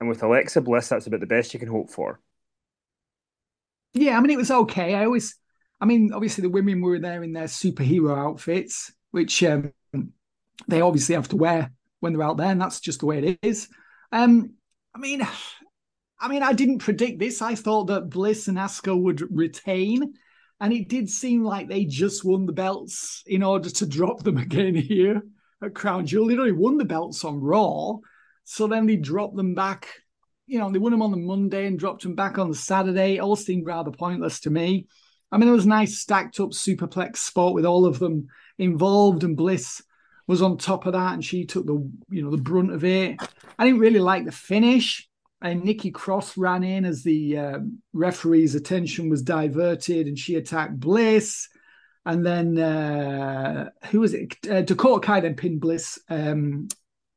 and 0.00 0.08
with 0.08 0.22
Alexa 0.22 0.60
Bliss, 0.60 0.88
that's 0.88 1.06
about 1.06 1.20
the 1.20 1.26
best 1.26 1.54
you 1.54 1.60
can 1.60 1.68
hope 1.70 1.90
for. 1.90 2.20
Yeah, 3.94 4.18
I 4.18 4.20
mean, 4.20 4.32
it 4.32 4.36
was 4.36 4.50
okay. 4.50 4.96
I 4.96 5.06
always, 5.06 5.36
I 5.80 5.86
mean, 5.86 6.12
obviously 6.12 6.42
the 6.42 6.50
women 6.50 6.82
were 6.82 6.98
there 6.98 7.22
in 7.22 7.32
their 7.32 7.44
superhero 7.44 8.18
outfits, 8.18 8.92
which 9.12 9.42
um, 9.44 9.72
they 10.68 10.82
obviously 10.82 11.14
have 11.14 11.28
to 11.28 11.36
wear 11.36 11.70
when 12.04 12.12
they're 12.12 12.22
out 12.22 12.36
there, 12.36 12.50
and 12.50 12.60
that's 12.60 12.78
just 12.78 13.00
the 13.00 13.06
way 13.06 13.18
it 13.18 13.38
is. 13.42 13.68
Um, 14.12 14.52
I 14.94 14.98
mean, 14.98 15.26
I 16.20 16.28
mean, 16.28 16.42
I 16.42 16.52
didn't 16.52 16.78
predict 16.78 17.18
this. 17.18 17.42
I 17.42 17.56
thought 17.56 17.86
that 17.86 18.10
Bliss 18.10 18.46
and 18.46 18.58
Asuka 18.58 18.96
would 18.96 19.22
retain, 19.34 20.14
and 20.60 20.72
it 20.72 20.88
did 20.88 21.10
seem 21.10 21.42
like 21.42 21.68
they 21.68 21.84
just 21.84 22.24
won 22.24 22.46
the 22.46 22.52
belts 22.52 23.24
in 23.26 23.42
order 23.42 23.70
to 23.70 23.86
drop 23.86 24.22
them 24.22 24.36
again 24.46 24.76
here 24.76 25.22
at 25.62 25.74
Crown 25.74 26.06
Jewel. 26.06 26.28
They'd 26.28 26.38
already 26.38 26.52
won 26.52 26.78
the 26.78 26.84
belts 26.84 27.24
on 27.24 27.40
Raw, 27.40 27.96
so 28.44 28.68
then 28.68 28.86
they 28.86 28.96
dropped 28.96 29.34
them 29.34 29.54
back. 29.54 29.88
You 30.46 30.58
know, 30.58 30.70
they 30.70 30.78
won 30.78 30.92
them 30.92 31.02
on 31.02 31.10
the 31.10 31.16
Monday 31.16 31.66
and 31.66 31.78
dropped 31.78 32.02
them 32.02 32.14
back 32.14 32.38
on 32.38 32.50
the 32.50 32.54
Saturday. 32.54 33.18
All 33.18 33.34
seemed 33.34 33.66
rather 33.66 33.90
pointless 33.90 34.40
to 34.40 34.50
me. 34.50 34.86
I 35.32 35.38
mean, 35.38 35.48
it 35.48 35.52
was 35.52 35.66
nice 35.66 35.98
stacked 35.98 36.38
up 36.38 36.50
superplex 36.50 37.16
spot 37.16 37.54
with 37.54 37.64
all 37.64 37.86
of 37.86 37.98
them 37.98 38.28
involved, 38.58 39.24
and 39.24 39.36
Bliss 39.36 39.82
was 40.26 40.42
on 40.42 40.56
top 40.56 40.86
of 40.86 40.92
that, 40.94 41.14
and 41.14 41.24
she 41.24 41.44
took 41.44 41.66
the 41.66 41.90
you 42.10 42.22
know 42.22 42.30
the 42.30 42.36
brunt 42.36 42.72
of 42.72 42.84
it. 42.84 43.20
I 43.58 43.64
didn't 43.64 43.80
really 43.80 44.00
like 44.00 44.24
the 44.24 44.32
finish. 44.32 45.08
And 45.42 45.62
Nikki 45.62 45.90
Cross 45.90 46.38
ran 46.38 46.64
in 46.64 46.86
as 46.86 47.02
the 47.02 47.36
uh, 47.36 47.58
referee's 47.92 48.54
attention 48.54 49.10
was 49.10 49.22
diverted, 49.22 50.06
and 50.06 50.18
she 50.18 50.36
attacked 50.36 50.80
Bliss. 50.80 51.48
And 52.06 52.24
then 52.24 52.58
uh, 52.58 53.70
who 53.90 54.00
was 54.00 54.14
it? 54.14 54.36
Uh, 54.48 54.62
Dakota 54.62 55.06
Kai 55.06 55.20
then 55.20 55.34
pinned 55.34 55.60
Bliss 55.60 55.98
um, 56.08 56.68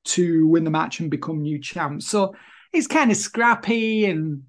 to 0.05 0.47
win 0.47 0.65
the 0.65 0.71
match 0.71 0.99
and 0.99 1.09
become 1.09 1.41
new 1.41 1.59
champ. 1.59 2.01
So 2.01 2.35
it's 2.73 2.87
kind 2.87 3.11
of 3.11 3.17
scrappy, 3.17 4.05
and 4.05 4.43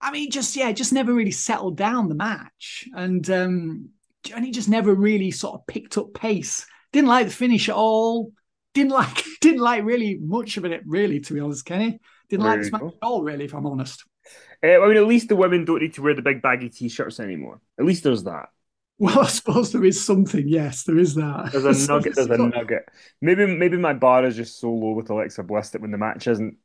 I 0.00 0.10
mean, 0.10 0.30
just 0.30 0.56
yeah, 0.56 0.72
just 0.72 0.92
never 0.92 1.12
really 1.12 1.30
settled 1.30 1.76
down 1.76 2.08
the 2.08 2.14
match, 2.14 2.88
and 2.94 3.28
um, 3.30 3.90
and 4.34 4.44
he 4.44 4.52
just 4.52 4.70
never 4.70 4.94
really 4.94 5.30
sort 5.30 5.54
of 5.54 5.66
picked 5.66 5.98
up 5.98 6.14
pace 6.14 6.66
didn't 6.92 7.08
like 7.08 7.26
the 7.26 7.32
finish 7.32 7.68
at 7.68 7.74
all. 7.74 8.32
Didn't 8.74 8.92
like 8.92 9.24
didn't 9.40 9.60
like 9.60 9.84
really 9.84 10.18
much 10.20 10.56
of 10.56 10.64
it, 10.64 10.82
really, 10.86 11.20
to 11.20 11.34
be 11.34 11.40
honest, 11.40 11.64
Kenny. 11.64 11.98
Didn't 12.28 12.44
there 12.44 12.52
like 12.52 12.62
this 12.62 12.72
match 12.72 12.82
at 12.82 12.92
all, 13.02 13.22
really, 13.22 13.44
if 13.44 13.54
I'm 13.54 13.66
honest. 13.66 14.04
Uh, 14.62 14.80
I 14.80 14.88
mean, 14.88 14.96
at 14.96 15.06
least 15.06 15.28
the 15.28 15.36
women 15.36 15.64
don't 15.64 15.82
need 15.82 15.94
to 15.94 16.02
wear 16.02 16.14
the 16.14 16.22
big 16.22 16.42
baggy 16.42 16.68
t-shirts 16.68 17.20
anymore. 17.20 17.60
At 17.78 17.84
least 17.84 18.04
there's 18.04 18.24
that. 18.24 18.48
Well, 18.98 19.20
I 19.20 19.26
suppose 19.26 19.72
there 19.72 19.84
is 19.84 20.02
something. 20.02 20.48
Yes, 20.48 20.84
there 20.84 20.96
is 20.96 21.16
that. 21.16 21.50
There's 21.52 21.86
a 21.86 21.86
nugget. 21.92 22.14
There's 22.14 22.30
a 22.30 22.38
nugget. 22.38 22.88
Maybe 23.20 23.44
maybe 23.44 23.76
my 23.76 23.92
bar 23.92 24.24
is 24.24 24.36
just 24.36 24.58
so 24.58 24.72
low 24.72 24.92
with 24.92 25.10
Alexa 25.10 25.42
Bliss 25.42 25.68
that 25.70 25.82
when 25.82 25.90
the 25.90 25.98
match 25.98 26.26
isn't 26.26 26.56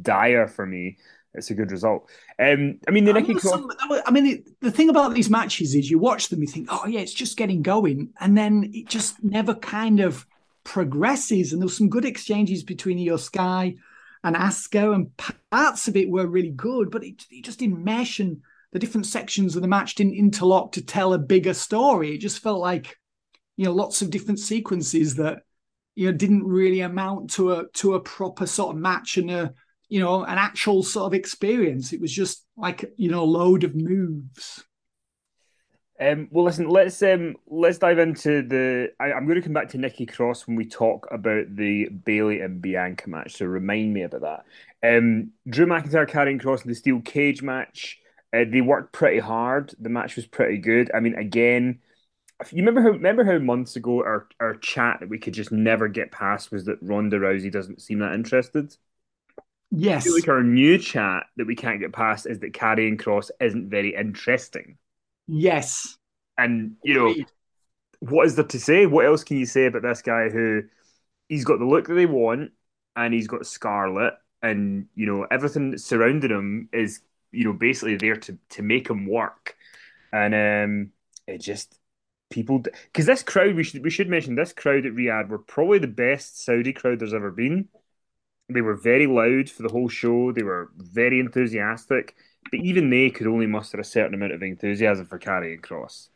dire 0.00 0.46
for 0.46 0.64
me, 0.64 0.98
it's 1.34 1.50
a 1.50 1.54
good 1.54 1.70
result. 1.70 2.08
Um, 2.38 2.78
I 2.88 2.90
mean, 2.90 3.04
the 3.04 3.12
Nikki 3.12 3.34
Cross. 3.34 3.62
I 4.06 4.10
mean, 4.10 4.24
the, 4.24 4.44
the, 4.60 4.70
thing 4.70 4.88
about 4.88 5.14
these 5.14 5.30
matches 5.30 5.74
is 5.74 5.90
you 5.90 5.98
watch 5.98 6.28
them, 6.28 6.40
you 6.40 6.46
think, 6.46 6.68
oh 6.70 6.86
yeah, 6.86 7.00
it's 7.00 7.12
just 7.12 7.36
getting 7.36 7.62
going, 7.62 8.10
and 8.20 8.36
then 8.36 8.70
it 8.72 8.88
just 8.88 9.22
never 9.22 9.54
kind 9.54 10.00
of 10.00 10.26
progresses. 10.64 11.52
And 11.52 11.60
there's 11.60 11.76
some 11.76 11.90
good 11.90 12.04
exchanges 12.04 12.62
between 12.62 12.98
Iyo 12.98 13.18
Sky 13.18 13.76
and 14.24 14.36
Asuka, 14.36 14.94
and 14.94 15.10
parts 15.50 15.86
of 15.86 15.96
it 15.96 16.10
were 16.10 16.26
really 16.26 16.50
good, 16.50 16.90
but 16.90 17.04
it, 17.04 17.24
it 17.30 17.44
just 17.44 17.58
didn't 17.58 17.84
mesh, 17.84 18.20
and 18.20 18.40
the 18.72 18.78
different 18.78 19.06
sections 19.06 19.54
of 19.54 19.62
the 19.62 19.68
match 19.68 19.94
didn't 19.94 20.14
interlock 20.14 20.72
to 20.72 20.84
tell 20.84 21.12
a 21.12 21.18
bigger 21.18 21.54
story. 21.54 22.14
It 22.14 22.18
just 22.18 22.40
felt 22.40 22.60
like, 22.60 22.96
you 23.56 23.66
know, 23.66 23.72
lots 23.72 24.02
of 24.02 24.10
different 24.10 24.40
sequences 24.40 25.16
that 25.16 25.42
you 25.94 26.06
know 26.06 26.16
didn't 26.16 26.44
really 26.44 26.80
amount 26.80 27.30
to 27.30 27.52
a 27.52 27.68
to 27.74 27.94
a 27.94 28.00
proper 28.00 28.46
sort 28.46 28.74
of 28.74 28.80
match 28.80 29.18
and 29.18 29.30
a 29.30 29.52
you 29.88 30.00
know 30.00 30.24
an 30.24 30.38
actual 30.38 30.82
sort 30.82 31.06
of 31.06 31.14
experience. 31.14 31.92
It 31.92 32.00
was 32.00 32.12
just 32.12 32.44
like 32.56 32.92
you 32.96 33.10
know 33.10 33.22
a 33.22 33.24
load 33.24 33.64
of 33.64 33.74
moves. 33.74 34.64
Um, 36.00 36.28
well, 36.30 36.44
listen, 36.44 36.68
let's 36.68 37.02
um, 37.02 37.34
let's 37.48 37.78
dive 37.78 37.98
into 37.98 38.42
the. 38.42 38.92
I, 39.00 39.10
am 39.10 39.26
going 39.26 39.36
to 39.36 39.42
come 39.42 39.52
back 39.52 39.68
to 39.70 39.78
Nikki 39.78 40.06
Cross 40.06 40.46
when 40.46 40.56
we 40.56 40.64
talk 40.64 41.08
about 41.10 41.56
the 41.56 41.88
Bayley 41.88 42.40
and 42.40 42.62
Bianca 42.62 43.10
match. 43.10 43.36
So 43.36 43.46
remind 43.46 43.92
me 43.92 44.02
about 44.02 44.44
that. 44.82 44.96
Um, 44.96 45.32
Drew 45.48 45.66
McIntyre 45.66 46.08
Karrion 46.08 46.40
Kross 46.40 46.62
in 46.62 46.68
the 46.68 46.76
steel 46.76 47.00
cage 47.00 47.42
match. 47.42 47.98
Uh, 48.32 48.44
they 48.48 48.60
worked 48.60 48.92
pretty 48.92 49.18
hard. 49.18 49.74
The 49.80 49.88
match 49.88 50.14
was 50.14 50.26
pretty 50.26 50.58
good. 50.58 50.90
I 50.94 51.00
mean, 51.00 51.14
again, 51.14 51.80
you 52.52 52.64
remember 52.64 52.82
how 52.82 52.90
remember 52.90 53.24
how 53.24 53.38
months 53.38 53.74
ago 53.74 54.04
our 54.04 54.28
our 54.38 54.54
chat 54.54 54.98
that 55.00 55.08
we 55.08 55.18
could 55.18 55.34
just 55.34 55.50
never 55.50 55.88
get 55.88 56.12
past 56.12 56.52
was 56.52 56.64
that 56.66 56.78
Ronda 56.80 57.18
Rousey 57.18 57.50
doesn't 57.50 57.82
seem 57.82 57.98
that 57.98 58.14
interested. 58.14 58.76
Yes, 59.70 60.02
I 60.02 60.04
feel 60.04 60.14
like 60.14 60.28
our 60.28 60.42
new 60.42 60.78
chat 60.78 61.26
that 61.36 61.46
we 61.46 61.54
can't 61.54 61.80
get 61.80 61.92
past 61.92 62.26
is 62.26 62.38
that 62.40 62.52
Karrion 62.52 63.00
Kross 63.00 63.30
isn't 63.40 63.68
very 63.68 63.94
interesting. 63.94 64.78
Yes. 65.26 65.98
And, 66.38 66.76
you 66.82 66.94
know, 66.94 67.14
what 68.00 68.26
is 68.26 68.36
there 68.36 68.46
to 68.46 68.60
say? 68.60 68.86
What 68.86 69.04
else 69.04 69.24
can 69.24 69.36
you 69.36 69.44
say 69.46 69.66
about 69.66 69.82
this 69.82 70.02
guy 70.02 70.30
who 70.30 70.62
he's 71.28 71.44
got 71.44 71.58
the 71.58 71.66
look 71.66 71.88
that 71.88 71.94
they 71.94 72.06
want 72.06 72.52
and 72.96 73.12
he's 73.12 73.26
got 73.26 73.46
Scarlett 73.46 74.14
and, 74.40 74.86
you 74.94 75.04
know, 75.04 75.26
everything 75.30 75.76
surrounding 75.76 76.30
him 76.30 76.68
is, 76.72 77.00
you 77.32 77.44
know, 77.44 77.52
basically 77.52 77.96
there 77.96 78.16
to, 78.16 78.38
to 78.50 78.62
make 78.62 78.88
him 78.88 79.06
work. 79.06 79.56
And 80.12 80.34
um, 80.34 80.92
it 81.26 81.38
just, 81.38 81.78
people, 82.30 82.60
because 82.60 83.04
this 83.04 83.22
crowd, 83.22 83.54
we 83.54 83.64
should, 83.64 83.84
we 83.84 83.90
should 83.90 84.08
mention 84.08 84.34
this 84.34 84.54
crowd 84.54 84.86
at 84.86 84.94
Riyadh 84.94 85.28
were 85.28 85.38
probably 85.38 85.78
the 85.78 85.88
best 85.88 86.42
Saudi 86.42 86.72
crowd 86.72 87.00
there's 87.00 87.12
ever 87.12 87.30
been. 87.30 87.68
They 88.48 88.62
were 88.62 88.76
very 88.76 89.06
loud 89.06 89.50
for 89.50 89.62
the 89.62 89.68
whole 89.68 89.88
show. 89.88 90.32
They 90.32 90.42
were 90.42 90.70
very 90.76 91.20
enthusiastic 91.20 92.14
but 92.50 92.60
even 92.60 92.90
they 92.90 93.10
could 93.10 93.26
only 93.26 93.46
muster 93.46 93.78
a 93.78 93.84
certain 93.84 94.14
amount 94.14 94.32
of 94.32 94.42
enthusiasm 94.42 95.06
for 95.06 95.18
Karrion 95.18 95.60
Kross. 95.60 96.08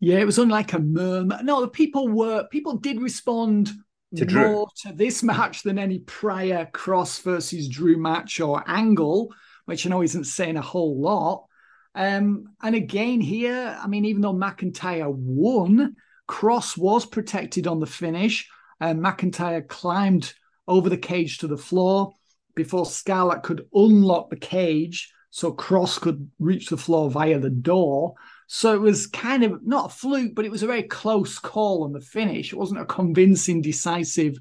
Yeah, 0.00 0.18
it 0.18 0.26
was 0.26 0.38
unlike 0.38 0.72
a 0.72 0.80
murmur. 0.80 1.40
No, 1.42 1.60
the 1.60 1.68
people 1.68 2.08
were 2.08 2.46
people 2.48 2.76
did 2.76 3.00
respond 3.00 3.70
to 4.16 4.26
more 4.26 4.68
to 4.82 4.92
this 4.92 5.22
match 5.22 5.62
than 5.62 5.78
any 5.78 6.00
prior 6.00 6.68
Kross 6.72 7.22
versus 7.22 7.68
Drew 7.68 7.96
match 7.96 8.40
or 8.40 8.64
angle, 8.66 9.32
which 9.66 9.86
I 9.86 9.90
know 9.90 10.02
isn't 10.02 10.24
saying 10.24 10.56
a 10.56 10.62
whole 10.62 11.00
lot. 11.00 11.46
Um, 11.94 12.48
and 12.62 12.74
again, 12.74 13.20
here, 13.20 13.78
I 13.80 13.86
mean, 13.86 14.04
even 14.06 14.22
though 14.22 14.34
McIntyre 14.34 15.14
won, 15.14 15.94
Kross 16.28 16.76
was 16.76 17.06
protected 17.06 17.66
on 17.66 17.80
the 17.80 17.86
finish. 17.86 18.48
And 18.80 19.00
McIntyre 19.00 19.66
climbed 19.66 20.34
over 20.68 20.88
the 20.88 20.96
cage 20.96 21.38
to 21.38 21.46
the 21.46 21.56
floor 21.56 22.14
before 22.54 22.86
Scarlett 22.86 23.42
could 23.42 23.66
unlock 23.72 24.30
the 24.30 24.36
cage 24.36 25.12
so 25.30 25.52
Kross 25.52 25.98
could 25.98 26.30
reach 26.38 26.68
the 26.68 26.76
floor 26.76 27.10
via 27.10 27.38
the 27.38 27.50
door. 27.50 28.14
So 28.48 28.74
it 28.74 28.80
was 28.80 29.06
kind 29.06 29.44
of 29.44 29.66
not 29.66 29.86
a 29.86 29.94
fluke, 29.94 30.34
but 30.34 30.44
it 30.44 30.50
was 30.50 30.62
a 30.62 30.66
very 30.66 30.82
close 30.82 31.38
call 31.38 31.84
on 31.84 31.92
the 31.92 32.02
finish. 32.02 32.52
It 32.52 32.58
wasn't 32.58 32.82
a 32.82 32.84
convincing, 32.84 33.62
decisive 33.62 34.36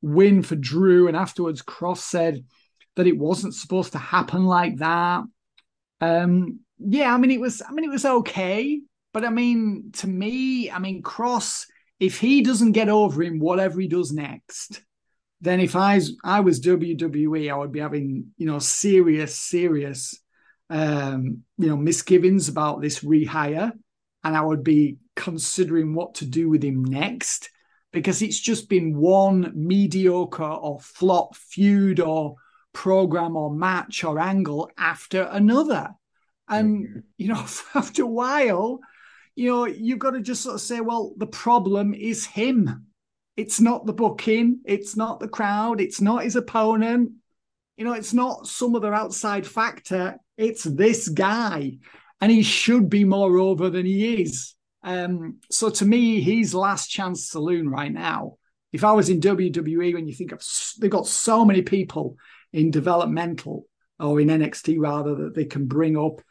win 0.00 0.42
for 0.42 0.54
Drew. 0.54 1.08
And 1.08 1.16
afterwards, 1.16 1.60
Kross 1.60 1.98
said 1.98 2.44
that 2.94 3.08
it 3.08 3.18
wasn't 3.18 3.54
supposed 3.54 3.92
to 3.92 3.98
happen 3.98 4.44
like 4.44 4.76
that. 4.76 5.24
Um, 6.00 6.60
yeah, 6.78 7.12
I 7.12 7.18
mean 7.18 7.32
it 7.32 7.40
was. 7.40 7.60
I 7.68 7.72
mean 7.72 7.84
it 7.84 7.90
was 7.90 8.04
okay, 8.04 8.80
but 9.12 9.24
I 9.24 9.30
mean 9.30 9.90
to 9.94 10.06
me, 10.06 10.70
I 10.70 10.78
mean 10.78 11.02
Kross, 11.02 11.66
if 11.98 12.20
he 12.20 12.42
doesn't 12.42 12.72
get 12.72 12.88
over 12.88 13.24
him, 13.24 13.40
whatever 13.40 13.80
he 13.80 13.88
does 13.88 14.12
next, 14.12 14.82
then 15.40 15.60
if 15.60 15.76
I 15.76 16.00
I 16.24 16.40
was 16.40 16.60
WWE, 16.60 17.52
I 17.52 17.56
would 17.56 17.72
be 17.72 17.80
having 17.80 18.28
you 18.36 18.46
know 18.46 18.58
serious, 18.58 19.38
serious 19.38 20.20
um, 20.70 21.42
you 21.56 21.68
know, 21.68 21.76
misgivings 21.76 22.48
about 22.48 22.80
this 22.80 23.00
rehire, 23.00 23.72
and 24.24 24.36
I 24.36 24.40
would 24.40 24.62
be 24.62 24.98
considering 25.16 25.94
what 25.94 26.16
to 26.16 26.26
do 26.26 26.48
with 26.48 26.62
him 26.62 26.84
next 26.84 27.50
because 27.92 28.20
it's 28.20 28.38
just 28.38 28.68
been 28.68 28.96
one 28.96 29.52
mediocre 29.54 30.42
or 30.44 30.78
flop 30.80 31.34
feud 31.34 32.00
or 32.00 32.36
program 32.74 33.36
or 33.36 33.52
match 33.52 34.04
or 34.04 34.18
angle 34.18 34.70
after 34.76 35.22
another. 35.22 35.94
And, 36.48 36.86
mm-hmm. 36.86 36.98
you 37.16 37.28
know, 37.28 37.40
after 37.74 38.02
a 38.02 38.06
while, 38.06 38.80
you 39.34 39.48
know, 39.48 39.66
you've 39.66 39.98
got 39.98 40.10
to 40.10 40.20
just 40.20 40.42
sort 40.42 40.56
of 40.56 40.60
say, 40.60 40.80
well, 40.80 41.14
the 41.16 41.26
problem 41.26 41.94
is 41.94 42.26
him. 42.26 42.87
It's 43.38 43.60
not 43.60 43.86
the 43.86 43.92
booking, 43.92 44.62
it's 44.64 44.96
not 44.96 45.20
the 45.20 45.28
crowd, 45.28 45.80
it's 45.80 46.00
not 46.00 46.24
his 46.24 46.34
opponent. 46.34 47.12
You 47.76 47.84
know, 47.84 47.92
it's 47.92 48.12
not 48.12 48.48
some 48.48 48.74
other 48.74 48.92
outside 48.92 49.46
factor. 49.46 50.16
It's 50.36 50.64
this 50.64 51.08
guy, 51.08 51.78
and 52.20 52.32
he 52.32 52.42
should 52.42 52.90
be 52.90 53.04
more 53.04 53.38
over 53.38 53.70
than 53.70 53.86
he 53.86 54.22
is. 54.22 54.56
Um, 54.82 55.38
so 55.52 55.70
to 55.70 55.84
me, 55.84 56.20
he's 56.20 56.52
last 56.52 56.88
chance 56.88 57.30
saloon 57.30 57.68
right 57.68 57.92
now. 57.92 58.38
If 58.72 58.82
I 58.82 58.90
was 58.90 59.08
in 59.08 59.20
WWE, 59.20 59.94
when 59.94 60.08
you 60.08 60.14
think 60.14 60.32
of 60.32 60.42
they've 60.80 60.90
got 60.90 61.06
so 61.06 61.44
many 61.44 61.62
people 61.62 62.16
in 62.52 62.72
developmental 62.72 63.66
or 64.00 64.20
in 64.20 64.26
NXT 64.26 64.80
rather 64.80 65.14
that 65.14 65.36
they 65.36 65.44
can 65.44 65.66
bring 65.66 65.96
up. 65.96 66.22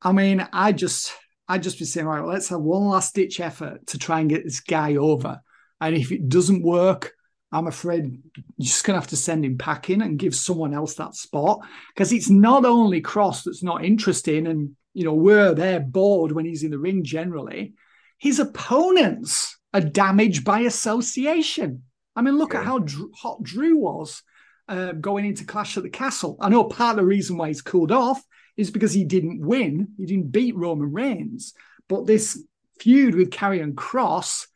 I 0.00 0.12
mean, 0.12 0.48
I 0.54 0.72
just 0.72 1.12
I 1.46 1.58
just 1.58 1.78
be 1.78 1.84
saying, 1.84 2.06
right, 2.06 2.22
well, 2.22 2.32
let's 2.32 2.48
have 2.48 2.62
one 2.62 2.86
last 2.86 3.14
ditch 3.14 3.40
effort 3.40 3.86
to 3.88 3.98
try 3.98 4.20
and 4.20 4.30
get 4.30 4.44
this 4.44 4.60
guy 4.60 4.96
over. 4.96 5.42
And 5.80 5.96
if 5.96 6.12
it 6.12 6.28
doesn't 6.28 6.62
work, 6.62 7.12
I'm 7.52 7.66
afraid 7.66 8.18
you're 8.34 8.66
just 8.66 8.84
going 8.84 8.94
to 8.94 9.00
have 9.00 9.10
to 9.10 9.16
send 9.16 9.44
him 9.44 9.56
packing 9.56 10.02
and 10.02 10.18
give 10.18 10.34
someone 10.34 10.74
else 10.74 10.94
that 10.94 11.14
spot 11.14 11.60
because 11.94 12.12
it's 12.12 12.28
not 12.28 12.64
only 12.64 13.00
Kross 13.00 13.44
that's 13.44 13.62
not 13.62 13.84
interesting 13.84 14.46
and, 14.46 14.76
you 14.94 15.04
know, 15.04 15.14
we're 15.14 15.54
there 15.54 15.80
bored 15.80 16.32
when 16.32 16.44
he's 16.44 16.64
in 16.64 16.70
the 16.70 16.78
ring 16.78 17.04
generally. 17.04 17.74
His 18.18 18.40
opponents 18.40 19.58
are 19.72 19.80
damaged 19.80 20.44
by 20.44 20.60
association. 20.60 21.82
I 22.16 22.22
mean, 22.22 22.38
look 22.38 22.54
yeah. 22.54 22.60
at 22.60 22.66
how 22.66 22.78
Drew, 22.80 23.12
hot 23.14 23.42
Drew 23.42 23.76
was 23.76 24.22
uh, 24.68 24.92
going 24.92 25.26
into 25.26 25.44
Clash 25.44 25.76
at 25.76 25.82
the 25.82 25.90
Castle. 25.90 26.36
I 26.40 26.48
know 26.48 26.64
part 26.64 26.92
of 26.92 26.96
the 26.96 27.06
reason 27.06 27.36
why 27.36 27.48
he's 27.48 27.62
cooled 27.62 27.92
off 27.92 28.22
is 28.56 28.70
because 28.70 28.92
he 28.92 29.04
didn't 29.04 29.40
win, 29.40 29.88
he 29.98 30.06
didn't 30.06 30.32
beat 30.32 30.56
Roman 30.56 30.92
Reigns. 30.92 31.52
But 31.88 32.06
this 32.06 32.42
feud 32.80 33.14
with 33.14 33.30
Karrion 33.30 33.74
Kross 33.74 34.46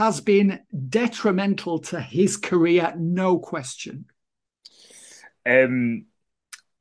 has 0.00 0.18
been 0.18 0.58
detrimental 0.88 1.78
to 1.78 2.00
his 2.00 2.38
career, 2.38 2.94
no 2.96 3.38
question. 3.38 4.06
Um, 5.44 6.06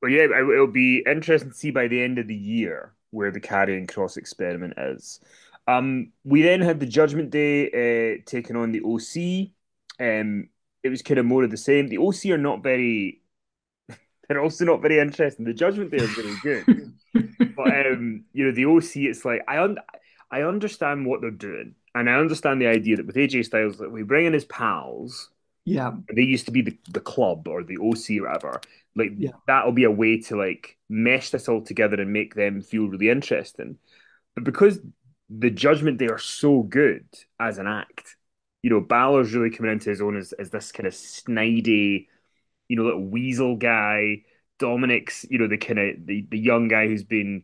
well, 0.02 0.10
yeah, 0.10 0.24
it'll 0.24 0.68
be 0.68 1.04
interesting 1.06 1.52
to 1.52 1.58
see 1.58 1.72
by 1.72 1.90
the 1.90 2.02
end 2.02 2.18
of 2.18 2.30
the 2.30 2.36
year 2.36 2.94
where 3.10 3.30
the 3.30 3.42
Karrion 3.42 3.92
Kross 3.92 4.16
experiment 4.16 4.76
is. 4.78 5.20
Um, 5.68 6.14
we 6.24 6.44
then 6.44 6.62
had 6.62 6.80
the 6.80 6.86
Judgment 6.86 7.30
Day 7.30 7.68
uh, 7.68 8.22
taking 8.26 8.56
on 8.56 8.72
the 8.72 8.84
OC. 8.84 9.50
Um, 10.00 10.48
it 10.82 10.88
was 10.88 11.02
kind 11.02 11.20
of 11.20 11.26
more 11.26 11.44
of 11.44 11.52
the 11.52 11.58
same. 11.58 11.90
The 11.90 11.98
OC 11.98 12.28
are 12.28 12.38
not 12.38 12.64
very. 12.64 13.22
They're 14.30 14.42
also 14.42 14.64
not 14.64 14.82
very 14.82 14.98
interesting. 14.98 15.44
The 15.44 15.54
Judgment 15.54 15.92
Day 15.92 15.98
is 15.98 16.12
very 16.12 16.36
good, 16.42 16.94
but 17.58 17.86
um, 17.86 18.24
you 18.32 18.46
know 18.46 18.54
the 18.54 18.66
OC. 18.66 19.10
It's 19.10 19.26
like 19.26 19.42
I 19.46 19.62
un- 19.62 19.80
I 20.32 20.44
understand 20.44 21.06
what 21.06 21.20
they're 21.20 21.32
doing 21.32 21.76
and 21.96 22.10
I 22.10 22.14
understand 22.14 22.62
the 22.62 22.68
idea 22.68 22.98
that 22.98 23.06
with 23.06 23.16
AJ 23.16 23.46
Styles, 23.46 23.78
that 23.78 23.92
we 23.92 24.04
bring 24.04 24.26
in 24.26 24.34
his 24.34 24.46
pals. 24.46 25.30
Yeah. 25.66 25.92
They 26.14 26.24
used 26.24 26.46
to 26.46 26.52
be 26.52 26.62
the, 26.62 26.78
the 26.92 27.00
club 27.00 27.48
or 27.48 27.64
the 27.64 27.78
OC 27.78 28.22
or 28.22 28.28
whatever. 28.28 28.62
Like 28.96 29.12
yeah. 29.18 29.32
that'll 29.48 29.72
be 29.72 29.84
a 29.84 29.92
way 29.92 30.20
to 30.22 30.36
like 30.36 30.78
mesh 30.90 31.30
this 31.30 31.48
all 31.48 31.62
together 31.62 32.02
and 32.02 32.12
make 32.12 32.34
them 32.34 32.62
feel 32.62 32.88
really 32.88 33.10
interesting. 33.10 33.78
But 34.36 34.44
because 34.44 34.80
the 35.30 35.50
Judgment 35.50 36.00
Day 36.00 36.08
are 36.08 36.18
so 36.18 36.64
good 36.64 37.06
as 37.40 37.58
an 37.58 37.68
act, 37.68 38.16
you 38.62 38.70
know, 38.70 38.82
Balor's 38.82 39.34
really 39.34 39.52
coming 39.52 39.72
into 39.72 39.90
his 39.90 40.02
own 40.02 40.18
as, 40.18 40.34
as 40.34 40.50
this 40.50 40.72
kind 40.72 40.88
of 40.88 40.94
snidey, 40.94 42.08
you 42.68 42.76
know, 42.76 42.84
little 42.84 43.08
weasel 43.08 43.56
guy. 43.56 44.24
Dominic's, 44.58 45.26
you 45.30 45.38
know, 45.38 45.48
the 45.48 45.58
kind 45.58 45.80
of 45.80 46.06
the, 46.06 46.28
the 46.30 46.38
young 46.38 46.68
guy 46.68 46.88
who's 46.88 47.06
been 47.06 47.44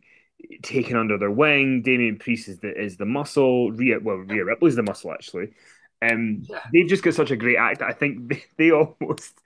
taken 0.62 0.96
under 0.96 1.18
their 1.18 1.30
wing. 1.30 1.82
Damian 1.82 2.18
Priest 2.18 2.48
is 2.48 2.58
the 2.58 2.74
is 2.76 2.96
the 2.96 3.06
muscle. 3.06 3.72
Rhea 3.72 3.98
well 4.00 4.16
Rhea 4.16 4.44
Ripley's 4.44 4.76
the 4.76 4.82
muscle 4.82 5.12
actually. 5.12 5.52
Um, 6.02 6.42
yeah. 6.48 6.60
they've 6.72 6.88
just 6.88 7.02
got 7.02 7.14
such 7.14 7.30
a 7.30 7.36
great 7.36 7.56
act. 7.56 7.82
I 7.82 7.92
think 7.92 8.28
they, 8.28 8.44
they 8.56 8.70
almost 8.70 9.40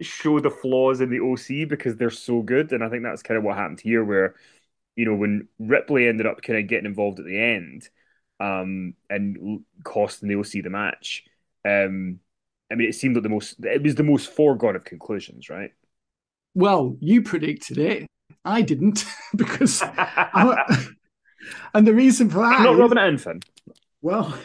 show 0.00 0.40
the 0.40 0.50
flaws 0.50 1.00
in 1.00 1.10
the 1.10 1.20
OC 1.20 1.68
because 1.68 1.96
they're 1.96 2.10
so 2.10 2.42
good, 2.42 2.72
and 2.72 2.84
I 2.84 2.88
think 2.88 3.02
that's 3.02 3.22
kind 3.22 3.38
of 3.38 3.44
what 3.44 3.56
happened 3.56 3.80
here, 3.80 4.04
where 4.04 4.34
you 4.96 5.06
know 5.06 5.14
when 5.14 5.48
Ripley 5.58 6.06
ended 6.06 6.26
up 6.26 6.42
kind 6.42 6.58
of 6.58 6.68
getting 6.68 6.86
involved 6.86 7.18
at 7.18 7.26
the 7.26 7.40
end, 7.40 7.88
um, 8.40 8.94
and 9.10 9.64
costing 9.82 10.28
the 10.28 10.36
OC 10.36 10.62
the 10.62 10.70
match. 10.70 11.24
Um, 11.64 12.20
I 12.70 12.76
mean, 12.76 12.88
it 12.88 12.94
seemed 12.94 13.16
like 13.16 13.22
the 13.22 13.28
most. 13.28 13.56
It 13.64 13.82
was 13.82 13.94
the 13.94 14.02
most 14.02 14.30
foregone 14.30 14.76
of 14.76 14.84
conclusions, 14.84 15.48
right? 15.48 15.70
Well, 16.54 16.96
you 17.00 17.22
predicted 17.22 17.78
it. 17.78 18.06
I 18.44 18.62
didn't 18.62 19.04
because, 19.36 19.82
I, 19.96 20.86
and 21.74 21.86
the 21.86 21.94
reason 21.94 22.30
for 22.30 22.38
that, 22.38 22.62
not 22.62 22.76
rubbing 22.76 22.98
it. 22.98 23.44
Well, 24.02 24.36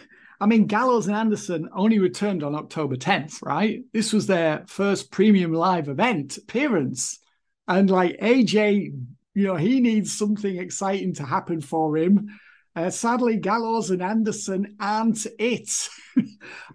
I 0.42 0.46
mean, 0.46 0.68
Gallows 0.68 1.08
and 1.08 1.16
Anderson 1.16 1.70
only 1.74 2.00
returned 2.00 2.44
on 2.44 2.56
October 2.56 2.96
10th, 2.96 3.42
right? 3.42 3.84
This 3.92 4.14
was 4.14 4.26
their 4.26 4.64
first 4.68 5.12
premium 5.12 5.52
live 5.52 5.90
event 5.90 6.38
appearance. 6.38 7.20
And 7.68 7.90
like 7.90 8.18
AJ, 8.20 8.94
you 9.34 9.44
know, 9.44 9.58
he 9.58 9.82
needs 9.82 10.18
something 10.18 10.58
exciting 10.58 11.14
to 11.16 11.26
happen 11.26 11.60
for 11.60 11.98
him. 11.98 12.40
Uh, 12.74 12.90
sadly, 12.90 13.36
Gallows 13.36 13.92
and 13.92 14.02
Anderson 14.02 14.78
aren't 14.80 15.28
it. 15.38 15.90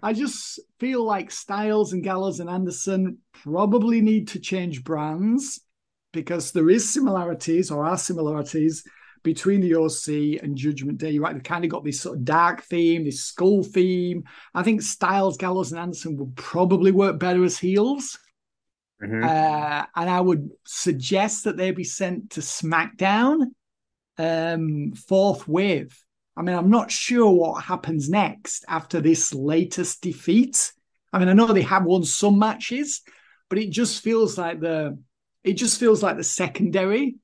I 0.03 0.13
just 0.13 0.59
feel 0.79 1.03
like 1.03 1.31
Styles 1.31 1.93
and 1.93 2.03
Gallows 2.03 2.39
and 2.39 2.49
Anderson 2.49 3.17
probably 3.43 4.01
need 4.01 4.27
to 4.29 4.39
change 4.39 4.83
brands 4.83 5.61
because 6.15 6.51
there 6.51 6.69
is 6.69 6.89
similarities 6.89 7.69
or 7.69 7.85
are 7.85 7.97
similarities 7.97 8.83
between 9.21 9.59
the 9.59 9.75
OC 9.75 10.41
and 10.41 10.55
Judgment 10.55 10.97
Day. 10.97 11.11
You're 11.11 11.23
right, 11.23 11.35
they 11.35 11.41
kind 11.41 11.65
of 11.65 11.71
got 11.71 11.83
this 11.83 11.99
sort 11.99 12.17
of 12.17 12.25
dark 12.25 12.63
theme, 12.63 13.03
this 13.03 13.23
skull 13.23 13.63
theme. 13.63 14.23
I 14.53 14.63
think 14.63 14.81
Styles, 14.81 15.37
Gallows, 15.37 15.71
and 15.71 15.81
Anderson 15.81 16.15
would 16.17 16.35
probably 16.35 16.91
work 16.91 17.19
better 17.19 17.43
as 17.43 17.57
heels. 17.57 18.17
Mm-hmm. 19.03 19.23
Uh, 19.23 19.85
and 19.95 20.09
I 20.09 20.21
would 20.21 20.49
suggest 20.65 21.43
that 21.43 21.57
they 21.57 21.71
be 21.71 21.83
sent 21.83 22.31
to 22.31 22.39
SmackDown 22.39 23.47
um, 24.17 24.93
forthwith. 24.93 26.01
I 26.37 26.41
mean, 26.41 26.55
I'm 26.55 26.69
not 26.69 26.91
sure 26.91 27.31
what 27.31 27.63
happens 27.63 28.09
next 28.09 28.63
after 28.67 29.01
this 29.01 29.33
latest 29.33 30.01
defeat. 30.01 30.71
I 31.11 31.19
mean, 31.19 31.29
I 31.29 31.33
know 31.33 31.47
they 31.47 31.61
have 31.63 31.83
won 31.83 32.03
some 32.03 32.39
matches, 32.39 33.01
but 33.49 33.57
it 33.57 33.71
just 33.71 34.03
feels 34.03 34.37
like 34.37 34.59
the 34.59 34.97
it 35.45 35.53
just 35.53 35.79
feels 35.79 36.03
like 36.03 36.17
the 36.17 36.23
secondary 36.23 37.15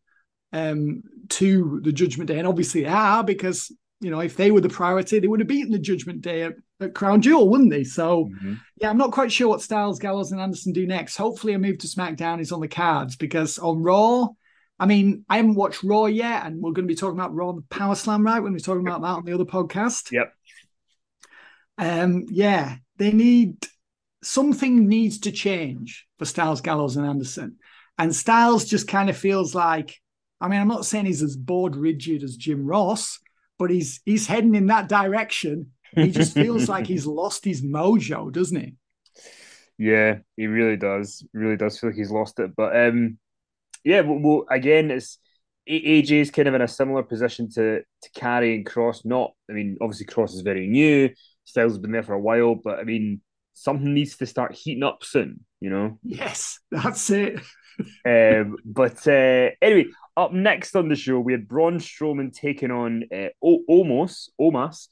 um, 0.53 1.03
to 1.29 1.81
the 1.83 1.91
Judgment 1.91 2.27
Day, 2.27 2.37
and 2.37 2.47
obviously 2.47 2.83
they 2.83 2.89
are 2.89 3.23
because 3.23 3.75
you 3.99 4.11
know 4.11 4.19
if 4.19 4.37
they 4.37 4.51
were 4.51 4.61
the 4.61 4.69
priority, 4.69 5.19
they 5.19 5.27
would 5.27 5.39
have 5.39 5.49
beaten 5.49 5.71
the 5.71 5.79
Judgment 5.79 6.21
Day 6.21 6.43
at, 6.43 6.53
at 6.79 6.93
Crown 6.93 7.21
Jewel, 7.21 7.49
wouldn't 7.49 7.71
they? 7.71 7.83
So 7.83 8.25
mm-hmm. 8.25 8.53
yeah, 8.77 8.89
I'm 8.89 8.97
not 8.97 9.11
quite 9.11 9.31
sure 9.31 9.49
what 9.49 9.61
Styles, 9.61 9.99
Gallows, 9.99 10.31
and 10.31 10.39
Anderson 10.39 10.71
do 10.71 10.85
next. 10.85 11.17
Hopefully, 11.17 11.53
a 11.53 11.59
move 11.59 11.79
to 11.79 11.87
SmackDown 11.87 12.39
is 12.39 12.51
on 12.51 12.61
the 12.61 12.67
cards 12.67 13.15
because 13.15 13.57
on 13.57 13.81
Raw. 13.81 14.27
I 14.79 14.87
mean, 14.87 15.25
I 15.29 15.37
haven't 15.37 15.55
watched 15.55 15.83
Raw 15.83 16.05
yet, 16.05 16.45
and 16.45 16.59
we're 16.59 16.71
going 16.71 16.87
to 16.87 16.91
be 16.91 16.95
talking 16.95 17.19
about 17.19 17.35
Raw 17.35 17.51
the 17.51 17.61
Power 17.69 17.93
Slam, 17.93 18.25
right? 18.25 18.39
When 18.39 18.53
we're 18.53 18.59
talking 18.59 18.87
about 18.87 19.01
that 19.01 19.07
on 19.07 19.25
the 19.25 19.33
other 19.33 19.45
podcast. 19.45 20.11
Yep. 20.11 20.33
Um, 21.77 22.25
yeah, 22.29 22.77
they 22.97 23.11
need 23.11 23.67
something 24.23 24.87
needs 24.87 25.19
to 25.19 25.31
change 25.31 26.07
for 26.17 26.25
Styles, 26.25 26.61
Gallows, 26.61 26.97
and 26.97 27.05
Anderson. 27.05 27.57
And 28.01 28.15
Styles 28.15 28.65
just 28.65 28.87
kind 28.87 29.11
of 29.11 29.15
feels 29.15 29.53
like 29.53 29.95
I 30.41 30.47
mean, 30.47 30.59
I'm 30.59 30.67
not 30.67 30.87
saying 30.87 31.05
he's 31.05 31.21
as 31.21 31.37
bored 31.37 31.75
rigid 31.75 32.23
as 32.23 32.35
Jim 32.35 32.65
Ross, 32.65 33.19
but 33.59 33.69
he's 33.69 34.01
he's 34.05 34.25
heading 34.25 34.55
in 34.55 34.65
that 34.65 34.89
direction. 34.89 35.73
He 35.95 36.09
just 36.09 36.33
feels 36.33 36.67
like 36.67 36.87
he's 36.87 37.05
lost 37.21 37.45
his 37.45 37.61
mojo, 37.61 38.31
doesn't 38.31 38.59
he? 38.59 38.75
Yeah, 39.77 40.17
he 40.35 40.47
really 40.47 40.77
does. 40.77 41.23
Really 41.31 41.57
does 41.57 41.77
feel 41.77 41.91
like 41.91 41.97
he's 41.97 42.09
lost 42.09 42.39
it. 42.39 42.55
But 42.55 42.75
um, 42.75 43.19
yeah, 43.83 44.01
well, 44.01 44.19
well 44.19 44.45
again, 44.49 44.89
it's 44.89 45.19
AJ 45.69 46.11
is 46.11 46.31
kind 46.31 46.47
of 46.47 46.55
in 46.55 46.61
a 46.63 46.67
similar 46.67 47.03
position 47.03 47.51
to 47.51 47.81
to 47.81 48.09
Karrion 48.19 48.67
Kross. 48.67 49.05
Not, 49.05 49.33
I 49.47 49.53
mean, 49.53 49.77
obviously 49.79 50.07
Kross 50.07 50.33
is 50.33 50.41
very 50.41 50.65
new. 50.65 51.11
Styles 51.43 51.73
has 51.73 51.79
been 51.79 51.91
there 51.91 52.01
for 52.01 52.13
a 52.13 52.19
while, 52.19 52.55
but 52.55 52.79
I 52.79 52.83
mean, 52.83 53.21
something 53.53 53.93
needs 53.93 54.17
to 54.17 54.25
start 54.25 54.55
heating 54.55 54.81
up 54.81 55.03
soon. 55.03 55.45
You 55.59 55.69
know? 55.69 55.99
Yes, 56.01 56.59
that's 56.71 57.11
it. 57.11 57.39
Um, 58.05 58.57
but 58.65 59.07
uh, 59.07 59.49
anyway, 59.61 59.85
up 60.17 60.33
next 60.33 60.75
on 60.75 60.89
the 60.89 60.95
show, 60.95 61.19
we 61.19 61.33
had 61.33 61.47
Braun 61.47 61.79
Strowman 61.79 62.33
taking 62.33 62.71
on 62.71 63.03
uh, 63.13 63.29
o- 63.43 63.63
Omos, 63.69 64.29
Omas. 64.39 64.87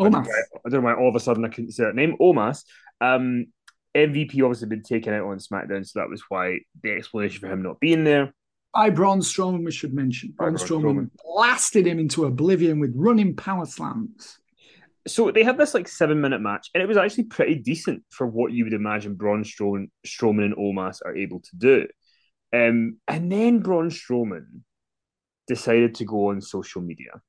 Omas. 0.00 0.26
I 0.28 0.68
don't 0.68 0.72
know 0.72 0.80
why 0.80 0.94
all 0.94 1.08
of 1.08 1.16
a 1.16 1.20
sudden 1.20 1.44
I 1.44 1.48
couldn't 1.48 1.72
say 1.72 1.84
that 1.84 1.94
name. 1.94 2.16
Omas. 2.20 2.64
Um, 3.00 3.46
MVP 3.94 4.42
obviously 4.42 4.68
been 4.68 4.82
taken 4.82 5.14
out 5.14 5.26
on 5.26 5.38
SmackDown, 5.38 5.86
so 5.86 6.00
that 6.00 6.08
was 6.08 6.22
why 6.28 6.58
the 6.82 6.90
explanation 6.90 7.40
for 7.40 7.52
him 7.52 7.62
not 7.62 7.78
being 7.80 8.04
there. 8.04 8.32
By 8.74 8.90
Braun 8.90 9.20
Strowman, 9.20 9.64
we 9.64 9.70
should 9.70 9.94
mention. 9.94 10.34
Braun, 10.36 10.54
Braun 10.54 10.66
Strowman, 10.66 10.82
Strowman 10.82 11.10
blasted 11.24 11.86
him 11.86 12.00
into 12.00 12.24
oblivion 12.24 12.80
with 12.80 12.92
running 12.96 13.36
power 13.36 13.66
slams. 13.66 14.38
So 15.06 15.30
they 15.30 15.44
had 15.44 15.58
this 15.58 15.74
like 15.74 15.86
seven 15.86 16.20
minute 16.20 16.40
match, 16.40 16.70
and 16.74 16.82
it 16.82 16.86
was 16.86 16.96
actually 16.96 17.24
pretty 17.24 17.54
decent 17.54 18.02
for 18.10 18.26
what 18.26 18.52
you 18.52 18.64
would 18.64 18.72
imagine 18.72 19.14
Braun 19.14 19.44
Strowman, 19.44 19.90
Strowman 20.04 20.46
and 20.46 20.54
Omas 20.56 21.02
are 21.02 21.14
able 21.14 21.40
to 21.40 21.56
do. 21.56 21.86
Um, 22.54 22.98
and 23.08 23.32
then 23.32 23.60
Braun 23.60 23.90
Strowman 23.90 24.60
decided 25.48 25.96
to 25.96 26.04
go 26.04 26.30
on 26.30 26.40
social 26.40 26.82
media 26.82 27.20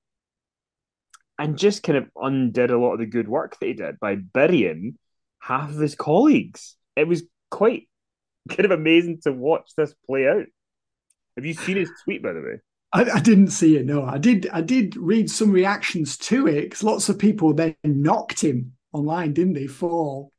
and 1.40 1.58
just 1.58 1.82
kind 1.84 1.98
of 1.98 2.10
undid 2.16 2.70
a 2.70 2.78
lot 2.78 2.94
of 2.94 3.00
the 3.00 3.08
good 3.08 3.28
work 3.28 3.58
that 3.60 3.66
he 3.66 3.74
did 3.74 4.00
by 4.00 4.16
burying 4.16 4.98
half 5.40 5.72
of 5.72 5.80
his 5.80 5.96
colleagues. 5.96 6.78
It 6.96 7.08
was 7.08 7.24
quite 7.50 7.90
kind 8.50 8.66
of 8.66 8.72
amazing 8.72 9.22
to 9.24 9.32
watch 9.32 9.72
this 9.76 9.96
play 10.06 10.28
out. 10.28 10.46
Have 11.36 11.46
you 11.46 11.54
seen 11.54 11.78
his 11.78 11.92
tweet, 12.04 12.22
by 12.22 12.34
the 12.34 12.42
way? 12.42 12.60
I, 12.94 13.18
I 13.18 13.20
didn't 13.20 13.50
see 13.50 13.78
it. 13.78 13.86
No, 13.86 14.06
I 14.06 14.20
did. 14.20 14.48
I 14.54 14.62
did 14.62 14.96
read 14.96 15.30
some 15.30 15.52
reactions 15.52 16.18
to 16.18 16.48
it 16.48 16.62
because 16.62 16.84
lots 16.84 17.10
of 17.10 17.20
people 17.20 17.54
then 17.54 17.76
knocked 17.84 18.42
him 18.42 18.74
online, 18.94 19.34
didn't 19.34 19.54
they, 19.54 19.68
for 19.68 20.30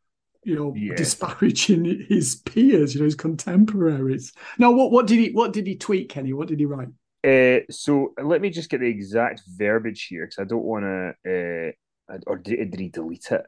you 0.47 0.55
know, 0.55 0.73
yeah. 0.77 0.95
disparaging 0.95 2.07
his 2.09 2.37
peers, 2.37 2.95
you 2.95 3.01
know, 3.01 3.05
his 3.05 3.17
contemporaries. 3.17 4.33
Now, 4.59 4.71
what 4.71 4.93
what 4.93 5.09
did 5.09 5.19
he 5.19 5.31
what 5.31 5.53
did 5.53 5.67
he 5.67 5.77
tweet, 5.77 6.09
Kenny? 6.09 6.33
What 6.33 6.47
did 6.47 6.61
he 6.61 6.67
write? 6.67 6.89
Uh, 7.25 7.61
so 7.69 8.15
let 8.23 8.41
me 8.41 8.51
just 8.51 8.71
get 8.71 8.81
the 8.81 8.87
exact 8.87 9.43
verbiage 9.49 10.07
here 10.07 10.25
because 10.25 10.39
I 10.39 10.45
don't 10.45 10.63
want 10.63 10.85
to, 10.85 11.73
uh, 12.09 12.19
or 12.29 12.37
did, 12.37 12.71
did, 12.71 12.79
he 12.79 12.89
delete 12.89 13.33
it? 13.33 13.45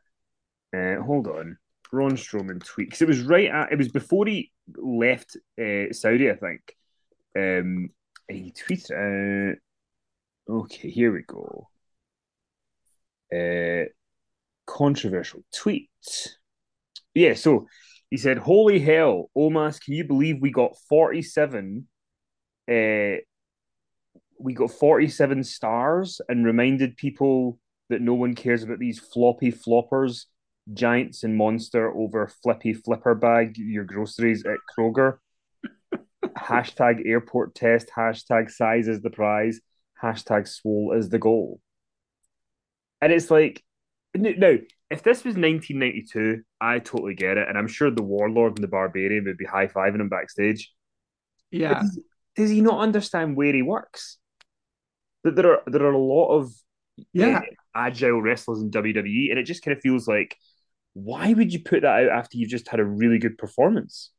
Uh, 0.76 1.00
hold 1.00 1.28
on, 1.28 1.56
Braun 1.88 2.16
Strowman 2.16 2.64
tweet 2.64 2.88
because 2.88 3.02
it 3.02 3.08
was 3.08 3.20
right 3.20 3.48
at 3.48 3.70
it 3.70 3.78
was 3.78 3.88
before 3.88 4.26
he 4.26 4.50
left 4.76 5.36
uh, 5.60 5.92
Saudi, 5.92 6.30
I 6.30 6.34
think. 6.34 6.76
Um, 7.36 7.90
he 8.28 8.52
tweeted. 8.52 9.54
Uh, 10.50 10.52
okay, 10.52 10.90
here 10.90 11.12
we 11.12 11.22
go. 11.22 11.68
Uh, 13.32 13.88
controversial 14.66 15.44
tweet 15.54 15.90
yeah, 17.18 17.34
so 17.34 17.66
he 18.10 18.16
said, 18.16 18.38
"Holy 18.38 18.78
hell, 18.78 19.30
Omas! 19.36 19.80
Can 19.80 19.94
you 19.94 20.04
believe 20.04 20.40
we 20.40 20.50
got 20.50 20.76
forty-seven? 20.88 21.88
Uh, 22.70 23.16
we 24.38 24.54
got 24.54 24.70
forty-seven 24.70 25.44
stars, 25.44 26.20
and 26.28 26.44
reminded 26.44 26.96
people 26.96 27.58
that 27.88 28.00
no 28.00 28.14
one 28.14 28.34
cares 28.34 28.62
about 28.62 28.78
these 28.78 29.00
floppy 29.00 29.50
floppers, 29.50 30.26
giants 30.72 31.24
and 31.24 31.36
monster 31.36 31.90
over 31.92 32.28
flippy 32.42 32.72
flipper 32.72 33.14
bag 33.14 33.56
your 33.58 33.84
groceries 33.84 34.44
at 34.46 34.58
Kroger." 34.70 35.18
hashtag 36.36 37.06
airport 37.06 37.54
test. 37.54 37.90
Hashtag 37.94 38.50
size 38.50 38.88
is 38.88 39.00
the 39.00 39.10
prize. 39.10 39.60
Hashtag 40.02 40.46
swole 40.46 40.92
is 40.92 41.08
the 41.08 41.18
goal. 41.18 41.60
And 43.00 43.12
it's 43.12 43.30
like, 43.30 43.62
now 44.14 44.54
if 44.90 45.02
this 45.02 45.18
was 45.18 45.34
1992, 45.34 46.42
I 46.60 46.78
totally 46.78 47.14
get 47.14 47.36
it, 47.36 47.48
and 47.48 47.58
I'm 47.58 47.68
sure 47.68 47.90
the 47.90 48.02
Warlord 48.02 48.56
and 48.56 48.64
the 48.64 48.68
Barbarian 48.68 49.24
would 49.24 49.36
be 49.36 49.44
high 49.44 49.66
fiving 49.66 50.00
him 50.00 50.08
backstage. 50.08 50.72
Yeah, 51.50 51.80
does, 51.80 52.00
does, 52.36 52.50
he 52.50 52.62
not 52.62 52.80
understand 52.80 53.36
where 53.36 53.52
he 53.52 53.62
works? 53.62 54.18
That 55.24 55.36
there 55.36 55.52
are 55.52 55.62
there 55.66 55.84
are 55.84 55.92
a 55.92 55.98
lot 55.98 56.28
of 56.28 56.52
yeah 57.12 57.38
uh, 57.38 57.42
agile 57.74 58.22
wrestlers 58.22 58.62
in 58.62 58.70
WWE, 58.70 59.30
and 59.30 59.38
it 59.38 59.44
just 59.44 59.62
kind 59.62 59.76
of 59.76 59.82
feels 59.82 60.08
like, 60.08 60.36
why 60.94 61.34
would 61.34 61.52
you 61.52 61.62
put 61.62 61.82
that 61.82 62.04
out 62.04 62.08
after 62.08 62.38
you've 62.38 62.50
just 62.50 62.68
had 62.68 62.80
a 62.80 62.84
really 62.84 63.18
good 63.18 63.36
performance? 63.36 64.10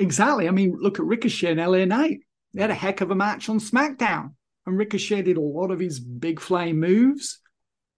Exactly. 0.00 0.48
I 0.48 0.50
mean, 0.50 0.76
look 0.80 0.98
at 0.98 1.04
Ricochet 1.04 1.52
and 1.52 1.60
LA 1.60 1.84
Knight. 1.84 2.20
They 2.54 2.62
had 2.62 2.70
a 2.70 2.74
heck 2.74 3.00
of 3.00 3.10
a 3.12 3.14
match 3.14 3.48
on 3.48 3.60
SmackDown, 3.60 4.34
and 4.66 4.76
Ricochet 4.76 5.22
did 5.22 5.36
a 5.36 5.40
lot 5.40 5.70
of 5.70 5.78
his 5.78 6.00
big 6.00 6.40
flying 6.40 6.80
moves. 6.80 7.38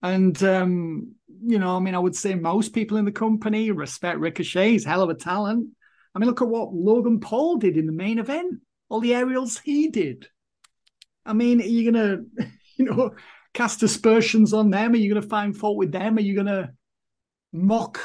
And 0.01 0.41
um, 0.43 1.15
you 1.43 1.59
know, 1.59 1.75
I 1.75 1.79
mean, 1.79 1.95
I 1.95 1.99
would 1.99 2.15
say 2.15 2.35
most 2.35 2.73
people 2.73 2.97
in 2.97 3.05
the 3.05 3.11
company 3.11 3.71
respect 3.71 4.19
Ricochet. 4.19 4.71
He's 4.71 4.85
hell 4.85 5.01
of 5.01 5.09
a 5.09 5.15
talent. 5.15 5.69
I 6.13 6.19
mean, 6.19 6.27
look 6.27 6.41
at 6.41 6.47
what 6.47 6.73
Logan 6.73 7.19
Paul 7.19 7.57
did 7.57 7.77
in 7.77 7.85
the 7.85 7.91
main 7.91 8.19
event. 8.19 8.61
All 8.89 8.99
the 8.99 9.13
aerials 9.13 9.57
he 9.57 9.89
did. 9.89 10.27
I 11.25 11.33
mean, 11.33 11.61
are 11.61 11.65
you 11.65 11.91
gonna, 11.91 12.17
you 12.77 12.85
know, 12.85 13.11
cast 13.53 13.83
aspersions 13.83 14.53
on 14.53 14.69
them? 14.69 14.93
Are 14.93 14.97
you 14.97 15.13
gonna 15.13 15.27
find 15.27 15.55
fault 15.55 15.77
with 15.77 15.91
them? 15.91 16.17
Are 16.17 16.21
you 16.21 16.35
gonna 16.35 16.73
mock 17.51 17.99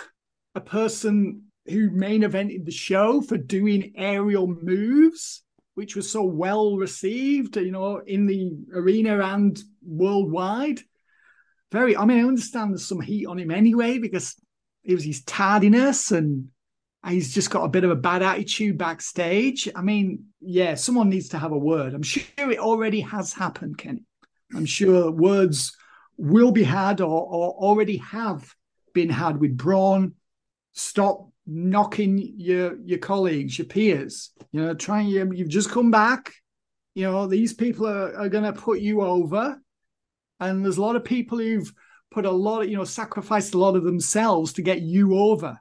a 0.55 0.61
person 0.61 1.45
who 1.66 1.90
main 1.90 2.23
evented 2.23 2.64
the 2.64 2.73
show 2.73 3.21
for 3.21 3.37
doing 3.37 3.93
aerial 3.97 4.47
moves, 4.47 5.43
which 5.75 5.95
was 5.95 6.11
so 6.11 6.25
well 6.25 6.77
received, 6.77 7.57
you 7.57 7.71
know, 7.71 7.99
in 7.99 8.27
the 8.27 8.53
arena 8.75 9.21
and 9.21 9.61
worldwide? 9.83 10.81
Very. 11.70 11.96
I 11.96 12.04
mean, 12.04 12.24
I 12.24 12.28
understand 12.28 12.72
there's 12.72 12.87
some 12.87 13.00
heat 13.00 13.26
on 13.26 13.38
him 13.38 13.50
anyway 13.50 13.98
because 13.98 14.37
it 14.85 14.94
was 14.94 15.04
his 15.04 15.22
tardiness 15.24 16.11
and 16.11 16.48
he's 17.06 17.33
just 17.33 17.50
got 17.50 17.64
a 17.64 17.68
bit 17.68 17.85
of 17.85 17.90
a 17.90 17.96
bad 17.96 18.22
attitude 18.22 18.78
backstage. 18.78 19.68
I 19.74 19.83
mean, 19.83 20.26
yeah, 20.40 20.74
someone 20.74 21.09
needs 21.09 21.28
to 21.30 21.38
have 21.38 21.52
a 21.52 21.59
word. 21.59 21.94
I'm 21.94 22.02
sure 22.02 22.24
it 22.37 22.59
already 22.59 23.00
has 23.00 23.33
happened, 23.33 23.78
Kenny. 23.78 24.04
I'm 24.54 24.66
sure 24.66 25.11
words 25.11 25.76
will 26.16 26.52
be 26.52 26.64
had 26.64 27.00
or, 27.00 27.06
or 27.06 27.50
already 27.52 27.98
have 27.98 28.54
been 28.92 29.09
had 29.09 29.40
with 29.40 29.56
Braun. 29.56 30.14
Stop 30.72 31.28
knocking 31.46 32.35
your 32.37 32.78
your 32.85 32.98
colleagues, 32.98 33.59
your 33.59 33.66
peers. 33.66 34.30
You 34.52 34.62
know, 34.62 34.74
trying 34.74 35.09
you. 35.09 35.33
You've 35.33 35.48
just 35.48 35.70
come 35.70 35.90
back. 35.90 36.33
You 36.94 37.04
know, 37.04 37.26
these 37.26 37.54
people 37.54 37.87
are, 37.87 38.16
are 38.16 38.28
going 38.28 38.44
to 38.44 38.52
put 38.52 38.80
you 38.80 39.02
over, 39.02 39.61
and 40.40 40.64
there's 40.64 40.79
a 40.79 40.83
lot 40.83 40.96
of 40.96 41.05
people 41.05 41.38
who've 41.38 41.72
put 42.11 42.24
a 42.24 42.31
lot 42.31 42.62
of 42.62 42.68
you 42.68 42.76
know 42.76 42.85
sacrificed 42.85 43.55
a 43.55 43.59
lot 43.59 43.76
of 43.76 43.85
themselves 43.85 44.53
to 44.55 44.62
get 44.62 44.81
you 44.81 45.16
over. 45.16 45.61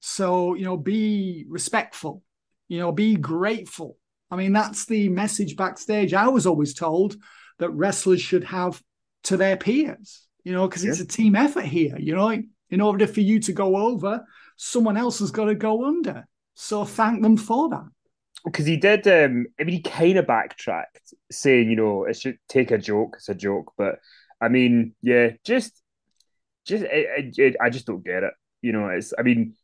So 0.00 0.54
you 0.54 0.64
know, 0.64 0.76
be 0.76 1.44
respectful. 1.48 2.22
You 2.68 2.78
know, 2.78 2.92
be 2.92 3.16
grateful. 3.16 3.98
I 4.30 4.36
mean, 4.36 4.52
that's 4.52 4.86
the 4.86 5.08
message 5.10 5.56
backstage. 5.56 6.14
I 6.14 6.28
was 6.28 6.46
always 6.46 6.72
told 6.72 7.16
that 7.58 7.70
wrestlers 7.70 8.22
should 8.22 8.44
have 8.44 8.82
to 9.24 9.36
their 9.36 9.56
peers. 9.56 10.26
You 10.44 10.52
know, 10.52 10.66
because 10.66 10.84
yeah. 10.84 10.90
it's 10.90 11.00
a 11.00 11.06
team 11.06 11.36
effort 11.36 11.64
here. 11.64 11.96
You 11.98 12.16
know, 12.16 12.42
in 12.70 12.80
order 12.80 13.06
for 13.06 13.20
you 13.20 13.38
to 13.40 13.52
go 13.52 13.76
over, 13.76 14.24
someone 14.56 14.96
else 14.96 15.18
has 15.18 15.30
got 15.30 15.44
to 15.44 15.54
go 15.54 15.84
under. 15.84 16.26
So 16.54 16.84
thank 16.84 17.22
them 17.22 17.36
for 17.36 17.68
that. 17.68 17.88
Because 18.44 18.66
he 18.66 18.76
did, 18.76 19.06
um, 19.06 19.46
I 19.60 19.64
mean, 19.64 19.76
he 19.76 19.82
kind 19.82 20.18
of 20.18 20.26
backtracked, 20.26 21.14
saying, 21.30 21.70
you 21.70 21.76
know, 21.76 22.04
it 22.04 22.16
should 22.16 22.38
take 22.48 22.70
a 22.70 22.78
joke. 22.78 23.14
It's 23.18 23.28
a 23.28 23.34
joke, 23.34 23.72
but 23.78 24.00
I 24.40 24.48
mean, 24.48 24.94
yeah, 25.00 25.30
just, 25.44 25.80
just, 26.66 26.82
it, 26.84 27.38
it, 27.38 27.56
I 27.60 27.70
just 27.70 27.86
don't 27.86 28.04
get 28.04 28.24
it. 28.24 28.34
You 28.60 28.72
know, 28.72 28.88
it's, 28.88 29.12
I 29.16 29.22
mean, 29.22 29.54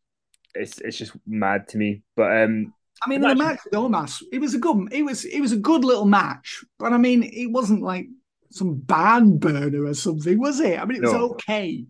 it's 0.55 0.81
it's 0.81 0.97
just 0.97 1.12
mad 1.27 1.69
to 1.69 1.79
me. 1.79 2.03
But 2.17 2.43
um, 2.43 2.75
I 3.03 3.09
mean, 3.09 3.21
the 3.21 3.35
match 3.35 3.61
with 3.64 3.75
Omos, 3.75 4.23
it 4.33 4.41
was 4.41 4.55
a 4.55 4.59
good, 4.59 4.88
it 4.93 5.03
was 5.03 5.25
it 5.25 5.41
was 5.41 5.53
a 5.53 5.57
good 5.57 5.85
little 5.85 6.07
match, 6.07 6.64
but 6.79 6.93
I 6.93 6.99
mean, 6.99 7.23
it 7.23 7.47
wasn't 7.47 7.83
like 7.83 8.07
some 8.51 8.75
barn 8.75 9.38
burner 9.38 9.85
or 9.85 9.95
something, 9.95 10.38
was 10.38 10.61
it? 10.61 10.79
I 10.79 10.85
mean, 10.85 10.99
it 10.99 11.03
was 11.03 11.12
no. 11.12 11.31
okay. 11.31 11.87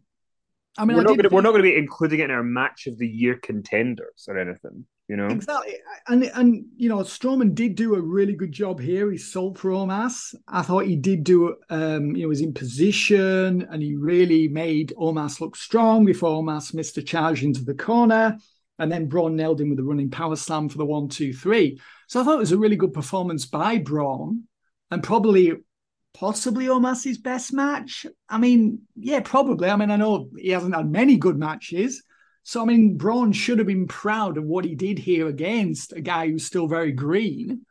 I 0.76 0.84
mean, 0.84 0.96
we're 0.96 1.02
I 1.02 1.04
not 1.04 1.16
gonna, 1.16 1.28
we're 1.30 1.40
not 1.40 1.50
going 1.50 1.62
to 1.62 1.70
be 1.70 1.76
including 1.76 2.20
it 2.20 2.24
in 2.24 2.30
our 2.30 2.42
match 2.42 2.86
of 2.86 2.98
the 2.98 3.08
year 3.08 3.36
contenders 3.36 4.26
or 4.28 4.38
anything, 4.38 4.86
you 5.08 5.16
know. 5.16 5.26
Exactly, 5.28 5.74
and 6.06 6.24
and 6.24 6.64
you 6.76 6.88
know, 6.88 6.98
Strowman 6.98 7.54
did 7.54 7.74
do 7.74 7.94
a 7.94 8.00
really 8.00 8.34
good 8.34 8.52
job 8.52 8.78
here. 8.78 9.10
He 9.10 9.18
sold 9.18 9.58
for 9.58 9.70
Omos. 9.70 10.34
I 10.46 10.62
thought 10.62 10.84
he 10.84 10.96
did 10.96 11.24
do, 11.24 11.56
um, 11.70 12.14
you 12.14 12.22
know, 12.22 12.28
was 12.28 12.42
in 12.42 12.52
position 12.52 13.66
and 13.70 13.82
he 13.82 13.96
really 13.96 14.48
made 14.48 14.92
Omos 14.98 15.40
look 15.40 15.56
strong 15.56 16.04
before 16.04 16.42
Omos 16.42 16.74
missed 16.74 16.98
a 16.98 17.02
charge 17.02 17.42
into 17.42 17.64
the 17.64 17.74
corner, 17.74 18.38
and 18.78 18.92
then 18.92 19.08
Braun 19.08 19.34
nailed 19.34 19.60
him 19.60 19.70
with 19.70 19.78
a 19.78 19.84
running 19.84 20.10
power 20.10 20.36
slam 20.36 20.68
for 20.68 20.78
the 20.78 20.86
one, 20.86 21.08
two, 21.08 21.32
three. 21.32 21.80
So 22.06 22.20
I 22.20 22.24
thought 22.24 22.36
it 22.36 22.38
was 22.38 22.52
a 22.52 22.58
really 22.58 22.76
good 22.76 22.92
performance 22.92 23.46
by 23.46 23.78
Braun, 23.78 24.44
and 24.90 25.02
probably 25.02 25.52
possibly 26.14 26.66
Omos's 26.66 27.18
best 27.18 27.52
match. 27.52 28.06
I 28.28 28.38
mean, 28.38 28.80
yeah, 28.96 29.20
probably. 29.20 29.70
I 29.70 29.76
mean, 29.76 29.90
I 29.90 29.96
know 29.96 30.28
he 30.36 30.50
hasn't 30.50 30.74
had 30.74 30.90
many 30.90 31.16
good 31.16 31.38
matches. 31.38 32.02
So, 32.48 32.62
I 32.62 32.64
mean, 32.64 32.96
Braun 32.96 33.32
should 33.32 33.58
have 33.58 33.66
been 33.66 33.86
proud 33.86 34.38
of 34.38 34.44
what 34.44 34.64
he 34.64 34.74
did 34.74 34.98
here 34.98 35.28
against 35.28 35.92
a 35.92 36.00
guy 36.00 36.28
who's 36.28 36.46
still 36.46 36.66
very 36.66 36.92
green. 36.92 37.66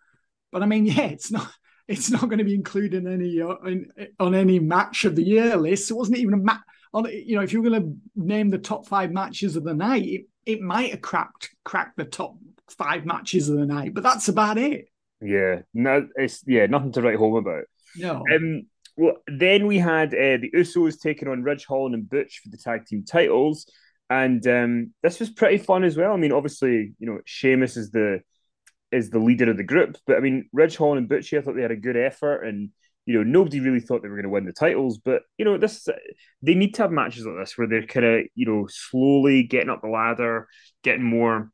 But 0.52 0.62
I 0.62 0.68
mean, 0.68 0.86
yeah, 0.86 1.06
it's 1.08 1.32
not 1.32 1.52
it's 1.88 2.12
not 2.12 2.22
going 2.22 2.38
to 2.38 2.44
be 2.44 2.54
included 2.54 2.94
in 2.94 3.12
any 3.12 3.42
uh, 3.42 3.56
in, 3.66 3.90
on 4.20 4.36
any 4.36 4.60
match 4.60 5.04
of 5.06 5.16
the 5.16 5.24
year 5.24 5.58
list. 5.58 5.90
It 5.90 5.96
wasn't 5.96 6.20
even 6.20 6.36
a 6.36 6.38
match. 6.38 6.62
On 6.94 7.06
you 7.06 7.38
know, 7.38 7.42
if 7.42 7.54
you're 7.54 7.64
going 7.64 7.82
to 7.82 7.98
name 8.16 8.50
the 8.50 8.60
top 8.60 8.86
five 8.86 9.12
matches 9.12 9.56
of 9.56 9.64
the 9.64 9.74
night, 9.74 10.06
it, 10.06 10.26
it 10.46 10.62
might 10.62 10.92
have 10.92 11.02
cracked 11.02 11.50
cracked 11.66 11.98
the 11.98 12.06
top 12.06 12.36
five 12.70 13.04
matches 13.04 13.50
of 13.50 13.58
the 13.58 13.66
night, 13.66 13.96
but 13.96 14.04
that's 14.04 14.28
about 14.28 14.60
it. 14.60 14.90
Yeah, 15.20 15.62
no, 15.74 16.08
it's 16.18 16.44
yeah, 16.46 16.68
nothing 16.68 16.92
to 16.92 17.02
write 17.02 17.18
home 17.18 17.34
about. 17.34 17.64
No. 17.96 18.24
Um, 18.32 18.68
well, 18.96 19.18
then 19.28 19.66
we 19.66 19.80
had 19.80 20.14
uh, 20.14 20.38
the 20.38 20.52
Usos 20.56 21.02
taking 21.02 21.30
on 21.30 21.42
Ridge 21.42 21.66
Holland 21.66 21.96
and 21.96 22.08
Butch 22.08 22.42
for 22.44 22.50
the 22.50 22.58
tag 22.58 22.86
team 22.86 23.04
titles, 23.04 23.66
and 24.10 24.46
um, 24.48 24.94
this 25.04 25.20
was 25.20 25.30
pretty 25.30 25.58
fun 25.58 25.84
as 25.84 25.98
well. 25.98 26.14
I 26.14 26.18
mean, 26.18 26.32
obviously, 26.32 26.94
you 27.00 27.08
know, 27.08 27.20
Sheamus 27.26 27.78
is 27.78 27.92
the 27.92 28.22
is 28.92 29.10
the 29.10 29.20
leader 29.20 29.50
of 29.50 29.58
the 29.58 29.64
group, 29.64 29.98
but 30.08 30.18
I 30.18 30.22
mean, 30.22 30.50
Ridge 30.54 30.78
Holland 30.78 31.00
and 31.00 31.10
Butch, 31.10 31.34
I 31.34 31.42
thought 31.42 31.56
they 31.56 31.62
had 31.62 31.72
a 31.72 31.76
good 31.76 31.98
effort, 31.98 32.44
and 32.44 32.70
you 33.06 33.16
know, 33.16 33.24
nobody 33.24 33.60
really 33.60 33.80
thought 33.80 34.02
they 34.02 34.10
were 34.10 34.16
going 34.16 34.24
to 34.24 34.30
win 34.30 34.46
the 34.46 34.54
titles, 34.54 34.98
but 34.98 35.24
you 35.38 35.46
know, 35.46 35.58
this 35.58 35.88
they 36.42 36.56
need 36.56 36.74
to 36.76 36.84
have 36.84 36.92
matches 36.92 37.26
like 37.26 37.38
this 37.38 37.58
where 37.58 37.68
they're 37.68 37.86
kind 37.86 38.06
of 38.06 38.26
you 38.36 38.46
know 38.46 38.68
slowly 38.70 39.44
getting 39.44 39.70
up 39.70 39.82
the 39.82 39.90
ladder, 39.90 40.48
getting 40.84 41.04
more 41.04 41.52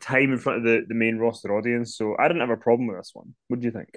time 0.00 0.32
in 0.32 0.38
front 0.38 0.58
of 0.58 0.64
the, 0.64 0.84
the 0.86 0.94
main 0.94 1.18
roster 1.18 1.56
audience. 1.56 1.96
So 1.96 2.16
I 2.18 2.28
didn't 2.28 2.40
have 2.40 2.50
a 2.50 2.56
problem 2.56 2.88
with 2.88 2.98
this 2.98 3.10
one. 3.14 3.34
What 3.48 3.60
do 3.60 3.66
you 3.66 3.72
think? 3.72 3.88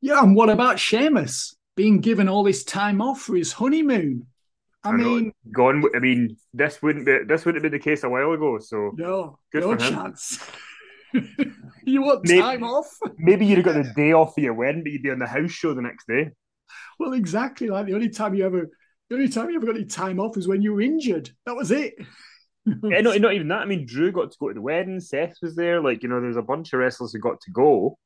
Yeah, 0.00 0.22
and 0.22 0.34
what 0.34 0.50
about 0.50 0.78
Sheamus 0.78 1.56
being 1.76 2.00
given 2.00 2.28
all 2.28 2.42
this 2.42 2.64
time 2.64 3.00
off 3.00 3.20
for 3.20 3.36
his 3.36 3.52
honeymoon? 3.52 4.26
I, 4.82 4.92
mean, 4.92 5.32
gone. 5.52 5.84
I 5.94 5.98
mean, 5.98 6.36
this 6.54 6.80
wouldn't 6.80 7.06
be 7.06 7.18
this 7.26 7.44
wouldn't 7.44 7.62
have 7.62 7.70
been 7.70 7.78
the 7.78 7.84
case 7.84 8.02
a 8.02 8.08
while 8.08 8.32
ago. 8.32 8.58
So 8.58 8.92
no, 8.94 9.38
no 9.52 9.76
chance. 9.76 10.38
you 11.84 12.02
want 12.02 12.26
maybe, 12.26 12.40
time 12.40 12.64
off? 12.64 12.86
maybe 13.18 13.44
you'd 13.44 13.58
have 13.58 13.64
got 13.64 13.84
the 13.84 13.92
day 13.96 14.12
off 14.12 14.34
for 14.34 14.40
your 14.40 14.54
wedding, 14.54 14.82
but 14.82 14.92
you'd 14.92 15.02
be 15.02 15.10
on 15.10 15.18
the 15.18 15.26
house 15.26 15.50
show 15.50 15.74
the 15.74 15.82
next 15.82 16.06
day. 16.06 16.30
Well, 16.98 17.12
exactly. 17.12 17.68
Like 17.68 17.86
the 17.86 17.94
only 17.94 18.08
time 18.08 18.34
you 18.34 18.44
ever, 18.44 18.70
the 19.08 19.16
only 19.16 19.28
time 19.28 19.50
you 19.50 19.56
ever 19.56 19.66
got 19.66 19.76
any 19.76 19.84
time 19.84 20.20
off 20.20 20.36
was 20.36 20.48
when 20.48 20.62
you 20.62 20.72
were 20.72 20.80
injured. 20.80 21.30
That 21.46 21.56
was 21.56 21.70
it. 21.70 21.94
yeah, 22.64 23.00
not, 23.00 23.18
not 23.20 23.34
even 23.34 23.48
that. 23.48 23.62
I 23.62 23.64
mean, 23.66 23.86
Drew 23.86 24.12
got 24.12 24.30
to 24.30 24.36
go 24.38 24.48
to 24.48 24.54
the 24.54 24.62
wedding. 24.62 25.00
Seth 25.00 25.36
was 25.42 25.56
there. 25.56 25.82
Like 25.82 26.02
you 26.02 26.08
know, 26.08 26.20
there's 26.20 26.36
a 26.36 26.42
bunch 26.42 26.72
of 26.72 26.80
wrestlers 26.80 27.12
who 27.12 27.18
got 27.18 27.40
to 27.42 27.50
go. 27.50 27.98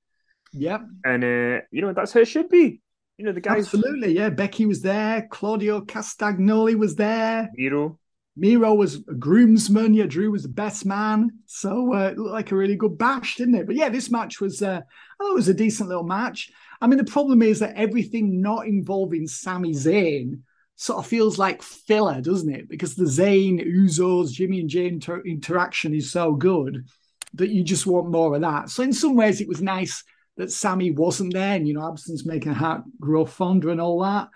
Yep. 0.53 0.83
And 1.05 1.25
uh, 1.25 1.61
you 1.71 1.83
know, 1.83 1.93
that's 1.93 2.13
how 2.13 2.21
it 2.21 2.29
should 2.29 2.49
be. 2.49 2.81
You 3.16 3.24
know, 3.27 3.33
the 3.33 3.40
guys 3.40 3.66
Absolutely, 3.66 4.12
yeah. 4.14 4.31
Becky 4.31 4.66
was 4.66 4.81
there, 4.81 5.29
Claudio 5.31 5.81
Castagnoli 5.81 6.77
was 6.77 6.96
there. 6.96 7.48
Miro. 7.55 7.98
Miro 8.37 8.74
was 8.74 8.96
a 9.09 9.14
groomsman. 9.14 9.94
Yeah, 9.94 10.07
Drew 10.07 10.33
was 10.33 10.42
the 10.42 10.48
best 10.48 10.85
man. 10.85 11.31
So 11.46 11.94
uh, 11.94 12.09
it 12.09 12.18
looked 12.18 12.33
like 12.33 12.50
a 12.50 12.57
really 12.57 12.74
good 12.77 12.98
bash, 12.98 13.37
didn't 13.37 13.55
it? 13.55 13.66
But 13.66 13.77
yeah, 13.77 13.88
this 13.88 14.11
match 14.11 14.40
was 14.40 14.61
uh, 14.62 14.81
I 14.81 15.24
thought 15.24 15.31
it 15.31 15.35
was 15.35 15.48
a 15.48 15.55
decent 15.55 15.88
little 15.88 16.05
match. 16.05 16.50
I 16.81 16.88
mean, 16.88 16.98
the 16.98 17.05
problem 17.05 17.42
is 17.42 17.61
that 17.61 17.77
everything 17.77 18.40
not 18.40 18.66
involving 18.66 19.29
Sami 19.29 19.72
Zayn 19.72 20.40
sort 20.77 20.98
of 20.98 21.07
feels 21.07 21.38
like 21.38 21.62
filler, 21.62 22.20
doesn't 22.20 22.53
it? 22.53 22.68
Because 22.68 22.96
the 22.96 23.05
Zayn, 23.05 23.64
Usos, 23.64 24.33
Jimmy 24.33 24.59
and 24.59 24.68
Jey 24.68 24.88
inter- 24.88 25.22
interaction 25.24 25.94
is 25.94 26.11
so 26.11 26.33
good 26.33 26.88
that 27.35 27.50
you 27.50 27.62
just 27.62 27.87
want 27.87 28.11
more 28.11 28.35
of 28.35 28.40
that. 28.40 28.70
So 28.70 28.83
in 28.83 28.92
some 28.92 29.14
ways, 29.14 29.40
it 29.40 29.48
was 29.48 29.62
nice 29.62 30.03
that 30.37 30.51
Sami 30.51 30.90
wasn't 30.90 31.33
there, 31.33 31.57
and 31.57 31.66
you 31.66 31.75
know, 31.75 31.88
absence 31.88 32.27
making 32.27 32.53
a 32.53 32.55
heart 32.55 32.83
grow 33.01 33.25
fonder 33.25 33.70
and 33.70 33.81
all 33.81 34.03
that. 34.03 34.29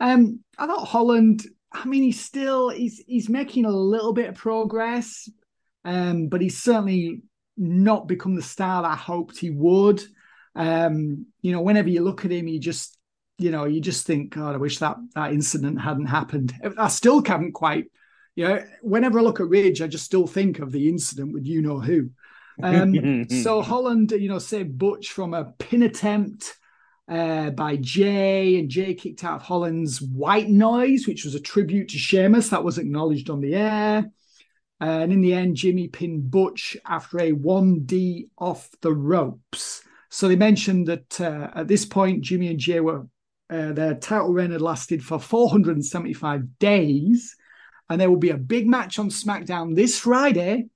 Um, 0.00 0.40
I 0.58 0.66
thought 0.66 0.86
Holland. 0.86 1.42
I 1.72 1.86
mean, 1.86 2.02
he's 2.02 2.24
still 2.24 2.68
he's 2.68 3.02
he's 3.06 3.28
making 3.28 3.64
a 3.64 3.70
little 3.70 4.12
bit 4.12 4.28
of 4.28 4.36
progress, 4.36 5.28
um, 5.84 6.28
but 6.28 6.40
he's 6.40 6.62
certainly 6.62 7.22
not 7.56 8.08
become 8.08 8.34
the 8.34 8.42
star 8.42 8.82
that 8.82 8.90
I 8.90 8.96
hoped 8.96 9.38
he 9.38 9.50
would. 9.50 10.02
Um, 10.56 11.26
you 11.42 11.52
know, 11.52 11.60
whenever 11.60 11.88
you 11.88 12.02
look 12.02 12.24
at 12.24 12.32
him, 12.32 12.48
you 12.48 12.60
just 12.60 12.98
you 13.38 13.50
know 13.50 13.64
you 13.64 13.80
just 13.80 14.06
think, 14.06 14.34
God, 14.34 14.54
I 14.54 14.58
wish 14.58 14.78
that 14.78 14.96
that 15.14 15.32
incident 15.32 15.80
hadn't 15.80 16.06
happened. 16.06 16.52
I 16.78 16.88
still 16.88 17.22
haven't 17.24 17.52
quite. 17.52 17.86
You 18.36 18.48
know, 18.48 18.64
whenever 18.82 19.20
I 19.20 19.22
look 19.22 19.38
at 19.38 19.46
Ridge, 19.46 19.80
I 19.80 19.86
just 19.86 20.04
still 20.04 20.26
think 20.26 20.58
of 20.58 20.72
the 20.72 20.88
incident 20.88 21.32
with 21.32 21.46
you 21.46 21.62
know 21.62 21.78
who. 21.78 22.10
Um, 22.62 23.28
so 23.42 23.62
Holland, 23.62 24.12
you 24.12 24.28
know, 24.28 24.38
saved 24.38 24.78
Butch 24.78 25.10
from 25.10 25.34
a 25.34 25.44
pin 25.44 25.82
attempt 25.82 26.56
uh, 27.08 27.50
by 27.50 27.76
Jey, 27.76 28.58
and 28.58 28.68
Jey 28.68 28.94
kicked 28.94 29.24
out 29.24 29.36
of 29.36 29.42
Holland's 29.42 30.00
white 30.00 30.48
noise, 30.48 31.06
which 31.06 31.24
was 31.24 31.34
a 31.34 31.40
tribute 31.40 31.88
to 31.90 31.98
Sheamus. 31.98 32.48
That 32.48 32.64
was 32.64 32.78
acknowledged 32.78 33.30
on 33.30 33.40
the 33.40 33.54
air. 33.54 34.10
And 34.80 35.12
in 35.12 35.20
the 35.20 35.34
end, 35.34 35.56
Jimmy 35.56 35.88
pinned 35.88 36.30
Butch 36.30 36.76
after 36.84 37.18
a 37.20 37.32
1D 37.32 38.28
off 38.38 38.68
the 38.82 38.92
ropes. 38.92 39.82
So 40.10 40.28
they 40.28 40.36
mentioned 40.36 40.88
that 40.88 41.20
uh, 41.20 41.50
at 41.54 41.68
this 41.68 41.84
point, 41.84 42.22
Jimmy 42.22 42.48
and 42.48 42.58
Jey 42.58 42.80
were 42.80 43.06
uh, 43.50 43.72
their 43.72 43.94
title 43.94 44.32
reign 44.32 44.50
had 44.50 44.62
lasted 44.62 45.04
for 45.04 45.20
475 45.20 46.58
days, 46.58 47.36
and 47.88 48.00
there 48.00 48.08
will 48.08 48.16
be 48.16 48.30
a 48.30 48.36
big 48.36 48.66
match 48.66 48.98
on 48.98 49.10
SmackDown 49.10 49.76
this 49.76 49.98
Friday 49.98 50.66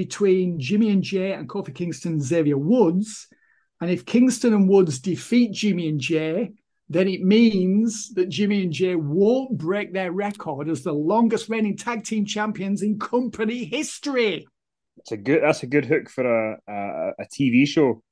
between 0.00 0.58
Jimmy 0.58 0.88
and 0.88 1.02
Jey 1.02 1.34
and 1.34 1.46
Kofi 1.46 1.74
Kingston 1.74 2.12
and 2.12 2.22
Xavier 2.22 2.56
Woods. 2.56 3.28
And 3.82 3.90
if 3.90 4.06
Kingston 4.06 4.54
and 4.54 4.66
Woods 4.66 4.98
defeat 4.98 5.52
Jimmy 5.52 5.90
and 5.90 6.00
Jey, 6.00 6.52
then 6.88 7.06
it 7.06 7.20
means 7.20 8.14
that 8.14 8.30
Jimmy 8.30 8.62
and 8.62 8.72
Jey 8.72 8.94
won't 8.94 9.58
break 9.58 9.92
their 9.92 10.10
record 10.10 10.70
as 10.70 10.82
the 10.82 10.94
longest 10.94 11.50
reigning 11.50 11.76
tag 11.76 12.02
team 12.02 12.24
champions 12.24 12.80
in 12.80 12.98
company 12.98 13.66
history. 13.66 14.46
It's 14.96 15.12
a 15.12 15.18
good. 15.18 15.42
That's 15.42 15.64
a 15.64 15.66
good 15.66 15.84
hook 15.84 16.08
for 16.08 16.24
a 16.24 16.56
a, 16.66 17.10
a 17.18 17.26
TV 17.26 17.68
show. 17.68 18.02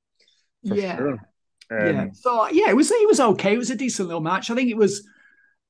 yeah. 0.61 0.99
Sure. 0.99 1.18
Um, 1.70 1.86
yeah. 1.86 2.07
So 2.12 2.49
yeah, 2.49 2.68
it 2.68 2.76
was 2.76 2.91
it 2.91 3.09
was 3.09 3.20
okay. 3.20 3.55
It 3.55 3.59
was 3.59 3.70
a 3.70 3.76
decent 3.76 4.09
little 4.09 4.20
match. 4.20 4.51
I 4.51 4.55
think 4.55 4.68
it 4.68 4.76
was 4.76 5.09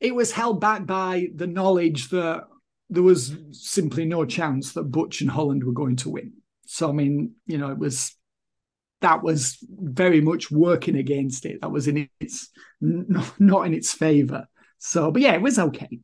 it 0.01 0.16
was 0.16 0.33
held 0.33 0.61
back 0.61 0.85
by 0.85 1.29
the 1.33 1.47
knowledge 1.47 2.09
that 2.09 2.49
there 2.91 3.03
was 3.03 3.36
simply 3.53 4.05
no 4.05 4.24
chance 4.24 4.72
that 4.72 4.84
Butch 4.84 5.20
and 5.20 5.30
Holland 5.30 5.64
were 5.64 5.72
going 5.72 5.97
to 5.97 6.11
win. 6.11 6.32
So 6.66 6.89
I 6.89 6.93
mean, 6.93 7.34
you 7.47 7.59
know, 7.59 7.70
it 7.70 7.78
was 7.78 8.14
that 9.01 9.22
was 9.22 9.59
very 9.68 10.20
much 10.20 10.51
working 10.51 10.97
against 10.97 11.47
it. 11.47 11.61
That 11.61 11.70
was 11.70 11.89
in 11.89 12.09
its 12.20 12.49
not 12.80 13.66
in 13.66 13.74
its 13.74 13.93
favor. 13.93 14.47
So, 14.78 15.11
but 15.11 15.22
yeah, 15.22 15.34
it 15.34 15.43
was 15.43 15.59
okay. 15.59 16.01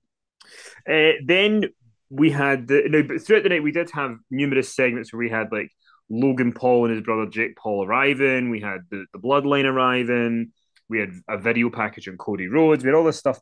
Uh, 0.88 1.12
then 1.24 1.64
we 2.10 2.30
had 2.30 2.68
the 2.68 2.82
no, 2.88 3.02
but 3.02 3.22
throughout 3.22 3.42
the 3.42 3.48
night 3.48 3.62
we 3.62 3.72
did 3.72 3.90
have 3.90 4.16
numerous 4.30 4.74
segments 4.74 5.12
where 5.12 5.18
we 5.18 5.30
had 5.30 5.50
like 5.50 5.70
Logan 6.10 6.52
Paul 6.52 6.86
and 6.86 6.94
his 6.94 7.04
brother 7.04 7.30
Jake 7.30 7.56
Paul 7.56 7.86
arriving. 7.86 8.50
We 8.50 8.60
had 8.60 8.80
the, 8.90 9.06
the 9.12 9.18
Bloodline 9.18 9.64
arriving. 9.64 10.52
We 10.88 11.00
had 11.00 11.10
a 11.28 11.38
video 11.38 11.70
package 11.70 12.08
on 12.08 12.18
Cody 12.18 12.46
Rhodes. 12.46 12.84
We 12.84 12.88
had 12.88 12.96
all 12.96 13.04
this 13.04 13.18
stuff 13.18 13.40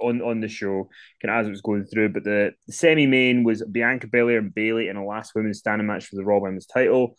on 0.00 0.22
on 0.22 0.40
the 0.40 0.48
show, 0.48 0.88
kind 1.22 1.34
of 1.34 1.40
as 1.40 1.46
it 1.46 1.50
was 1.50 1.60
going 1.60 1.84
through. 1.84 2.10
But 2.10 2.24
the, 2.24 2.52
the 2.66 2.72
semi 2.72 3.06
main 3.06 3.44
was 3.44 3.62
Bianca 3.64 4.06
Belair 4.06 4.38
and 4.38 4.54
Bayley 4.54 4.88
in 4.88 4.96
a 4.96 5.04
last 5.04 5.32
women's 5.34 5.58
standing 5.58 5.86
match 5.86 6.06
for 6.06 6.16
the 6.16 6.24
Raw 6.24 6.38
Women's 6.38 6.66
title. 6.66 7.16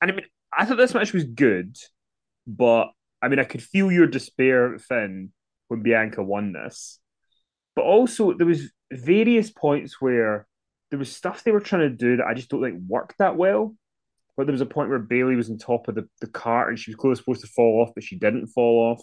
And 0.00 0.10
I 0.10 0.14
mean, 0.14 0.26
I 0.52 0.64
thought 0.64 0.76
this 0.76 0.94
match 0.94 1.12
was 1.12 1.24
good, 1.24 1.76
but 2.46 2.88
I 3.22 3.28
mean, 3.28 3.38
I 3.38 3.44
could 3.44 3.62
feel 3.62 3.90
your 3.90 4.06
despair, 4.06 4.78
Finn, 4.78 5.32
when 5.68 5.82
Bianca 5.82 6.22
won 6.22 6.52
this. 6.52 7.00
But 7.74 7.84
also, 7.84 8.34
there 8.34 8.46
was 8.46 8.70
various 8.92 9.50
points 9.50 10.00
where 10.00 10.46
there 10.90 10.98
was 10.98 11.14
stuff 11.14 11.42
they 11.42 11.50
were 11.50 11.60
trying 11.60 11.88
to 11.88 11.96
do 11.96 12.18
that 12.18 12.26
I 12.26 12.34
just 12.34 12.50
don't 12.50 12.62
think 12.62 12.82
worked 12.86 13.18
that 13.18 13.36
well. 13.36 13.74
But 14.36 14.46
there 14.46 14.52
was 14.52 14.60
a 14.60 14.66
point 14.66 14.90
where 14.90 14.98
Bayley 14.98 15.36
was 15.36 15.48
on 15.48 15.58
top 15.58 15.88
of 15.88 15.94
the, 15.94 16.08
the 16.20 16.26
cart 16.26 16.68
and 16.68 16.78
she 16.78 16.90
was 16.90 16.96
close 16.96 17.18
supposed 17.18 17.40
to 17.42 17.46
fall 17.46 17.82
off, 17.82 17.94
but 17.94 18.04
she 18.04 18.18
didn't 18.18 18.48
fall 18.48 18.92
off. 18.92 19.02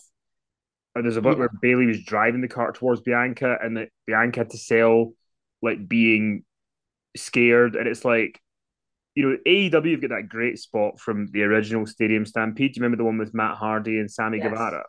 And 0.96 1.06
there's 1.06 1.18
a 1.18 1.22
bit 1.22 1.34
yeah. 1.34 1.40
where 1.40 1.50
Bayley 1.62 1.86
was 1.86 2.04
driving 2.04 2.42
the 2.42 2.48
cart 2.48 2.76
towards 2.76 3.02
Bianca 3.02 3.58
and 3.62 3.78
that 3.78 3.90
Bianca 4.06 4.42
had 4.42 4.50
to 4.50 4.58
sell 4.58 5.14
like 5.62 5.88
being 5.88 6.44
scared. 7.16 7.76
And 7.76 7.88
it's 7.88 8.04
like, 8.04 8.42
you 9.16 9.30
know, 9.30 9.38
AEW 9.46 9.92
have 9.92 10.02
got 10.02 10.10
that 10.10 10.30
great 10.30 10.60
spot 10.60 11.00
from 11.00 11.28
the 11.32 11.44
original 11.44 11.86
Stadium 11.86 12.26
Stampede. 12.26 12.74
Do 12.74 12.80
you 12.80 12.84
remember 12.84 12.98
the 12.98 13.06
one 13.06 13.18
with 13.18 13.34
Matt 13.34 13.58
Hardy 13.58 14.00
and 14.00 14.12
Sammy 14.12 14.40
yes. 14.40 14.50
Guevara? 14.50 14.84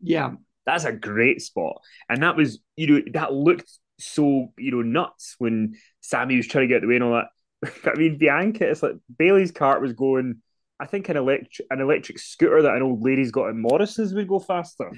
Yeah. 0.00 0.32
That's 0.64 0.84
a 0.84 0.92
great 0.92 1.42
spot. 1.42 1.80
And 2.08 2.22
that 2.22 2.36
was, 2.36 2.60
you 2.76 2.86
know, 2.86 3.02
that 3.14 3.32
looked 3.32 3.70
so, 3.98 4.52
you 4.58 4.70
know, 4.70 4.82
nuts 4.82 5.34
when 5.38 5.74
Sammy 6.02 6.36
was 6.36 6.46
trying 6.46 6.68
to 6.68 6.74
get 6.74 6.82
the 6.82 6.88
way 6.88 6.96
and 6.96 7.04
all 7.04 7.22
that. 7.62 7.70
I 7.92 7.98
mean, 7.98 8.18
Bianca, 8.18 8.68
it's 8.68 8.82
like 8.82 8.94
Bayley's 9.16 9.50
cart 9.50 9.82
was 9.82 9.92
going. 9.92 10.42
I 10.80 10.86
think 10.86 11.08
an 11.08 11.16
electric 11.16 11.66
an 11.70 11.80
electric 11.80 12.20
scooter 12.20 12.62
that 12.62 12.76
an 12.76 12.82
old 12.82 13.02
lady's 13.02 13.32
got 13.32 13.48
in 13.48 13.60
Morrison's 13.60 14.14
would 14.14 14.28
go 14.28 14.38
faster 14.38 14.92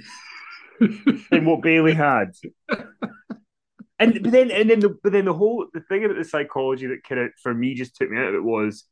than 1.30 1.44
what 1.44 1.62
Bayley 1.62 1.94
had. 1.94 2.32
And 3.98 4.22
but 4.22 4.32
then 4.32 4.50
and 4.50 4.70
then 4.70 4.80
the 4.80 4.96
but 5.02 5.12
then 5.12 5.26
the 5.26 5.34
whole 5.34 5.66
the 5.74 5.80
thing 5.80 6.04
about 6.04 6.16
the 6.16 6.24
psychology 6.24 6.86
that 6.86 7.04
kind 7.04 7.20
of 7.20 7.30
for 7.42 7.52
me 7.52 7.74
just 7.74 7.96
took 7.96 8.10
me 8.10 8.18
out 8.18 8.28
of 8.28 8.34
it 8.34 8.42
was 8.42 8.84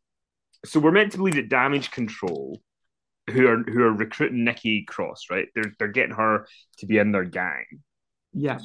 so 0.66 0.80
we're 0.80 0.93
meant 0.93 1.12
to 1.12 1.18
believe 1.18 1.36
that 1.36 1.49
Damage 1.49 1.91
CTRL 1.91 2.57
who 3.30 3.47
are 3.47 3.62
who 3.62 3.82
are 3.82 3.93
recruiting 3.93 4.45
Nikki 4.45 4.84
Cross, 4.84 5.26
right? 5.30 5.49
They're 5.55 5.72
they're 5.78 5.89
getting 5.89 6.14
her 6.14 6.47
to 6.78 6.86
be 6.86 6.99
in 6.99 7.12
their 7.12 7.24
gang. 7.24 7.64
Yeah. 8.34 8.59
So 8.59 8.64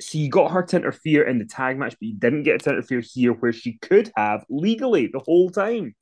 so 0.00 0.18
you 0.18 0.28
got 0.28 0.50
her 0.50 0.62
to 0.62 0.76
interfere 0.76 1.22
in 1.22 1.38
the 1.38 1.44
tag 1.44 1.78
match, 1.78 1.92
but 1.92 2.08
you 2.08 2.14
didn't 2.14 2.42
get 2.42 2.62
to 2.62 2.70
interfere 2.70 3.00
here 3.00 3.32
where 3.32 3.52
she 3.52 3.78
could 3.78 4.10
have 4.16 4.44
legally 4.48 5.06
the 5.06 5.20
whole 5.20 5.50
time. 5.50 5.94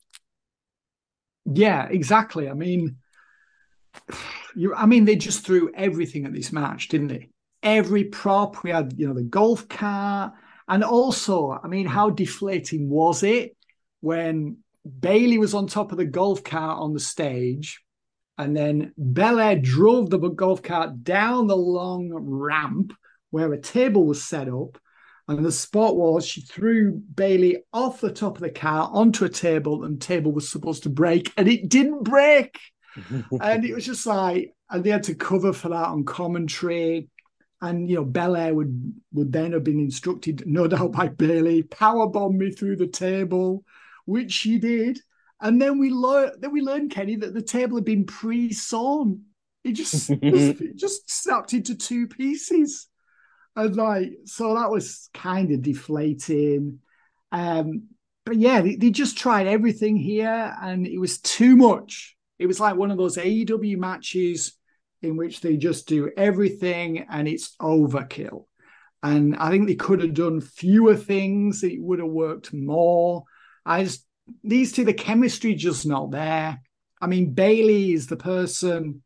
Yeah, 1.45 1.87
exactly. 1.87 2.49
I 2.49 2.53
mean, 2.53 2.97
you. 4.55 4.73
I 4.75 4.85
mean, 4.85 5.05
they 5.05 5.15
just 5.15 5.45
threw 5.45 5.71
everything 5.73 6.25
at 6.25 6.33
this 6.33 6.51
match, 6.51 6.87
didn't 6.87 7.07
they? 7.07 7.29
Every 7.61 8.05
prop 8.05 8.63
we 8.63 8.71
had, 8.71 8.93
you 8.97 9.07
know, 9.07 9.13
the 9.13 9.23
golf 9.23 9.67
cart, 9.67 10.33
and 10.67 10.83
also, 10.83 11.51
I 11.51 11.67
mean, 11.67 11.85
how 11.85 12.09
deflating 12.09 12.89
was 12.89 13.23
it 13.23 13.55
when 14.01 14.57
Bayley 14.99 15.37
was 15.37 15.53
on 15.53 15.67
top 15.67 15.91
of 15.91 15.97
the 15.97 16.05
golf 16.05 16.43
cart 16.43 16.79
on 16.79 16.93
the 16.93 16.99
stage, 16.99 17.81
and 18.37 18.55
then 18.55 18.93
Belair 18.97 19.57
drove 19.57 20.09
the 20.09 20.17
golf 20.17 20.61
cart 20.61 21.03
down 21.03 21.47
the 21.47 21.55
long 21.55 22.09
ramp 22.11 22.93
where 23.29 23.53
a 23.53 23.61
table 23.61 24.05
was 24.05 24.23
set 24.23 24.47
up. 24.47 24.77
And 25.27 25.45
the 25.45 25.53
spot 25.53 25.95
was 25.95 26.25
she 26.25 26.41
threw 26.41 26.91
Bayley 27.15 27.63
off 27.71 28.01
the 28.01 28.11
top 28.11 28.35
of 28.35 28.41
the 28.41 28.49
car 28.49 28.89
onto 28.91 29.23
a 29.23 29.29
table, 29.29 29.85
and 29.85 29.95
the 29.95 30.05
table 30.05 30.33
was 30.33 30.49
supposed 30.49 30.83
to 30.83 30.89
break, 30.89 31.31
and 31.37 31.47
it 31.47 31.69
didn't 31.69 32.03
break. 32.03 32.59
And 33.41 33.65
it 33.65 33.73
was 33.73 33.85
just 33.85 34.05
like, 34.05 34.53
and 34.69 34.83
they 34.83 34.89
had 34.89 35.03
to 35.03 35.15
cover 35.15 35.53
for 35.53 35.69
that 35.69 35.87
on 35.87 36.03
commentary. 36.05 37.09
And 37.61 37.89
you 37.89 37.95
know, 37.95 38.05
Belair 38.05 38.53
would 38.53 38.93
would 39.13 39.31
then 39.31 39.53
have 39.53 39.63
been 39.63 39.79
instructed, 39.79 40.43
no 40.45 40.67
doubt 40.67 40.91
by 40.91 41.07
Bayley, 41.07 41.63
power 41.63 42.07
bomb 42.07 42.37
me 42.37 42.51
through 42.51 42.75
the 42.75 42.87
table, 42.87 43.63
which 44.05 44.31
she 44.31 44.59
did. 44.59 44.99
And 45.39 45.61
then 45.61 45.79
we 45.79 45.89
learned 45.89 46.41
then 46.41 46.51
we 46.51 46.61
learned, 46.61 46.91
Kenny, 46.91 47.15
that 47.17 47.33
the 47.33 47.41
table 47.41 47.77
had 47.77 47.85
been 47.85 48.05
pre-sawn. 48.05 49.21
It 49.63 49.73
just, 49.73 50.09
it 50.21 50.75
just 50.75 51.09
snapped 51.09 51.53
into 51.53 51.75
two 51.75 52.07
pieces 52.07 52.89
and 53.55 53.75
like 53.75 54.13
so 54.25 54.55
that 54.55 54.69
was 54.69 55.09
kind 55.13 55.51
of 55.51 55.61
deflating 55.61 56.79
um 57.31 57.83
but 58.25 58.37
yeah 58.37 58.61
they, 58.61 58.75
they, 58.75 58.89
just 58.89 59.17
tried 59.17 59.47
everything 59.47 59.97
here 59.97 60.55
and 60.61 60.87
it 60.87 60.97
was 60.97 61.19
too 61.19 61.55
much 61.55 62.15
it 62.43 62.47
was 62.47 62.59
like 62.59 62.75
one 62.75 62.91
of 62.91 62.97
those 62.97 63.17
aew 63.17 63.77
matches 63.77 64.53
in 65.01 65.15
which 65.17 65.41
they 65.41 65.57
just 65.57 65.87
do 65.87 66.11
everything 66.17 67.05
and 67.09 67.27
it's 67.27 67.55
overkill 67.61 68.45
and 69.01 69.35
i 69.37 69.49
think 69.49 69.67
they 69.67 69.75
could 69.75 70.01
have 70.01 70.13
done 70.13 70.41
fewer 70.41 70.95
things 70.95 71.63
it 71.63 71.81
would 71.81 71.99
have 71.99 72.07
worked 72.07 72.53
more 72.53 73.23
i 73.65 73.83
just 73.83 74.05
these 74.43 74.71
two 74.71 74.85
the 74.85 74.93
chemistry 74.93 75.55
just 75.55 75.85
not 75.85 76.11
there 76.11 76.61
i 77.01 77.07
mean 77.07 77.33
Bayley 77.33 77.93
is 77.93 78.07
the 78.07 78.17
person 78.17 79.01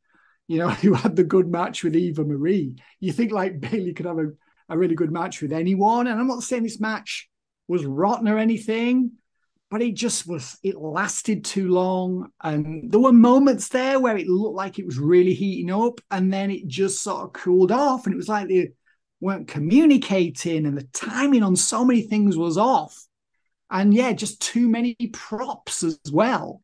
you 0.47 0.59
know, 0.59 0.69
who 0.81 0.93
had 0.93 1.15
the 1.15 1.23
good 1.23 1.47
match 1.47 1.83
with 1.83 1.95
Eva 1.95 2.23
Marie. 2.23 2.75
You 2.99 3.11
think 3.11 3.31
like 3.31 3.59
Bayley 3.59 3.93
could 3.93 4.05
have 4.05 4.19
a, 4.19 4.29
a 4.69 4.77
really 4.77 4.95
good 4.95 5.11
match 5.11 5.41
with 5.41 5.53
anyone. 5.53 6.07
And 6.07 6.19
I'm 6.19 6.27
not 6.27 6.43
saying 6.43 6.63
this 6.63 6.79
match 6.79 7.29
was 7.67 7.85
rotten 7.85 8.27
or 8.27 8.37
anything, 8.37 9.11
but 9.69 9.81
it 9.81 9.95
just 9.95 10.27
was, 10.27 10.57
it 10.63 10.77
lasted 10.77 11.43
too 11.43 11.69
long. 11.69 12.29
And 12.41 12.91
there 12.91 12.99
were 12.99 13.11
moments 13.11 13.67
there 13.69 13.99
where 13.99 14.17
it 14.17 14.27
looked 14.27 14.55
like 14.55 14.79
it 14.79 14.85
was 14.85 14.97
really 14.97 15.33
heating 15.33 15.71
up 15.71 15.99
and 16.09 16.31
then 16.31 16.51
it 16.51 16.67
just 16.67 17.03
sort 17.03 17.23
of 17.23 17.33
cooled 17.33 17.71
off. 17.71 18.05
And 18.05 18.13
it 18.13 18.17
was 18.17 18.29
like 18.29 18.47
they 18.47 18.71
weren't 19.19 19.47
communicating 19.47 20.65
and 20.65 20.77
the 20.77 20.87
timing 20.93 21.43
on 21.43 21.55
so 21.55 21.83
many 21.83 22.03
things 22.03 22.37
was 22.37 22.57
off. 22.57 22.97
And 23.69 23.93
yeah, 23.93 24.13
just 24.13 24.41
too 24.41 24.69
many 24.69 24.95
props 25.11 25.83
as 25.83 25.99
well 26.11 26.61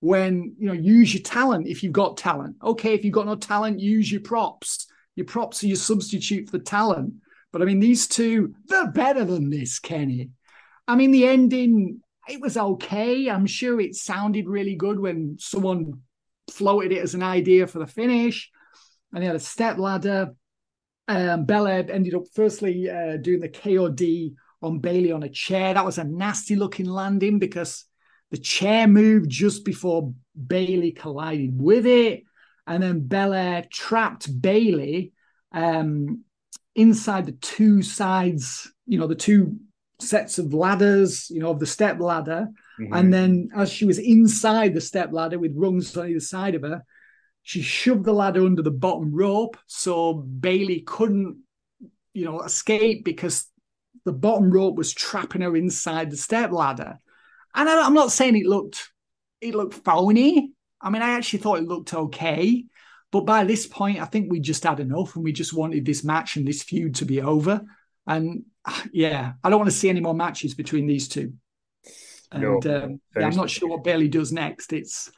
when 0.00 0.54
you 0.58 0.66
know 0.66 0.72
use 0.72 1.12
your 1.12 1.22
talent 1.22 1.68
if 1.68 1.82
you've 1.82 1.92
got 1.92 2.16
talent 2.16 2.56
okay 2.62 2.94
if 2.94 3.04
you've 3.04 3.14
got 3.14 3.26
no 3.26 3.36
talent 3.36 3.78
use 3.78 4.10
your 4.10 4.22
props 4.22 4.86
your 5.14 5.26
props 5.26 5.62
are 5.62 5.66
your 5.66 5.76
substitute 5.76 6.48
for 6.48 6.58
talent 6.58 7.12
but 7.52 7.60
i 7.60 7.66
mean 7.66 7.80
these 7.80 8.08
two 8.08 8.54
they're 8.66 8.90
better 8.90 9.24
than 9.24 9.50
this 9.50 9.78
kenny 9.78 10.30
i 10.88 10.96
mean 10.96 11.10
the 11.10 11.26
ending 11.26 12.00
it 12.30 12.40
was 12.40 12.56
okay 12.56 13.28
i'm 13.28 13.46
sure 13.46 13.80
it 13.80 13.94
sounded 13.94 14.48
really 14.48 14.76
good 14.76 14.98
when 14.98 15.36
someone 15.38 16.00
floated 16.50 16.92
it 16.92 17.02
as 17.02 17.14
an 17.14 17.22
idea 17.22 17.66
for 17.66 17.78
the 17.78 17.86
finish 17.86 18.50
and 19.12 19.22
they 19.22 19.26
had 19.26 19.36
a 19.36 19.40
step 19.40 19.78
ladder 19.78 20.30
um, 21.10 21.44
Belair 21.44 21.90
ended 21.90 22.14
up 22.14 22.22
firstly 22.34 22.88
uh, 22.88 23.16
doing 23.16 23.40
the 23.40 23.48
KOD 23.48 24.32
on 24.62 24.78
Bayley 24.78 25.10
on 25.10 25.24
a 25.24 25.28
chair. 25.28 25.74
That 25.74 25.84
was 25.84 25.98
a 25.98 26.04
nasty 26.04 26.54
looking 26.54 26.86
landing 26.86 27.40
because 27.40 27.84
the 28.30 28.38
chair 28.38 28.86
moved 28.86 29.28
just 29.28 29.64
before 29.64 30.14
Bayley 30.46 30.92
collided 30.92 31.60
with 31.60 31.84
it. 31.84 32.22
And 32.64 32.80
then 32.80 33.08
Belair 33.08 33.64
trapped 33.72 34.40
Bayley 34.40 35.12
um, 35.50 36.22
inside 36.76 37.26
the 37.26 37.32
two 37.32 37.82
sides, 37.82 38.72
you 38.86 38.98
know, 38.98 39.08
the 39.08 39.16
two 39.16 39.56
sets 40.02 40.38
of 40.38 40.54
ladders, 40.54 41.30
you 41.30 41.40
know, 41.40 41.50
of 41.50 41.60
the 41.60 41.66
step 41.66 42.00
ladder. 42.00 42.48
Mm-hmm. 42.80 42.92
And 42.92 43.12
then 43.12 43.48
as 43.54 43.70
she 43.70 43.84
was 43.84 43.98
inside 43.98 44.74
the 44.74 44.80
step 44.80 45.12
ladder 45.12 45.38
with 45.38 45.56
rungs 45.56 45.96
on 45.96 46.08
either 46.08 46.20
side 46.20 46.54
of 46.54 46.62
her, 46.62 46.84
she 47.42 47.62
shoved 47.62 48.04
the 48.04 48.12
ladder 48.12 48.44
under 48.44 48.62
the 48.62 48.70
bottom 48.70 49.14
rope 49.14 49.56
so 49.66 50.14
Bayley 50.14 50.80
couldn't, 50.80 51.38
you 52.14 52.24
know, 52.24 52.42
escape 52.42 53.04
because 53.04 53.46
the 54.04 54.12
bottom 54.12 54.50
rope 54.50 54.76
was 54.76 54.92
trapping 54.92 55.42
her 55.42 55.56
inside 55.56 56.10
the 56.10 56.16
step 56.16 56.52
ladder. 56.52 56.98
And 57.54 57.68
I, 57.68 57.86
am 57.86 57.94
not 57.94 58.12
saying 58.12 58.36
it 58.36 58.46
looked 58.46 58.90
it 59.40 59.54
looked 59.54 59.74
phony. 59.74 60.52
I 60.80 60.90
mean, 60.90 61.02
I 61.02 61.10
actually 61.10 61.40
thought 61.40 61.58
it 61.58 61.68
looked 61.68 61.94
okay. 61.94 62.64
But 63.10 63.22
by 63.22 63.44
this 63.44 63.66
point, 63.66 64.00
I 64.00 64.04
think 64.04 64.30
we 64.30 64.40
just 64.40 64.64
had 64.64 64.80
enough 64.80 65.16
and 65.16 65.24
we 65.24 65.32
just 65.32 65.52
wanted 65.52 65.84
this 65.84 66.04
match 66.04 66.36
and 66.36 66.46
this 66.46 66.62
feud 66.62 66.94
to 66.96 67.04
be 67.04 67.20
over. 67.20 67.62
And 68.06 68.44
yeah, 68.92 69.32
I 69.42 69.50
don't 69.50 69.58
want 69.58 69.70
to 69.70 69.76
see 69.76 69.88
any 69.88 70.00
more 70.00 70.14
matches 70.14 70.54
between 70.54 70.86
these 70.86 71.08
two. 71.08 71.32
And 72.32 72.42
no, 72.42 72.56
um, 72.56 73.00
yeah, 73.16 73.26
I'm 73.26 73.36
not 73.36 73.50
sure 73.50 73.68
what 73.68 73.84
Bayley 73.84 74.08
does 74.08 74.32
next. 74.32 74.72
It's, 74.72 75.10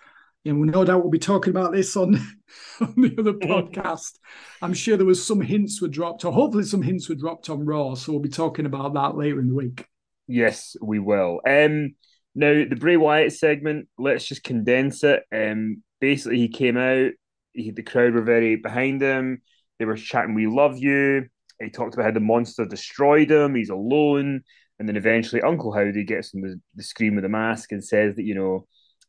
you 0.44 0.52
know, 0.52 0.64
no 0.64 0.84
doubt 0.84 1.02
we'll 1.02 1.10
be 1.10 1.18
talking 1.18 1.50
about 1.50 1.72
this 1.72 1.96
on, 1.96 2.14
on 2.80 2.94
the 2.96 3.14
other 3.18 3.34
podcast. 3.34 4.18
I'm 4.62 4.74
sure 4.74 4.96
there 4.96 5.06
was 5.06 5.24
some 5.24 5.40
hints 5.40 5.82
were 5.82 5.88
dropped, 5.88 6.24
or 6.24 6.32
hopefully 6.32 6.64
some 6.64 6.82
hints 6.82 7.08
were 7.08 7.14
dropped 7.14 7.50
on 7.50 7.66
Raw. 7.66 7.94
So 7.94 8.12
we'll 8.12 8.22
be 8.22 8.28
talking 8.28 8.66
about 8.66 8.94
that 8.94 9.16
later 9.16 9.40
in 9.40 9.48
the 9.48 9.54
week. 9.54 9.86
Yes, 10.26 10.76
we 10.80 10.98
will. 10.98 11.40
Um, 11.46 11.94
now, 12.34 12.64
the 12.66 12.76
Bray 12.76 12.96
Wyatt 12.96 13.32
segment, 13.32 13.88
let's 13.98 14.26
just 14.26 14.42
condense 14.42 15.04
it. 15.04 15.22
Um, 15.30 15.82
basically, 16.00 16.38
he 16.38 16.48
came 16.48 16.78
out, 16.78 17.12
he, 17.52 17.70
the 17.70 17.82
crowd 17.82 18.14
were 18.14 18.22
very 18.22 18.56
behind 18.56 19.02
him. 19.02 19.42
They 19.78 19.84
were 19.84 19.96
chatting, 19.96 20.34
We 20.34 20.46
love 20.46 20.78
you. 20.78 21.26
He 21.62 21.70
talked 21.70 21.94
about 21.94 22.04
how 22.04 22.10
the 22.10 22.20
monster 22.20 22.64
destroyed 22.64 23.30
him. 23.30 23.54
He's 23.54 23.70
alone, 23.70 24.42
and 24.78 24.88
then 24.88 24.96
eventually 24.96 25.42
Uncle 25.42 25.72
Howdy 25.72 26.04
gets 26.04 26.34
him 26.34 26.42
the, 26.42 26.60
the 26.74 26.82
scream 26.82 27.14
with 27.14 27.22
the 27.22 27.28
mask 27.28 27.72
and 27.72 27.84
says 27.84 28.16
that 28.16 28.24
you 28.24 28.34
know 28.34 28.66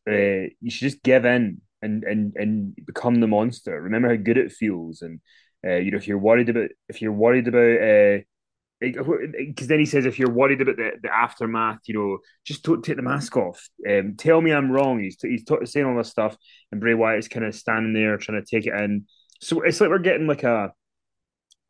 uh, 0.07 0.49
you 0.61 0.69
should 0.69 0.89
just 0.91 1.03
give 1.03 1.25
in 1.25 1.61
and 1.81 2.03
and 2.03 2.33
and 2.35 2.75
become 2.85 3.19
the 3.19 3.27
monster. 3.27 3.81
Remember 3.81 4.09
how 4.09 4.15
good 4.15 4.37
it 4.37 4.51
feels, 4.51 5.01
and 5.01 5.19
uh, 5.65 5.75
you 5.75 5.91
know 5.91 5.97
if 5.97 6.07
you're 6.07 6.17
worried 6.17 6.49
about 6.49 6.69
if 6.89 7.01
you're 7.01 7.11
worried 7.11 7.47
about 7.47 7.81
uh, 7.81 8.21
because 8.79 9.67
then 9.67 9.79
he 9.79 9.85
says 9.85 10.05
if 10.05 10.19
you're 10.19 10.29
worried 10.29 10.61
about 10.61 10.75
the, 10.75 10.91
the 11.01 11.13
aftermath, 11.13 11.79
you 11.85 11.93
know, 11.93 12.17
just 12.45 12.63
don't 12.63 12.83
take 12.83 12.97
the 12.97 13.01
mask 13.01 13.37
off. 13.37 13.69
Um, 13.89 14.15
tell 14.17 14.41
me 14.41 14.51
I'm 14.51 14.71
wrong. 14.71 14.99
He's 14.99 15.17
he's 15.21 15.45
t- 15.45 15.65
saying 15.65 15.85
all 15.85 15.97
this 15.97 16.09
stuff, 16.09 16.35
and 16.71 16.81
Bray 16.81 16.93
Wyatt's 16.93 17.27
kind 17.27 17.45
of 17.45 17.55
standing 17.55 17.93
there 17.93 18.17
trying 18.17 18.43
to 18.43 18.45
take 18.45 18.67
it 18.67 18.73
in. 18.73 19.05
So 19.41 19.61
it's 19.61 19.79
like 19.79 19.89
we're 19.89 19.99
getting 19.99 20.27
like 20.27 20.43
a 20.43 20.73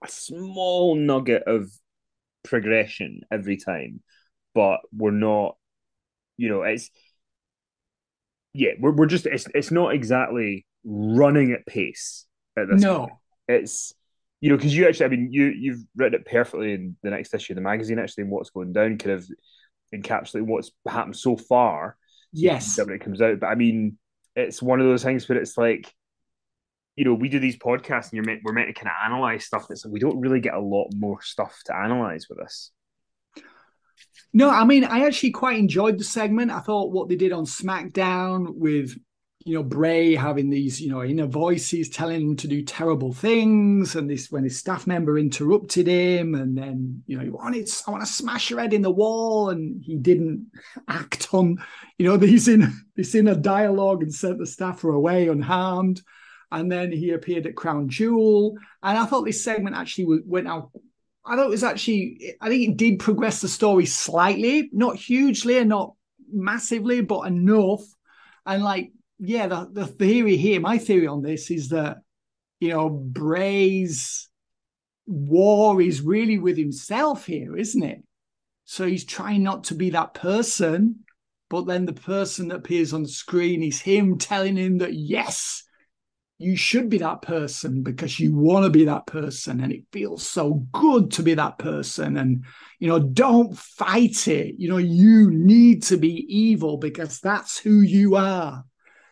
a 0.03 0.07
small 0.09 0.95
nugget 0.95 1.43
of 1.47 1.71
progression 2.43 3.21
every 3.31 3.57
time, 3.57 4.01
but 4.53 4.79
we're 4.91 5.11
not. 5.11 5.55
You 6.37 6.49
know, 6.49 6.63
it's 6.63 6.89
yeah, 8.53 8.71
we're 8.79 8.91
we're 8.91 9.05
just 9.05 9.25
it's 9.25 9.47
it's 9.53 9.71
not 9.71 9.93
exactly 9.93 10.65
running 10.83 11.51
at 11.51 11.65
pace 11.65 12.25
at 12.57 12.67
this. 12.69 12.81
No, 12.81 12.99
point. 12.99 13.11
it's 13.47 13.93
you 14.41 14.49
know, 14.49 14.57
because 14.57 14.75
you 14.75 14.87
actually, 14.87 15.05
I 15.05 15.09
mean, 15.09 15.29
you 15.31 15.45
you've 15.45 15.83
written 15.95 16.19
it 16.19 16.27
perfectly 16.27 16.73
in 16.73 16.97
the 17.01 17.11
next 17.11 17.33
issue 17.33 17.53
of 17.53 17.55
the 17.55 17.61
magazine, 17.61 17.97
actually, 17.97 18.23
and 18.23 18.31
what's 18.31 18.49
going 18.49 18.73
down, 18.73 18.97
kind 18.97 19.15
of 19.15 19.25
encapsulating 19.95 20.47
what's 20.47 20.71
happened 20.87 21.15
so 21.15 21.37
far. 21.37 21.95
Yes, 22.33 22.77
when 22.77 22.89
it 22.89 23.01
comes 23.01 23.21
out, 23.21 23.39
but 23.39 23.47
I 23.47 23.55
mean, 23.55 23.97
it's 24.35 24.61
one 24.61 24.81
of 24.81 24.85
those 24.85 25.03
things 25.03 25.29
where 25.29 25.37
it's 25.37 25.57
like, 25.57 25.93
you 26.95 27.05
know, 27.05 27.13
we 27.13 27.29
do 27.29 27.39
these 27.39 27.57
podcasts, 27.57 28.11
and 28.11 28.13
you're 28.13 28.25
meant 28.25 28.41
we're 28.43 28.53
meant 28.53 28.67
to 28.67 28.73
kind 28.73 28.87
of 28.87 29.11
analyze 29.11 29.45
stuff. 29.45 29.67
That's 29.67 29.85
like 29.85 29.93
we 29.93 29.99
don't 29.99 30.19
really 30.19 30.39
get 30.39 30.53
a 30.53 30.59
lot 30.59 30.87
more 30.95 31.21
stuff 31.21 31.59
to 31.65 31.75
analyze 31.75 32.27
with 32.29 32.39
us. 32.39 32.71
No, 34.33 34.49
I 34.49 34.63
mean, 34.63 34.83
I 34.83 35.05
actually 35.05 35.31
quite 35.31 35.59
enjoyed 35.59 35.99
the 35.99 36.03
segment. 36.03 36.51
I 36.51 36.59
thought 36.59 36.91
what 36.91 37.09
they 37.09 37.15
did 37.15 37.31
on 37.31 37.45
SmackDown 37.45 38.55
with 38.55 38.95
you 39.45 39.55
know, 39.55 39.63
Bray 39.63 40.15
having 40.15 40.49
these, 40.49 40.79
you 40.79 40.89
know, 40.89 41.03
inner 41.03 41.25
voices 41.25 41.89
telling 41.89 42.21
him 42.21 42.35
to 42.37 42.47
do 42.47 42.63
terrible 42.63 43.11
things, 43.11 43.95
and 43.95 44.09
this 44.09 44.31
when 44.31 44.43
his 44.43 44.57
staff 44.57 44.87
member 44.87 45.17
interrupted 45.17 45.87
him, 45.87 46.35
and 46.35 46.57
then 46.57 47.03
you 47.07 47.17
know, 47.17 47.23
he 47.23 47.29
wanted, 47.29 47.69
I 47.85 47.91
want 47.91 48.03
to 48.03 48.11
smash 48.11 48.49
your 48.49 48.61
head 48.61 48.73
in 48.73 48.81
the 48.81 48.91
wall, 48.91 49.49
and 49.49 49.83
he 49.83 49.97
didn't 49.97 50.49
act 50.87 51.33
on, 51.33 51.57
you 51.97 52.05
know, 52.05 52.15
these 52.15 52.47
in 52.47 52.73
this 52.95 53.15
inner 53.15 53.35
dialogue 53.35 54.01
and 54.01 54.13
sent 54.13 54.39
the 54.39 54.45
staffer 54.45 54.91
away 54.91 55.27
unharmed, 55.27 56.01
and 56.53 56.71
then 56.71 56.91
he 56.91 57.11
appeared 57.11 57.45
at 57.45 57.55
Crown 57.55 57.89
Jewel, 57.89 58.55
and 58.81 58.97
I 58.97 59.05
thought 59.05 59.25
this 59.25 59.43
segment 59.43 59.75
actually 59.75 60.21
went 60.25 60.47
out. 60.47 60.71
I 61.25 61.35
thought 61.35 61.47
it 61.47 61.49
was 61.49 61.63
actually, 61.63 62.35
I 62.39 62.49
think 62.49 62.69
it 62.69 62.77
did 62.77 62.99
progress 62.99 63.41
the 63.41 63.47
story 63.47 63.85
slightly, 63.85 64.69
not 64.71 64.95
hugely 64.95 65.57
and 65.57 65.69
not 65.69 65.93
massively, 66.31 67.01
but 67.01 67.27
enough. 67.27 67.81
And 68.45 68.63
like 68.63 68.91
yeah, 69.19 69.47
the, 69.47 69.69
the 69.71 69.87
theory 69.87 70.35
here, 70.35 70.59
my 70.59 70.77
theory 70.77 71.07
on 71.07 71.21
this 71.21 71.49
is 71.49 71.69
that, 71.69 71.97
you 72.59 72.69
know, 72.69 72.89
Bray's 72.89 74.29
war 75.05 75.81
is 75.81 76.01
really 76.01 76.37
with 76.37 76.57
himself 76.57 77.25
here, 77.25 77.55
isn't 77.55 77.83
it? 77.83 78.03
So 78.65 78.85
he's 78.85 79.05
trying 79.05 79.43
not 79.43 79.65
to 79.65 79.75
be 79.75 79.91
that 79.91 80.13
person, 80.13 80.99
but 81.49 81.67
then 81.67 81.85
the 81.85 81.93
person 81.93 82.49
that 82.49 82.57
appears 82.57 82.93
on 82.93 83.05
screen 83.05 83.63
is 83.63 83.79
him 83.79 84.17
telling 84.17 84.57
him 84.57 84.79
that, 84.79 84.93
yes, 84.93 85.62
you 86.43 86.55
should 86.55 86.89
be 86.89 86.97
that 86.97 87.21
person 87.21 87.81
because 87.81 88.19
you 88.19 88.35
want 88.35 88.63
to 88.63 88.69
be 88.69 88.85
that 88.85 89.07
person 89.07 89.61
and 89.61 89.71
it 89.71 89.83
feels 89.91 90.25
so 90.25 90.65
good 90.71 91.11
to 91.11 91.23
be 91.23 91.33
that 91.33 91.57
person 91.57 92.17
and 92.17 92.43
you 92.79 92.87
know 92.87 92.99
don't 92.99 93.57
fight 93.57 94.27
it 94.27 94.55
you 94.57 94.69
know 94.69 94.77
you 94.77 95.31
need 95.31 95.81
to 95.81 95.97
be 95.97 96.25
evil 96.27 96.77
because 96.77 97.19
that's 97.19 97.57
who 97.57 97.79
you 97.81 98.15
are 98.15 98.63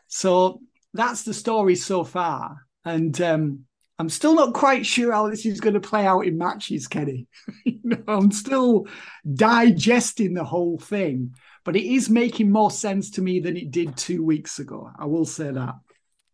so 0.08 0.62
that's 0.94 1.24
the 1.24 1.34
story 1.34 1.76
so 1.76 2.04
far. 2.04 2.58
And 2.84 3.20
um, 3.22 3.66
I'm 3.98 4.10
still 4.10 4.36
not 4.36 4.54
quite 4.54 4.86
sure 4.86 5.12
how 5.12 5.30
this 5.30 5.46
is 5.46 5.62
going 5.62 5.76
to 5.76 5.80
play 5.80 6.06
out 6.06 6.22
in 6.22 6.38
matches, 6.38 6.88
Kenny. 6.88 7.28
you 7.66 7.80
know, 7.84 8.04
I'm 8.08 8.32
still 8.32 8.88
digesting 9.34 10.34
the 10.34 10.44
whole 10.44 10.78
thing, 10.78 11.34
but 11.64 11.76
it 11.76 11.86
is 11.86 12.10
making 12.10 12.52
more 12.52 12.72
sense 12.72 13.12
to 13.12 13.22
me 13.22 13.40
than 13.40 13.56
it 13.56 13.72
did 13.72 13.96
two 13.96 14.24
weeks 14.24 14.60
ago. 14.60 14.92
I 14.98 15.06
will 15.06 15.26
say 15.26 15.52
that. 15.52 15.76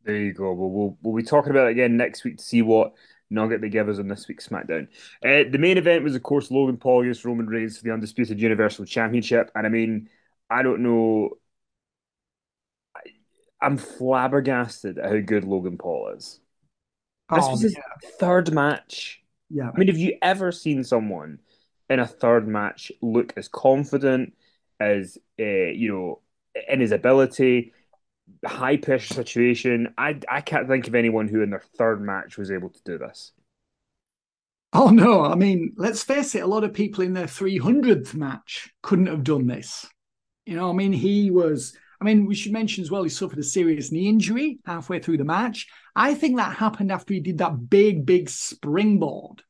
There 0.08 0.16
you 0.16 0.34
go. 0.34 0.54
Well, 0.54 0.70
we'll, 0.70 0.98
we'll 1.04 1.16
be 1.16 1.22
talking 1.22 1.52
about 1.52 1.68
it 1.68 1.72
again 1.72 1.98
next 1.98 2.24
week 2.24 2.38
to 2.38 2.44
see 2.44 2.64
what 2.64 2.94
nugget 3.30 3.62
they 3.62 3.70
give 3.70 3.90
us 3.90 4.00
on 4.00 4.08
this 4.08 4.28
week's 4.28 4.48
SmackDown. 4.48 4.88
Uh, 5.24 5.48
the 5.52 5.60
main 5.60 5.78
event 5.78 6.04
was, 6.04 6.16
of 6.16 6.24
course, 6.24 6.50
Logan 6.50 6.78
Paul 6.78 7.02
against 7.04 7.26
Roman 7.26 7.46
Reigns 7.46 7.78
for 7.78 7.84
the 7.84 7.92
Undisputed 7.92 8.40
Universal 8.40 8.86
Championship. 8.86 9.52
And 9.54 9.68
I 9.68 9.70
mean, 9.70 10.10
I 10.50 10.64
don't 10.64 10.82
know 10.82 11.32
I'm 13.62 13.78
flabbergasted 13.78 14.98
at 14.98 15.12
how 15.12 15.20
good 15.20 15.44
Logan 15.44 15.78
Paul 15.78 16.14
is. 16.16 16.40
This 17.34 17.46
oh, 17.46 17.52
was 17.52 17.62
his 17.62 17.74
yeah. 17.74 18.10
third 18.20 18.54
match. 18.54 19.22
Yeah. 19.50 19.72
I 19.74 19.78
mean, 19.78 19.88
have 19.88 19.98
you 19.98 20.18
ever 20.22 20.52
seen 20.52 20.84
someone 20.84 21.40
in 21.90 22.00
a 22.00 22.08
third 22.08 22.48
match 22.48 22.92
look 23.02 23.34
as 23.36 23.48
confident 23.48 24.34
as 24.80 25.18
uh, 25.40 25.44
you 25.44 25.92
know 25.92 26.22
in 26.68 26.80
his 26.80 26.92
ability, 26.92 27.74
high 28.46 28.78
pressure 28.78 29.14
situation? 29.14 29.94
I 29.98 30.20
I 30.30 30.42
can't 30.42 30.68
think 30.68 30.88
of 30.88 30.96
anyone 30.96 31.28
who 31.28 31.42
in 31.42 31.50
their 31.50 31.64
third 31.78 32.02
match 32.02 32.38
was 32.38 32.52
able 32.52 32.70
to 32.70 32.84
do 32.84 32.98
this. 32.98 33.32
Oh 34.74 34.90
no! 34.90 35.24
I 35.24 35.36
mean, 35.36 35.74
let's 35.78 36.04
face 36.04 36.36
it. 36.36 36.44
A 36.44 36.48
lot 36.48 36.64
of 36.64 36.74
people 36.74 37.04
in 37.04 37.14
their 37.14 37.26
300th 37.26 38.14
match 38.14 38.70
couldn't 38.82 39.08
have 39.08 39.24
done 39.24 39.48
this. 39.48 39.88
You 40.46 40.56
know, 40.56 40.70
I 40.70 40.74
mean, 40.74 40.94
he 40.94 41.32
was 41.32 41.76
I 42.00 42.06
mean, 42.06 42.26
we 42.26 42.36
should 42.36 42.52
mention 42.52 42.84
as 42.84 42.92
well 42.92 43.04
he 43.04 43.10
suffered 43.10 43.40
a 43.40 43.44
serious 43.44 43.92
knee 43.92 44.08
injury 44.08 44.60
halfway 44.66 45.00
through 45.00 45.18
the 45.18 45.26
match. 45.26 45.68
I 45.96 46.14
think 46.14 46.38
that 46.38 46.56
happened 46.56 46.92
after 46.92 47.14
he 47.14 47.20
did 47.20 47.40
that 47.40 47.70
big, 47.70 48.06
big 48.06 48.30
springboard. 48.30 49.44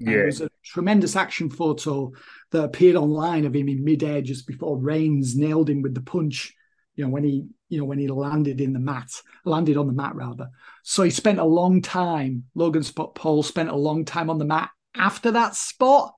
Yeah. 0.00 0.10
There 0.10 0.26
was 0.26 0.40
a 0.40 0.50
tremendous 0.64 1.14
action 1.14 1.48
photo 1.48 2.12
that 2.50 2.64
appeared 2.64 2.96
online 2.96 3.44
of 3.44 3.54
him 3.54 3.68
in 3.68 3.84
midair 3.84 4.22
just 4.22 4.48
before 4.48 4.76
Reigns 4.76 5.36
nailed 5.36 5.70
him 5.70 5.82
with 5.82 5.94
the 5.94 6.00
punch. 6.00 6.52
You 6.94 7.04
know, 7.04 7.10
when 7.10 7.24
he, 7.24 7.46
you 7.68 7.78
know, 7.78 7.84
when 7.84 7.98
he 7.98 8.08
landed 8.08 8.60
in 8.60 8.72
the 8.72 8.78
mat, 8.78 9.10
landed 9.44 9.76
on 9.76 9.86
the 9.86 9.92
mat 9.92 10.14
rather. 10.14 10.50
So 10.82 11.02
he 11.02 11.10
spent 11.10 11.38
a 11.38 11.44
long 11.44 11.80
time, 11.80 12.44
Logan 12.54 12.82
Spot 12.82 13.14
Paul 13.14 13.42
spent 13.42 13.70
a 13.70 13.76
long 13.76 14.04
time 14.04 14.28
on 14.28 14.38
the 14.38 14.44
mat 14.44 14.70
after 14.94 15.30
that 15.30 15.54
spot. 15.54 16.14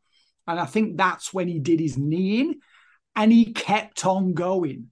And 0.47 0.59
I 0.59 0.67
think 0.67 0.97
that's 0.97 1.33
when 1.33 1.49
he 1.49 1.59
did 1.61 1.81
his 1.81 1.97
knee 1.97 2.41
in 2.41 2.61
and 3.17 3.33
he 3.33 3.53
kept 3.53 4.05
on 4.05 4.35
going 4.35 4.89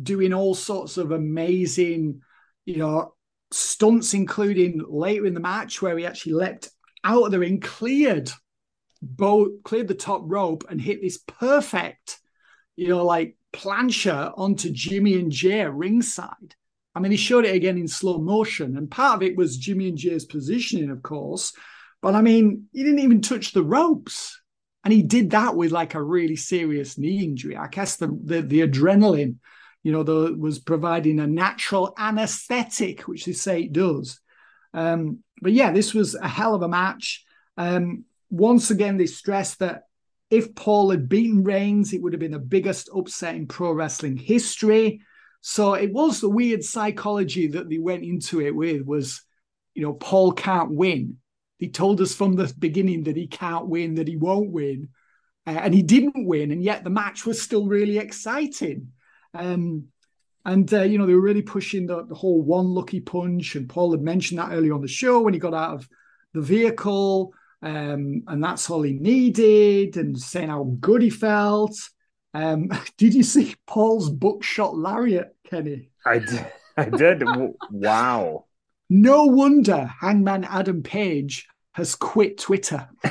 doing 0.00 0.32
all 0.32 0.54
sorts 0.54 0.96
of 0.96 1.10
amazing, 1.10 2.20
you 2.64 2.78
know, 2.78 3.14
stunts, 3.52 4.14
including 4.14 4.84
later 4.88 5.26
in 5.26 5.34
the 5.34 5.40
match 5.40 5.80
where 5.80 5.96
he 5.96 6.06
actually 6.06 6.34
leapt 6.34 6.70
out 7.04 7.24
of 7.24 7.30
the 7.30 7.38
ring, 7.38 7.60
cleared 7.60 8.30
both 9.02 9.62
cleared 9.64 9.88
the 9.88 9.94
top 9.94 10.22
rope 10.24 10.64
and 10.68 10.80
hit 10.80 11.00
this 11.00 11.18
perfect, 11.26 12.18
you 12.76 12.88
know, 12.88 13.04
like 13.04 13.36
plancha 13.52 14.32
onto 14.36 14.70
Jimmy 14.70 15.14
and 15.14 15.30
Jey 15.30 15.64
ringside. 15.64 16.54
I 16.94 17.00
mean, 17.00 17.12
he 17.12 17.16
showed 17.16 17.44
it 17.44 17.54
again 17.54 17.78
in 17.78 17.88
slow 17.88 18.18
motion, 18.18 18.76
and 18.76 18.90
part 18.90 19.16
of 19.16 19.22
it 19.22 19.36
was 19.36 19.56
Jimmy 19.56 19.88
and 19.88 19.98
Jey's 19.98 20.24
positioning, 20.24 20.90
of 20.90 21.02
course. 21.02 21.52
But 22.02 22.14
I 22.14 22.22
mean, 22.22 22.66
he 22.72 22.82
didn't 22.82 23.00
even 23.00 23.22
touch 23.22 23.52
the 23.52 23.62
ropes. 23.62 24.36
And 24.82 24.94
he 24.94 25.02
did 25.02 25.30
that 25.30 25.56
with 25.56 25.72
like 25.72 25.94
a 25.94 26.02
really 26.02 26.36
serious 26.36 26.96
knee 26.96 27.22
injury. 27.22 27.54
I 27.54 27.68
guess 27.68 27.96
the 27.96 28.18
the, 28.24 28.40
the 28.40 28.60
adrenaline 28.60 29.36
you 29.82 29.92
know, 29.92 30.02
the, 30.02 30.36
was 30.36 30.58
providing 30.58 31.20
a 31.20 31.26
natural 31.26 31.94
anesthetic, 31.98 33.08
which 33.08 33.24
they 33.24 33.32
say 33.32 33.62
it 33.62 33.72
does. 33.72 34.20
Um, 34.74 35.20
but 35.40 35.52
yeah, 35.52 35.72
this 35.72 35.94
was 35.94 36.14
a 36.14 36.28
hell 36.28 36.54
of 36.54 36.62
a 36.62 36.68
match. 36.68 37.24
Um, 37.56 38.04
once 38.28 38.70
again, 38.70 38.96
they 38.96 39.06
stressed 39.06 39.60
that 39.60 39.84
if 40.30 40.54
Paul 40.54 40.90
had 40.90 41.08
beaten 41.08 41.42
Reigns, 41.42 41.92
it 41.92 42.00
would 42.02 42.12
have 42.12 42.20
been 42.20 42.30
the 42.30 42.38
biggest 42.38 42.88
upset 42.94 43.34
in 43.34 43.46
pro 43.46 43.72
wrestling 43.72 44.16
history. 44.16 45.00
So 45.40 45.74
it 45.74 45.92
was 45.92 46.20
the 46.20 46.28
weird 46.28 46.62
psychology 46.62 47.48
that 47.48 47.68
they 47.68 47.78
went 47.78 48.04
into 48.04 48.40
it 48.40 48.54
with 48.54 48.82
was, 48.86 49.22
you 49.74 49.82
know, 49.82 49.94
Paul 49.94 50.32
can't 50.32 50.70
win. 50.70 51.16
He 51.58 51.68
told 51.68 52.00
us 52.00 52.14
from 52.14 52.36
the 52.36 52.52
beginning 52.58 53.04
that 53.04 53.16
he 53.16 53.26
can't 53.26 53.66
win, 53.66 53.96
that 53.96 54.08
he 54.08 54.16
won't 54.16 54.50
win. 54.50 54.90
Uh, 55.46 55.50
and 55.50 55.74
he 55.74 55.82
didn't 55.82 56.26
win. 56.26 56.52
And 56.52 56.62
yet 56.62 56.84
the 56.84 56.90
match 56.90 57.26
was 57.26 57.42
still 57.42 57.66
really 57.66 57.98
exciting. 57.98 58.92
Um, 59.34 59.88
and 60.44 60.72
uh, 60.72 60.82
you 60.82 60.98
know 60.98 61.06
they 61.06 61.14
were 61.14 61.20
really 61.20 61.42
pushing 61.42 61.86
the, 61.86 62.04
the 62.06 62.14
whole 62.14 62.40
one 62.40 62.68
lucky 62.68 63.00
punch, 63.00 63.56
and 63.56 63.68
Paul 63.68 63.92
had 63.92 64.00
mentioned 64.00 64.38
that 64.38 64.52
earlier 64.52 64.72
on 64.72 64.80
the 64.80 64.88
show 64.88 65.20
when 65.20 65.34
he 65.34 65.40
got 65.40 65.54
out 65.54 65.74
of 65.74 65.88
the 66.32 66.40
vehicle, 66.40 67.34
um, 67.62 68.22
and 68.26 68.42
that's 68.42 68.70
all 68.70 68.82
he 68.82 68.92
needed, 68.92 69.96
and 69.96 70.18
saying 70.18 70.48
how 70.48 70.64
good 70.80 71.02
he 71.02 71.10
felt. 71.10 71.76
Um, 72.34 72.70
did 72.96 73.14
you 73.14 73.22
see 73.22 73.54
Paul's 73.66 74.10
buckshot 74.10 74.76
lariat, 74.76 75.34
Kenny? 75.44 75.90
I 76.06 76.18
did. 76.18 76.46
I 76.76 76.84
did. 76.84 77.22
wow. 77.70 78.44
No 78.88 79.24
wonder 79.24 79.90
Hangman 80.00 80.44
Adam 80.44 80.82
Page 80.82 81.46
has 81.72 81.94
quit 81.94 82.38
Twitter. 82.38 82.88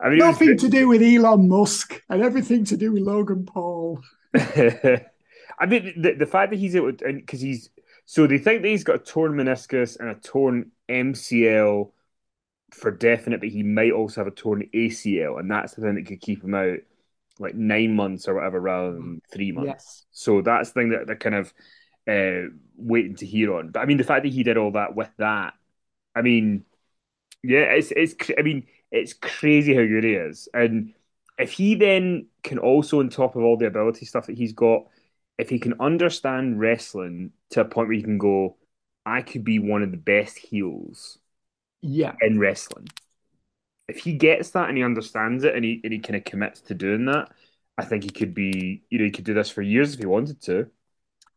I 0.00 0.08
mean, 0.08 0.18
nothing 0.18 0.52
was... 0.52 0.62
to 0.62 0.68
do 0.68 0.88
with 0.88 1.02
Elon 1.02 1.48
Musk 1.48 2.02
and 2.08 2.22
everything 2.22 2.64
to 2.66 2.76
do 2.76 2.92
with 2.92 3.02
Logan 3.02 3.46
Paul. 3.46 4.00
I 4.34 5.66
mean, 5.66 5.94
the, 5.96 6.14
the 6.18 6.26
fact 6.26 6.50
that 6.50 6.58
he's 6.58 6.76
able 6.76 6.92
because 6.92 7.40
he's 7.40 7.70
so 8.06 8.26
they 8.26 8.38
think 8.38 8.62
that 8.62 8.68
he's 8.68 8.84
got 8.84 8.96
a 8.96 8.98
torn 9.00 9.32
meniscus 9.32 9.98
and 9.98 10.08
a 10.08 10.14
torn 10.14 10.70
MCL 10.88 11.90
for 12.72 12.90
definite, 12.90 13.40
but 13.40 13.48
he 13.48 13.62
might 13.62 13.92
also 13.92 14.20
have 14.20 14.28
a 14.28 14.34
torn 14.34 14.68
ACL, 14.72 15.38
and 15.38 15.50
that's 15.50 15.74
the 15.74 15.82
thing 15.82 15.96
that 15.96 16.06
could 16.06 16.20
keep 16.20 16.42
him 16.42 16.54
out 16.54 16.78
like 17.38 17.54
nine 17.54 17.94
months 17.94 18.28
or 18.28 18.34
whatever 18.34 18.60
rather 18.60 18.92
than 18.92 19.20
three 19.30 19.52
months. 19.52 19.68
Yes. 19.68 20.04
So 20.12 20.40
that's 20.40 20.70
the 20.70 20.80
thing 20.80 20.90
that 20.90 21.06
they're 21.06 21.16
kind 21.16 21.34
of 21.34 21.52
uh, 22.08 22.48
waiting 22.76 23.16
to 23.16 23.26
hear 23.26 23.54
on. 23.54 23.70
But 23.70 23.80
I 23.80 23.86
mean, 23.86 23.98
the 23.98 24.04
fact 24.04 24.22
that 24.22 24.32
he 24.32 24.42
did 24.42 24.56
all 24.56 24.72
that 24.72 24.94
with 24.94 25.10
that, 25.18 25.54
I 26.14 26.22
mean, 26.22 26.64
yeah, 27.42 27.72
it's 27.72 27.92
it's. 27.92 28.14
I 28.38 28.42
mean, 28.42 28.66
it's 28.90 29.12
crazy 29.12 29.74
how 29.74 29.82
good 29.82 30.04
he 30.04 30.12
is, 30.14 30.48
and 30.54 30.94
if 31.38 31.52
he 31.52 31.74
then 31.74 32.26
can 32.42 32.58
also, 32.58 33.00
on 33.00 33.08
top 33.08 33.36
of 33.36 33.42
all 33.42 33.56
the 33.56 33.66
ability 33.66 34.06
stuff 34.06 34.26
that 34.26 34.38
he's 34.38 34.52
got, 34.52 34.86
if 35.38 35.48
he 35.50 35.58
can 35.58 35.74
understand 35.80 36.58
wrestling 36.60 37.32
to 37.50 37.60
a 37.60 37.64
point 37.64 37.88
where 37.88 37.96
he 37.96 38.02
can 38.02 38.18
go, 38.18 38.56
I 39.04 39.22
could 39.22 39.44
be 39.44 39.58
one 39.58 39.82
of 39.82 39.90
the 39.90 39.96
best 39.96 40.38
heels, 40.38 41.18
yeah, 41.82 42.14
in 42.20 42.38
wrestling. 42.38 42.88
If 43.88 43.98
he 43.98 44.14
gets 44.14 44.50
that 44.50 44.68
and 44.68 44.76
he 44.76 44.82
understands 44.84 45.44
it 45.44 45.54
and 45.54 45.64
he 45.64 45.80
and 45.84 45.92
he 45.92 46.00
kind 46.00 46.16
of 46.16 46.24
commits 46.24 46.60
to 46.62 46.74
doing 46.74 47.06
that, 47.06 47.30
I 47.78 47.84
think 47.84 48.04
he 48.04 48.10
could 48.10 48.34
be, 48.34 48.82
you 48.90 48.98
know, 48.98 49.04
he 49.04 49.10
could 49.10 49.24
do 49.24 49.34
this 49.34 49.50
for 49.50 49.62
years 49.62 49.94
if 49.94 50.00
he 50.00 50.06
wanted 50.06 50.40
to. 50.42 50.70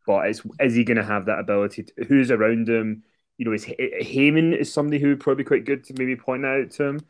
But 0.06 0.28
is 0.28 0.42
is 0.60 0.74
he 0.74 0.84
going 0.84 0.96
to 0.98 1.04
have 1.04 1.26
that 1.26 1.40
ability? 1.40 1.84
To, 1.84 2.04
who's 2.06 2.30
around 2.30 2.68
him? 2.68 3.04
You 3.38 3.46
know, 3.46 3.52
is 3.52 3.64
Heyman 3.66 4.56
is 4.56 4.72
somebody 4.72 5.00
who 5.00 5.08
would 5.10 5.20
probably 5.20 5.44
be 5.44 5.48
quite 5.48 5.64
good 5.64 5.84
to 5.84 5.94
maybe 5.98 6.16
point 6.16 6.44
out 6.46 6.70
to 6.72 6.84
him 6.84 7.00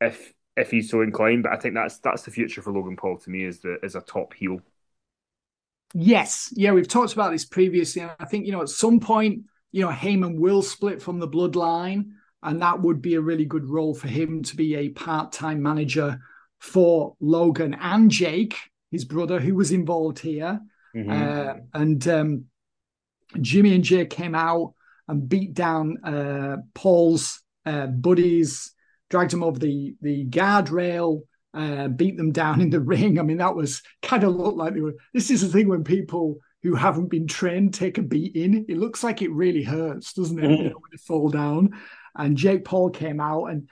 if 0.00 0.34
if 0.56 0.70
he's 0.70 0.90
so 0.90 1.02
inclined. 1.02 1.44
But 1.44 1.52
I 1.52 1.56
think 1.58 1.74
that's 1.74 1.98
that's 1.98 2.22
the 2.24 2.30
future 2.32 2.62
for 2.62 2.72
Logan 2.72 2.96
Paul 2.96 3.18
to 3.18 3.30
me 3.30 3.44
is 3.44 3.60
the 3.60 3.78
is 3.84 3.96
a 3.96 4.00
top 4.02 4.34
heel. 4.34 4.60
Yes, 5.94 6.52
yeah, 6.56 6.72
we've 6.72 6.88
talked 6.88 7.12
about 7.12 7.32
this 7.32 7.44
previously. 7.44 8.02
and 8.02 8.12
I 8.18 8.24
think 8.24 8.46
you 8.46 8.52
know 8.52 8.62
at 8.62 8.68
some 8.68 9.00
point, 9.00 9.44
you 9.72 9.82
know, 9.82 9.90
Heyman 9.90 10.38
will 10.38 10.62
split 10.62 11.02
from 11.02 11.18
the 11.18 11.28
bloodline, 11.28 12.12
and 12.42 12.62
that 12.62 12.80
would 12.80 13.02
be 13.02 13.14
a 13.14 13.20
really 13.20 13.44
good 13.44 13.68
role 13.68 13.94
for 13.94 14.08
him 14.08 14.42
to 14.44 14.56
be 14.56 14.74
a 14.76 14.90
part-time 14.90 15.62
manager 15.62 16.20
for 16.60 17.16
Logan 17.20 17.74
and 17.74 18.10
Jake, 18.10 18.56
his 18.90 19.04
brother, 19.04 19.40
who 19.40 19.54
was 19.54 19.72
involved 19.72 20.18
here. 20.18 20.60
Mm-hmm. 20.94 21.10
Uh, 21.10 21.54
and 21.74 22.08
um, 22.08 22.44
Jimmy 23.40 23.74
and 23.74 23.84
Jake 23.84 24.10
came 24.10 24.34
out 24.34 24.74
and 25.08 25.28
beat 25.28 25.54
down 25.54 25.98
uh, 26.04 26.58
Paul's 26.74 27.42
uh, 27.66 27.86
buddies, 27.86 28.72
dragged 29.10 29.32
him 29.32 29.42
over 29.42 29.58
the 29.58 29.94
the 30.00 30.24
guardrail, 30.26 31.22
uh, 31.54 31.88
beat 31.88 32.16
them 32.16 32.32
down 32.32 32.60
in 32.60 32.70
the 32.70 32.80
ring. 32.94 33.18
I 33.18 33.22
mean, 33.22 33.38
that 33.38 33.56
was 33.56 33.82
kind 34.02 34.24
of 34.24 34.34
looked 34.34 34.58
like 34.58 34.74
they 34.74 34.80
were. 34.80 34.94
This 35.12 35.30
is 35.30 35.42
the 35.42 35.48
thing 35.48 35.68
when 35.68 35.84
people 35.84 36.38
who 36.62 36.74
haven't 36.74 37.08
been 37.08 37.26
trained 37.26 37.74
take 37.74 37.98
a 37.98 38.02
beating. 38.02 38.64
It 38.68 38.78
looks 38.78 39.02
like 39.02 39.20
it 39.20 39.32
really 39.32 39.62
hurts, 39.62 40.12
doesn't 40.12 40.38
it? 40.38 40.42
Mm-hmm. 40.42 40.62
You 40.62 40.70
know, 40.70 40.76
when 40.76 40.90
they 40.92 40.98
fall 40.98 41.28
down. 41.28 41.70
And 42.16 42.36
Jake 42.36 42.64
Paul 42.64 42.90
came 42.90 43.20
out 43.20 43.46
and 43.46 43.68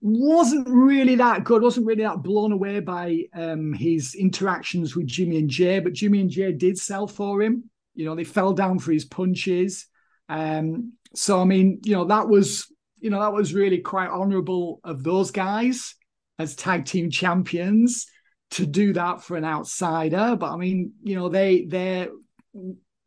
wasn't 0.00 0.68
really 0.68 1.14
that 1.16 1.44
good, 1.44 1.62
wasn't 1.62 1.86
really 1.86 2.02
that 2.02 2.22
blown 2.22 2.50
away 2.50 2.80
by 2.80 3.24
um, 3.34 3.72
his 3.72 4.14
interactions 4.14 4.96
with 4.96 5.06
Jimmy 5.06 5.38
and 5.38 5.48
Jey, 5.48 5.78
but 5.78 5.92
Jimmy 5.92 6.20
and 6.20 6.30
Jey 6.30 6.52
did 6.52 6.78
sell 6.78 7.06
for 7.06 7.40
him. 7.40 7.70
You 7.94 8.06
know, 8.06 8.16
they 8.16 8.24
fell 8.24 8.52
down 8.52 8.78
for 8.80 8.90
his 8.90 9.04
punches. 9.04 9.86
Um, 10.28 10.94
so 11.14 11.40
I 11.40 11.44
mean, 11.44 11.80
you 11.84 11.92
know, 11.92 12.06
that 12.06 12.28
was 12.28 12.66
you 12.98 13.10
know 13.10 13.20
that 13.20 13.32
was 13.32 13.54
really 13.54 13.78
quite 13.78 14.08
honourable 14.08 14.80
of 14.82 15.04
those 15.04 15.30
guys 15.30 15.94
as 16.42 16.54
tag 16.54 16.84
team 16.84 17.10
champions 17.10 18.06
to 18.52 18.66
do 18.66 18.92
that 18.92 19.22
for 19.22 19.36
an 19.36 19.44
outsider. 19.44 20.36
But 20.36 20.52
I 20.52 20.56
mean, 20.56 20.92
you 21.02 21.16
know, 21.16 21.28
they 21.28 21.64
they're 21.64 22.08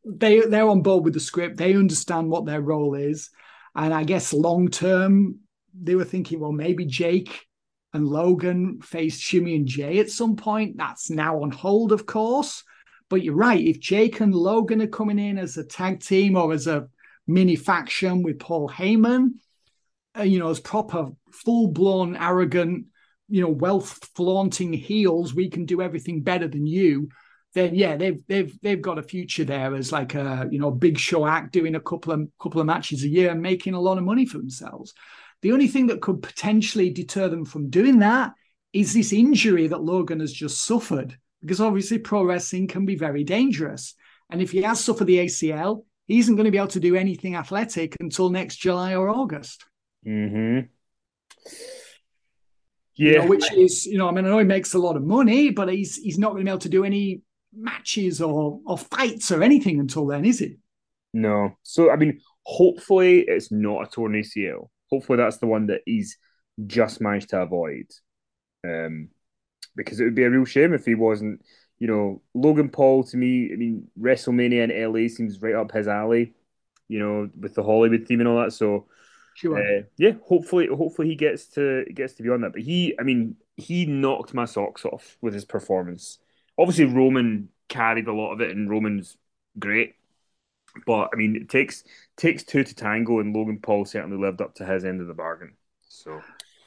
they 0.06 0.42
they're 0.42 0.68
on 0.68 0.82
board 0.82 1.04
with 1.04 1.14
the 1.14 1.20
script. 1.20 1.58
They 1.58 1.76
understand 1.76 2.30
what 2.30 2.46
their 2.46 2.62
role 2.62 2.96
is, 2.96 3.30
and 3.76 3.94
I 3.94 4.04
guess 4.04 4.34
long 4.34 4.70
term 4.70 5.40
they 5.80 5.96
were 5.96 6.06
thinking, 6.06 6.40
well, 6.40 6.52
maybe 6.52 6.86
Jake 6.86 7.46
and 7.94 8.08
Logan 8.08 8.82
faced 8.82 9.22
Jimmy 9.22 9.56
and 9.56 9.68
Jey 9.68 10.00
at 10.00 10.10
some 10.10 10.36
point. 10.36 10.78
That's 10.78 11.10
now 11.10 11.44
on 11.44 11.52
hold, 11.52 11.92
of 11.92 12.06
course. 12.06 12.64
But 13.10 13.24
you're 13.24 13.36
right. 13.36 13.62
If 13.64 13.80
Jake 13.80 14.20
and 14.20 14.34
Logan 14.34 14.82
are 14.82 14.88
coming 14.88 15.20
in 15.20 15.38
as 15.38 15.58
a 15.58 15.64
tag 15.64 16.02
team 16.02 16.36
or 16.36 16.54
as 16.54 16.68
a 16.68 16.88
mini 17.28 17.56
faction 17.56 18.24
with 18.24 18.40
Paul 18.40 18.70
Heyman, 18.70 19.36
uh, 20.18 20.24
you 20.24 20.40
know, 20.40 20.50
as 20.50 20.60
proper, 20.60 21.08
full 21.32 21.68
blown, 21.68 22.16
arrogant, 22.16 22.88
you 23.28 23.42
know, 23.42 23.50
wealth 23.50 24.10
flaunting 24.16 24.74
heels, 24.74 25.34
we 25.34 25.50
can 25.50 25.66
do 25.66 25.82
everything 25.82 26.22
better 26.22 26.48
than 26.48 26.66
you. 26.68 27.10
Then 27.54 27.74
yeah, 27.74 27.96
they've 27.96 28.22
they've 28.28 28.58
they've 28.62 28.82
got 28.82 29.00
a 29.00 29.04
future 29.04 29.46
there 29.46 29.74
as 29.76 29.92
like 29.92 30.14
a 30.14 30.48
you 30.52 30.60
know 30.60 30.72
big 30.72 30.98
show 30.98 31.26
act 31.26 31.54
doing 31.54 31.76
a 31.76 31.80
couple 31.80 32.12
of 32.12 32.28
couple 32.40 32.60
of 32.60 32.68
matches 32.68 33.04
a 33.04 33.08
year 33.08 33.32
and 33.32 33.42
making 33.42 33.74
a 33.74 33.80
lot 33.80 33.98
of 33.98 34.04
money 34.04 34.26
for 34.26 34.38
themselves. 34.38 34.94
The 35.42 35.54
only 35.54 35.68
thing 35.68 35.88
that 35.88 36.02
could 36.02 36.22
potentially 36.22 36.90
deter 36.90 37.30
them 37.30 37.46
from 37.46 37.70
doing 37.70 38.00
that 38.00 38.34
is 38.74 38.94
this 38.94 39.14
injury 39.14 39.68
that 39.68 39.82
Logan 39.82 40.20
has 40.20 40.34
just 40.34 40.66
suffered, 40.66 41.18
because 41.42 41.62
obviously 41.62 41.98
pro 41.98 42.24
wrestling 42.24 42.68
can 42.68 42.86
be 42.86 42.98
very 42.98 43.24
dangerous. 43.24 43.96
And 44.30 44.42
if 44.42 44.52
he 44.52 44.64
has 44.64 44.84
suffered 44.84 45.06
the 45.06 45.20
ACL, 45.20 45.86
he 46.08 46.20
isn't 46.20 46.36
going 46.36 46.46
to 46.46 46.52
be 46.52 46.58
able 46.58 46.68
to 46.70 46.80
do 46.80 46.96
anything 46.96 47.36
athletic 47.36 47.96
until 48.00 48.30
next 48.30 48.58
July 48.58 48.96
or 48.96 49.10
August. 49.10 49.66
Hmm. 50.04 50.62
Yeah, 52.98 53.12
you 53.12 53.20
know, 53.20 53.28
which 53.28 53.52
is 53.54 53.86
you 53.86 53.98
know, 53.98 54.08
I 54.08 54.12
mean, 54.12 54.26
I 54.26 54.30
know 54.30 54.40
he 54.40 54.46
makes 54.46 54.74
a 54.74 54.80
lot 54.80 54.96
of 54.96 55.04
money, 55.04 55.50
but 55.50 55.70
he's 55.70 55.98
he's 55.98 56.18
not 56.18 56.32
going 56.32 56.42
to 56.42 56.46
be 56.46 56.52
able 56.52 56.60
to 56.60 56.70
do 56.70 56.86
any 56.86 57.22
matches 57.54 58.22
or 58.22 58.60
or 58.66 58.78
fights 58.78 59.32
or 59.32 59.44
anything 59.44 59.80
until 59.80 60.06
then, 60.06 60.26
is 60.26 60.40
he? 60.40 60.58
No. 61.14 61.58
So 61.64 61.92
I 61.92 61.96
mean, 61.96 62.22
hopefully 62.44 63.26
it's 63.28 63.52
not 63.52 63.88
a 63.88 63.90
torn 63.90 64.14
ACL 64.14 64.70
hopefully 64.90 65.18
that's 65.18 65.38
the 65.38 65.48
one 65.48 65.68
that 65.68 65.82
he's 65.86 66.18
just 66.66 67.02
managed 67.02 67.30
to 67.30 67.42
avoid. 67.42 67.88
Um, 68.64 69.10
because 69.76 70.00
it 70.00 70.06
would 70.06 70.16
be 70.16 70.24
a 70.24 70.30
real 70.30 70.46
shame 70.46 70.74
if 70.74 70.86
he 70.86 70.96
wasn't. 70.96 71.42
You 71.78 71.88
know, 71.88 72.22
Logan 72.34 72.70
Paul 72.70 73.04
to 73.06 73.18
me, 73.18 73.52
I 73.52 73.58
mean, 73.58 73.88
WrestleMania 74.00 74.70
in 74.70 74.94
LA 74.94 75.10
seems 75.10 75.42
right 75.42 75.56
up 75.56 75.72
his 75.72 75.88
alley. 75.88 76.34
You 76.88 77.00
know, 77.00 77.30
with 77.38 77.56
the 77.56 77.64
Hollywood 77.64 78.06
theme 78.08 78.22
and 78.22 78.30
all 78.30 78.42
that. 78.42 78.54
So, 78.54 78.88
sure. 79.36 79.58
Uh, 79.58 79.84
yeah, 79.98 80.14
hopefully, 80.24 80.68
hopefully 80.68 81.08
he 81.08 81.16
gets 81.16 81.46
to 81.50 81.86
gets 81.94 82.16
to 82.16 82.24
be 82.24 82.30
on 82.30 82.42
that. 82.42 82.54
But 82.54 82.64
he, 82.64 82.96
I 83.00 83.04
mean, 83.04 83.36
he 83.56 83.86
knocked 83.86 84.34
my 84.34 84.46
socks 84.46 84.86
off 84.86 85.18
with 85.22 85.34
his 85.34 85.46
performance. 85.46 86.18
Obviously, 86.58 86.86
Roman 86.86 87.50
carried 87.70 88.08
a 88.08 88.14
lot 88.14 88.34
of 88.34 88.42
it, 88.42 88.50
and 88.50 88.70
Roman's 88.70 89.18
great. 89.60 89.96
But 90.86 91.10
I 91.14 91.18
mean, 91.18 91.36
it 91.36 91.50
takes 91.50 91.84
takes 92.18 92.44
two 92.44 92.64
to 92.64 92.76
tango, 92.76 93.20
and 93.20 93.36
Logan 93.36 93.60
Paul 93.62 93.86
certainly 93.86 94.18
lived 94.18 94.42
up 94.42 94.56
to 94.56 94.66
his 94.66 94.84
end 94.84 95.02
of 95.02 95.08
the 95.08 95.14
bargain. 95.14 95.54
So, 95.88 96.22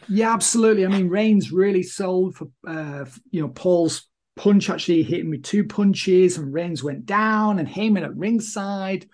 yeah, 0.08 0.32
absolutely. 0.32 0.86
I 0.86 0.88
mean, 0.88 1.08
Reigns 1.08 1.52
really 1.52 1.82
sold 1.82 2.36
for 2.36 2.48
uh, 2.66 3.04
you 3.30 3.42
know 3.42 3.48
Paul's 3.48 4.06
punch 4.36 4.70
actually 4.70 5.02
hit 5.02 5.20
him 5.20 5.30
with 5.30 5.42
two 5.42 5.64
punches, 5.64 6.38
and 6.38 6.54
Reigns 6.54 6.82
went 6.82 7.04
down, 7.04 7.58
and 7.58 7.68
Heyman 7.68 8.04
at 8.04 8.16
ringside 8.16 9.06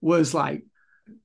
was 0.00 0.34
like, 0.34 0.64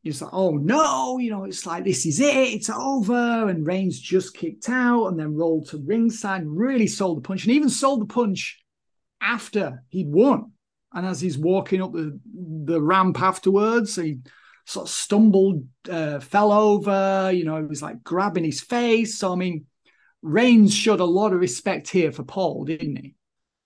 he's 0.02 0.22
like, 0.22 0.34
oh 0.34 0.52
no, 0.52 1.18
you 1.18 1.30
know, 1.30 1.44
it's 1.46 1.66
like 1.66 1.84
this 1.84 2.06
is 2.06 2.20
it, 2.20 2.54
it's 2.54 2.70
over, 2.70 3.50
and 3.50 3.68
Reigns 3.68 4.00
just 4.00 4.36
kicked 4.36 4.70
out, 4.70 5.08
and 5.08 5.20
then 5.20 5.36
rolled 5.36 5.70
to 5.70 5.84
ringside, 5.86 6.42
and 6.42 6.58
really 6.58 6.88
sold 6.88 7.18
the 7.18 7.28
punch, 7.28 7.46
and 7.46 7.54
even 7.54 7.70
sold 7.70 8.02
the 8.02 8.14
punch 8.14 8.64
after 9.22 9.84
he'd 9.90 10.12
won. 10.12 10.52
And 10.94 11.06
as 11.06 11.22
he's 11.22 11.38
walking 11.38 11.82
up 11.84 11.92
the, 11.92 12.20
the 12.66 12.82
ramp 12.82 13.22
afterwards, 13.22 13.96
he 13.96 14.20
sort 14.66 14.88
of 14.88 14.92
stumbled, 14.92 15.66
uh, 15.90 16.20
fell 16.20 16.52
over, 16.52 17.32
you 17.32 17.46
know, 17.46 17.58
he 17.58 17.66
was 17.66 17.82
like 17.82 18.04
grabbing 18.04 18.44
his 18.44 18.62
face. 18.62 19.20
So, 19.20 19.32
I 19.32 19.36
mean, 19.36 19.66
Reigns 20.22 20.74
showed 20.74 21.00
a 21.00 21.06
lot 21.06 21.34
of 21.34 21.40
respect 21.40 21.90
here 21.90 22.12
for 22.12 22.24
Paul, 22.24 22.66
didn't 22.66 22.96
he? 22.96 23.16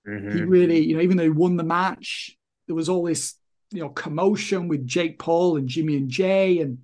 Mm-hmm. 0.08 0.38
He 0.38 0.44
really, 0.44 0.80
you 0.80 0.96
know, 0.96 1.02
even 1.02 1.18
though 1.18 1.24
he 1.24 1.30
won 1.30 1.56
the 1.56 1.64
match, 1.64 2.38
there 2.68 2.76
was 2.76 2.90
all 2.90 3.04
this, 3.04 3.36
you 3.74 3.82
know, 3.82 3.90
commotion 3.90 4.68
with 4.68 4.86
Jake 4.86 5.18
Paul 5.18 5.58
and 5.58 5.68
Jimmy 5.68 5.98
and 5.98 6.10
Jey 6.10 6.60
and 6.60 6.78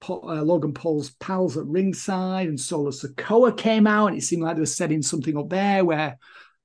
Paul, 0.00 0.28
uh, 0.28 0.42
Logan 0.42 0.74
Paul's 0.74 1.10
pals 1.10 1.56
at 1.56 1.64
ringside 1.64 2.48
and 2.48 2.60
Solo 2.60 2.90
Sikoa 2.90 3.56
came 3.56 3.86
out 3.86 4.08
and 4.08 4.18
it 4.18 4.22
seemed 4.22 4.42
like 4.42 4.56
they 4.56 4.60
were 4.60 4.66
setting 4.66 5.00
something 5.00 5.36
up 5.38 5.48
there 5.48 5.84
where 5.84 6.18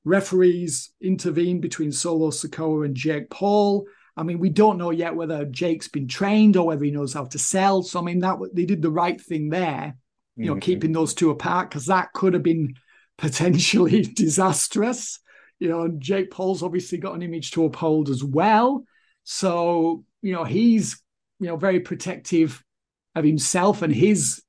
referees 0.03 0.91
intervened 1.01 1.61
between 1.61 1.91
Solo 1.93 2.29
Sikoa 2.29 2.85
and 2.85 2.95
Jake 2.95 3.29
Paul. 3.29 3.87
I 4.17 4.23
mean, 4.23 4.39
we 4.39 4.49
don't 4.49 4.77
know 4.77 4.91
yet 4.91 5.15
whether 5.15 5.45
Jake's 5.45 5.87
been 5.87 6.07
trained 6.07 6.57
or 6.57 6.67
whether 6.67 6.83
he 6.83 6.91
knows 6.91 7.13
how 7.13 7.25
to 7.25 7.39
sell. 7.39 7.83
So, 7.83 7.99
I 7.99 8.03
mean, 8.03 8.19
that 8.19 8.37
they 8.53 8.65
did 8.65 8.81
the 8.81 8.91
right 8.91 9.19
thing 9.19 9.49
there, 9.49 9.95
you 10.35 10.47
know, 10.47 10.53
mm-hmm. 10.53 10.59
keeping 10.59 10.91
those 10.91 11.13
two 11.13 11.29
apart 11.29 11.69
because 11.69 11.85
that 11.85 12.11
could 12.13 12.33
have 12.33 12.43
been 12.43 12.73
potentially 13.17 14.01
disastrous. 14.01 15.19
You 15.59 15.69
know, 15.69 15.83
and 15.83 16.01
Jake 16.01 16.31
Paul's 16.31 16.63
obviously 16.63 16.97
got 16.97 17.15
an 17.15 17.23
image 17.23 17.51
to 17.51 17.65
uphold 17.65 18.09
as 18.09 18.23
well. 18.23 18.83
So, 19.29 20.05
you 20.21 20.31
know, 20.31 20.45
he's 20.45 21.03
you 21.39 21.47
know, 21.47 21.57
very 21.57 21.81
protective 21.81 22.63
of 23.13 23.25
himself 23.25 23.81
and 23.81 23.93
his, 23.93 24.41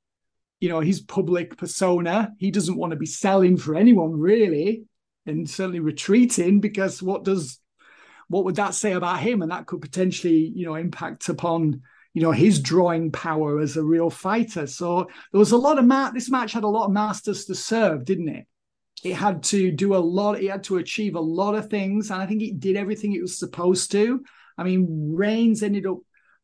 you 0.61 0.69
know, 0.69 0.79
his 0.79 1.01
public 1.01 1.57
persona. 1.57 2.33
He 2.39 2.53
doesn't 2.53 2.77
want 2.77 2.93
to 2.93 2.97
be 2.97 3.05
selling 3.07 3.57
for 3.57 3.75
anyone 3.75 4.13
really, 4.13 4.85
and 5.27 5.51
certainly 5.51 5.81
retreating 5.81 6.61
because 6.61 7.03
what 7.03 7.25
does 7.25 7.59
what 8.29 8.45
would 8.45 8.57
that 8.57 8.75
say 8.75 8.93
about 8.93 9.21
him? 9.21 9.43
And 9.43 9.51
that 9.51 9.67
could 9.67 9.81
potentially, 9.81 10.53
you 10.55 10.65
know, 10.65 10.75
impact 10.75 11.29
upon 11.29 11.83
you 12.15 12.23
know 12.23 12.33
his 12.33 12.61
drawing 12.61 13.11
power 13.11 13.59
as 13.59 13.77
a 13.77 13.83
real 13.83 14.11
fighter. 14.11 14.69
So 14.69 15.09
there 15.33 15.39
was 15.39 15.53
a 15.53 15.59
lot 15.59 15.79
of 15.79 15.85
ma- 15.87 16.11
this 16.11 16.31
match 16.31 16.53
had 16.53 16.65
a 16.65 16.69
lot 16.69 16.87
of 16.87 16.93
masters 16.93 17.47
to 17.47 17.55
serve, 17.57 18.05
didn't 18.05 18.29
it? 18.29 18.47
It 19.05 19.15
had 19.15 19.43
to 19.45 19.71
do 19.71 19.95
a 19.95 19.99
lot. 19.99 20.41
It 20.41 20.51
had 20.51 20.65
to 20.65 20.77
achieve 20.77 21.15
a 21.17 21.21
lot 21.21 21.55
of 21.55 21.69
things, 21.69 22.11
and 22.11 22.23
I 22.23 22.27
think 22.27 22.43
it 22.43 22.61
did 22.61 22.77
everything 22.77 23.13
it 23.13 23.23
was 23.23 23.39
supposed 23.39 23.91
to. 23.93 24.23
I 24.59 24.65
mean, 24.65 25.15
Reigns 25.15 25.63
ended 25.63 25.87
up 25.87 25.99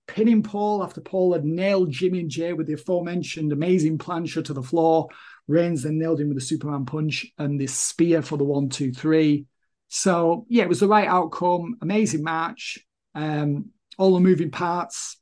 pinning 0.06 0.42
Paul 0.42 0.82
after 0.82 1.00
Paul 1.00 1.32
had 1.32 1.44
nailed 1.44 1.90
Jimmy 1.90 2.20
and 2.20 2.30
Jey 2.30 2.52
with 2.52 2.66
the 2.66 2.74
aforementioned 2.74 3.52
amazing 3.52 3.98
plancha 3.98 4.44
to 4.44 4.52
the 4.52 4.62
floor. 4.62 5.08
Reigns 5.48 5.82
then 5.82 5.98
nailed 5.98 6.20
him 6.20 6.28
with 6.28 6.38
a 6.38 6.42
Superman 6.42 6.86
punch 6.86 7.26
and 7.38 7.60
this 7.60 7.76
spear 7.76 8.22
for 8.22 8.38
the 8.38 8.44
one, 8.44 8.68
two, 8.68 8.92
three. 8.92 9.46
So 9.88 10.46
yeah, 10.48 10.64
it 10.64 10.68
was 10.68 10.80
the 10.80 10.88
right 10.88 11.08
outcome. 11.08 11.76
Amazing 11.82 12.22
match. 12.22 12.78
Um, 13.14 13.70
all 13.98 14.14
the 14.14 14.20
moving 14.20 14.50
parts, 14.50 15.18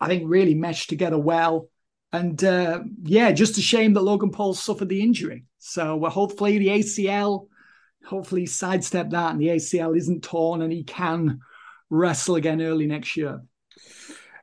I 0.00 0.06
think, 0.08 0.24
really 0.26 0.54
meshed 0.54 0.88
together 0.88 1.18
well. 1.18 1.68
And 2.12 2.42
uh, 2.44 2.80
yeah, 3.02 3.32
just 3.32 3.58
a 3.58 3.62
shame 3.62 3.94
that 3.94 4.02
Logan 4.02 4.30
Paul 4.30 4.54
suffered 4.54 4.88
the 4.88 5.02
injury. 5.02 5.46
So 5.58 5.96
well, 5.96 6.10
hopefully 6.10 6.58
the 6.58 6.68
ACL, 6.68 7.48
hopefully 8.06 8.46
sidestep 8.46 9.10
that, 9.10 9.32
and 9.32 9.40
the 9.40 9.48
ACL 9.48 9.96
isn't 9.96 10.22
torn, 10.22 10.62
and 10.62 10.72
he 10.72 10.84
can 10.84 11.40
wrestle 11.94 12.36
again 12.36 12.60
early 12.60 12.86
next 12.86 13.16
year. 13.16 13.42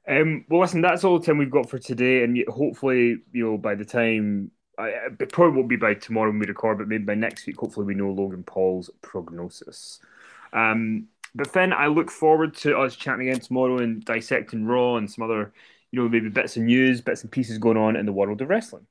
Um, 0.07 0.45
well, 0.49 0.61
listen, 0.61 0.81
that's 0.81 1.03
all 1.03 1.19
the 1.19 1.25
time 1.25 1.37
we've 1.37 1.51
got 1.51 1.69
for 1.69 1.77
today, 1.77 2.23
and 2.23 2.37
hopefully, 2.47 3.17
you 3.31 3.45
know, 3.45 3.57
by 3.57 3.75
the 3.75 3.85
time 3.85 4.51
I, 4.77 4.89
it 5.19 5.31
probably 5.31 5.57
won't 5.57 5.69
be 5.69 5.75
by 5.75 5.93
tomorrow 5.93 6.31
when 6.31 6.39
we 6.39 6.47
record, 6.47 6.79
but 6.79 6.87
maybe 6.87 7.03
by 7.03 7.15
next 7.15 7.45
week, 7.45 7.57
hopefully, 7.57 7.85
we 7.85 7.93
know 7.93 8.09
Logan 8.11 8.43
Paul's 8.43 8.89
prognosis. 9.01 9.99
Um, 10.53 11.07
but 11.35 11.47
Finn, 11.47 11.71
I 11.71 11.87
look 11.87 12.09
forward 12.09 12.55
to 12.57 12.77
us 12.77 12.95
chatting 12.95 13.27
again 13.27 13.39
tomorrow 13.39 13.77
and 13.77 14.03
dissecting 14.03 14.65
Raw 14.65 14.95
and 14.95 15.09
some 15.09 15.23
other, 15.23 15.53
you 15.91 16.01
know, 16.01 16.09
maybe 16.09 16.29
bits 16.29 16.57
of 16.57 16.63
news, 16.63 16.99
bits 16.99 17.21
and 17.21 17.31
pieces 17.31 17.57
going 17.57 17.77
on 17.77 17.95
in 17.95 18.05
the 18.05 18.11
world 18.11 18.41
of 18.41 18.49
wrestling. 18.49 18.85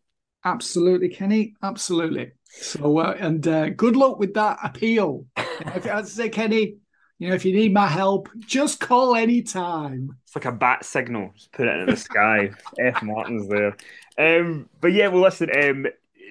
Absolutely, 0.45 1.11
Kenny. 1.11 1.55
Absolutely. 1.63 2.33
So, 2.45 2.99
uh, 2.99 3.15
and 3.19 3.47
uh, 3.47 3.69
good 3.71 3.95
luck 3.95 4.19
with 4.19 4.33
that 4.35 4.59
appeal. 4.63 5.27
I 5.37 6.03
say, 6.03 6.31
Kenny, 6.31 6.77
you 7.21 7.29
know, 7.29 7.35
if 7.35 7.45
you 7.45 7.53
need 7.53 7.75
my 7.75 7.87
help, 7.87 8.31
just 8.39 8.81
call 8.81 9.15
anytime. 9.15 10.17
It's 10.25 10.35
like 10.35 10.47
a 10.47 10.53
bat 10.53 10.87
signal. 10.87 11.33
Just 11.37 11.53
put 11.53 11.69
it 11.69 11.77
in 11.81 11.87
the 11.87 11.97
sky. 11.97 12.51
F. 12.81 13.03
Martin's 13.03 13.47
there. 13.47 13.77
Um, 14.19 14.71
but 14.81 14.95
yeah, 14.95 15.09
well, 15.09 15.23
listen. 15.23 15.51
Um, 15.51 15.87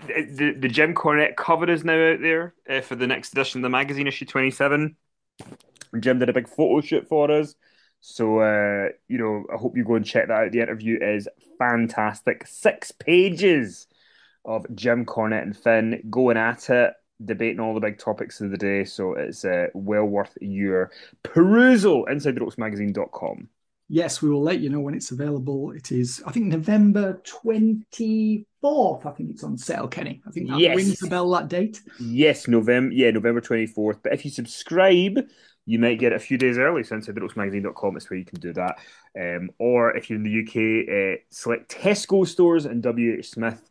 the 0.07 0.55
the 0.59 0.67
Jim 0.67 0.95
Cornette 0.95 1.35
cover 1.35 1.69
is 1.69 1.85
now 1.85 1.93
out 1.93 2.21
there 2.21 2.55
uh, 2.67 2.81
for 2.81 2.95
the 2.95 3.05
next 3.05 3.33
edition 3.33 3.59
of 3.59 3.63
the 3.63 3.69
magazine, 3.69 4.07
issue 4.07 4.25
twenty 4.25 4.49
seven. 4.49 4.95
Jim 5.99 6.17
did 6.17 6.29
a 6.29 6.33
big 6.33 6.49
photo 6.49 6.81
shoot 6.81 7.07
for 7.07 7.29
us. 7.29 7.53
So, 8.01 8.39
uh, 8.39 8.89
you 9.07 9.19
know, 9.19 9.45
I 9.53 9.57
hope 9.57 9.77
you 9.77 9.83
go 9.83 9.95
and 9.95 10.05
check 10.05 10.27
that 10.27 10.33
out. 10.33 10.51
The 10.51 10.61
interview 10.61 10.97
is 10.99 11.27
fantastic. 11.59 12.47
Six 12.47 12.91
pages 12.91 13.85
of 14.43 14.65
Jim 14.73 15.05
Cornette 15.05 15.43
and 15.43 15.55
Finn 15.55 16.01
going 16.09 16.37
at 16.37 16.69
it 16.71 16.93
debating 17.23 17.59
all 17.59 17.73
the 17.73 17.79
big 17.79 17.97
topics 17.97 18.41
of 18.41 18.51
the 18.51 18.57
day. 18.57 18.85
So 18.85 19.13
it's 19.13 19.43
uh, 19.45 19.67
well 19.73 20.05
worth 20.05 20.37
your 20.41 20.91
perusal. 21.23 22.05
InsideTheRopesMagazine.com. 22.05 23.49
Yes, 23.91 24.21
we 24.21 24.29
will 24.29 24.43
let 24.43 24.59
you 24.59 24.69
know 24.69 24.81
when 24.81 24.93
it's 24.93 25.09
available. 25.09 25.71
It 25.71 25.91
is, 25.91 26.21
I 26.25 26.31
think, 26.31 26.45
November 26.45 27.19
24th. 27.25 29.05
I 29.07 29.11
think 29.11 29.31
it's 29.31 29.43
on 29.43 29.57
sale, 29.57 29.87
Kenny. 29.87 30.21
I 30.27 30.31
think 30.31 30.47
that 30.49 30.59
yes. 30.59 30.75
rings 30.75 30.99
the 30.99 31.09
bell 31.09 31.31
that 31.31 31.47
date. 31.47 31.81
Yes, 31.99 32.47
November. 32.47 32.93
Yeah, 32.93 33.09
November 33.09 33.41
24th. 33.41 34.01
But 34.03 34.13
if 34.13 34.25
you 34.25 34.29
subscribe, 34.29 35.17
you 35.65 35.79
might 35.79 35.97
get 35.99 36.13
it 36.13 36.17
a 36.17 36.19
few 36.19 36.37
days 36.37 36.59
early. 36.59 36.83
So 36.83 36.97
InsideTheRopesMagazine.com 36.97 37.97
is 37.97 38.07
where 38.09 38.19
you 38.19 38.25
can 38.25 38.39
do 38.39 38.53
that. 38.53 38.77
Um, 39.19 39.49
or 39.57 39.97
if 39.97 40.07
you're 40.07 40.17
in 40.17 40.23
the 40.23 40.41
UK, 40.41 41.17
uh, 41.17 41.21
select 41.31 41.75
Tesco 41.75 42.27
stores 42.27 42.65
and 42.65 42.83
WH 42.85 43.25
Smith 43.25 43.68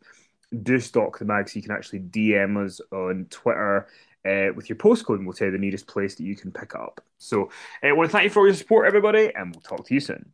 do 0.63 0.79
stock 0.79 1.19
the 1.19 1.25
mag 1.25 1.47
so 1.47 1.57
you 1.57 1.63
can 1.63 1.71
actually 1.71 1.99
DM 1.99 2.63
us 2.63 2.81
on 2.91 3.27
Twitter 3.29 3.87
uh, 4.25 4.53
with 4.55 4.69
your 4.69 4.77
postcode 4.77 5.15
and 5.15 5.25
we'll 5.25 5.33
tell 5.33 5.47
you 5.47 5.51
the 5.51 5.57
nearest 5.57 5.87
place 5.87 6.15
that 6.15 6.23
you 6.23 6.35
can 6.35 6.51
pick 6.51 6.75
up. 6.75 7.01
So 7.17 7.45
uh, 7.83 7.87
I 7.87 7.91
want 7.93 8.09
to 8.09 8.11
thank 8.11 8.25
you 8.25 8.29
for 8.29 8.47
your 8.47 8.55
support, 8.55 8.87
everybody, 8.87 9.31
and 9.35 9.53
we'll 9.53 9.61
talk 9.61 9.85
to 9.87 9.93
you 9.93 9.99
soon. 9.99 10.33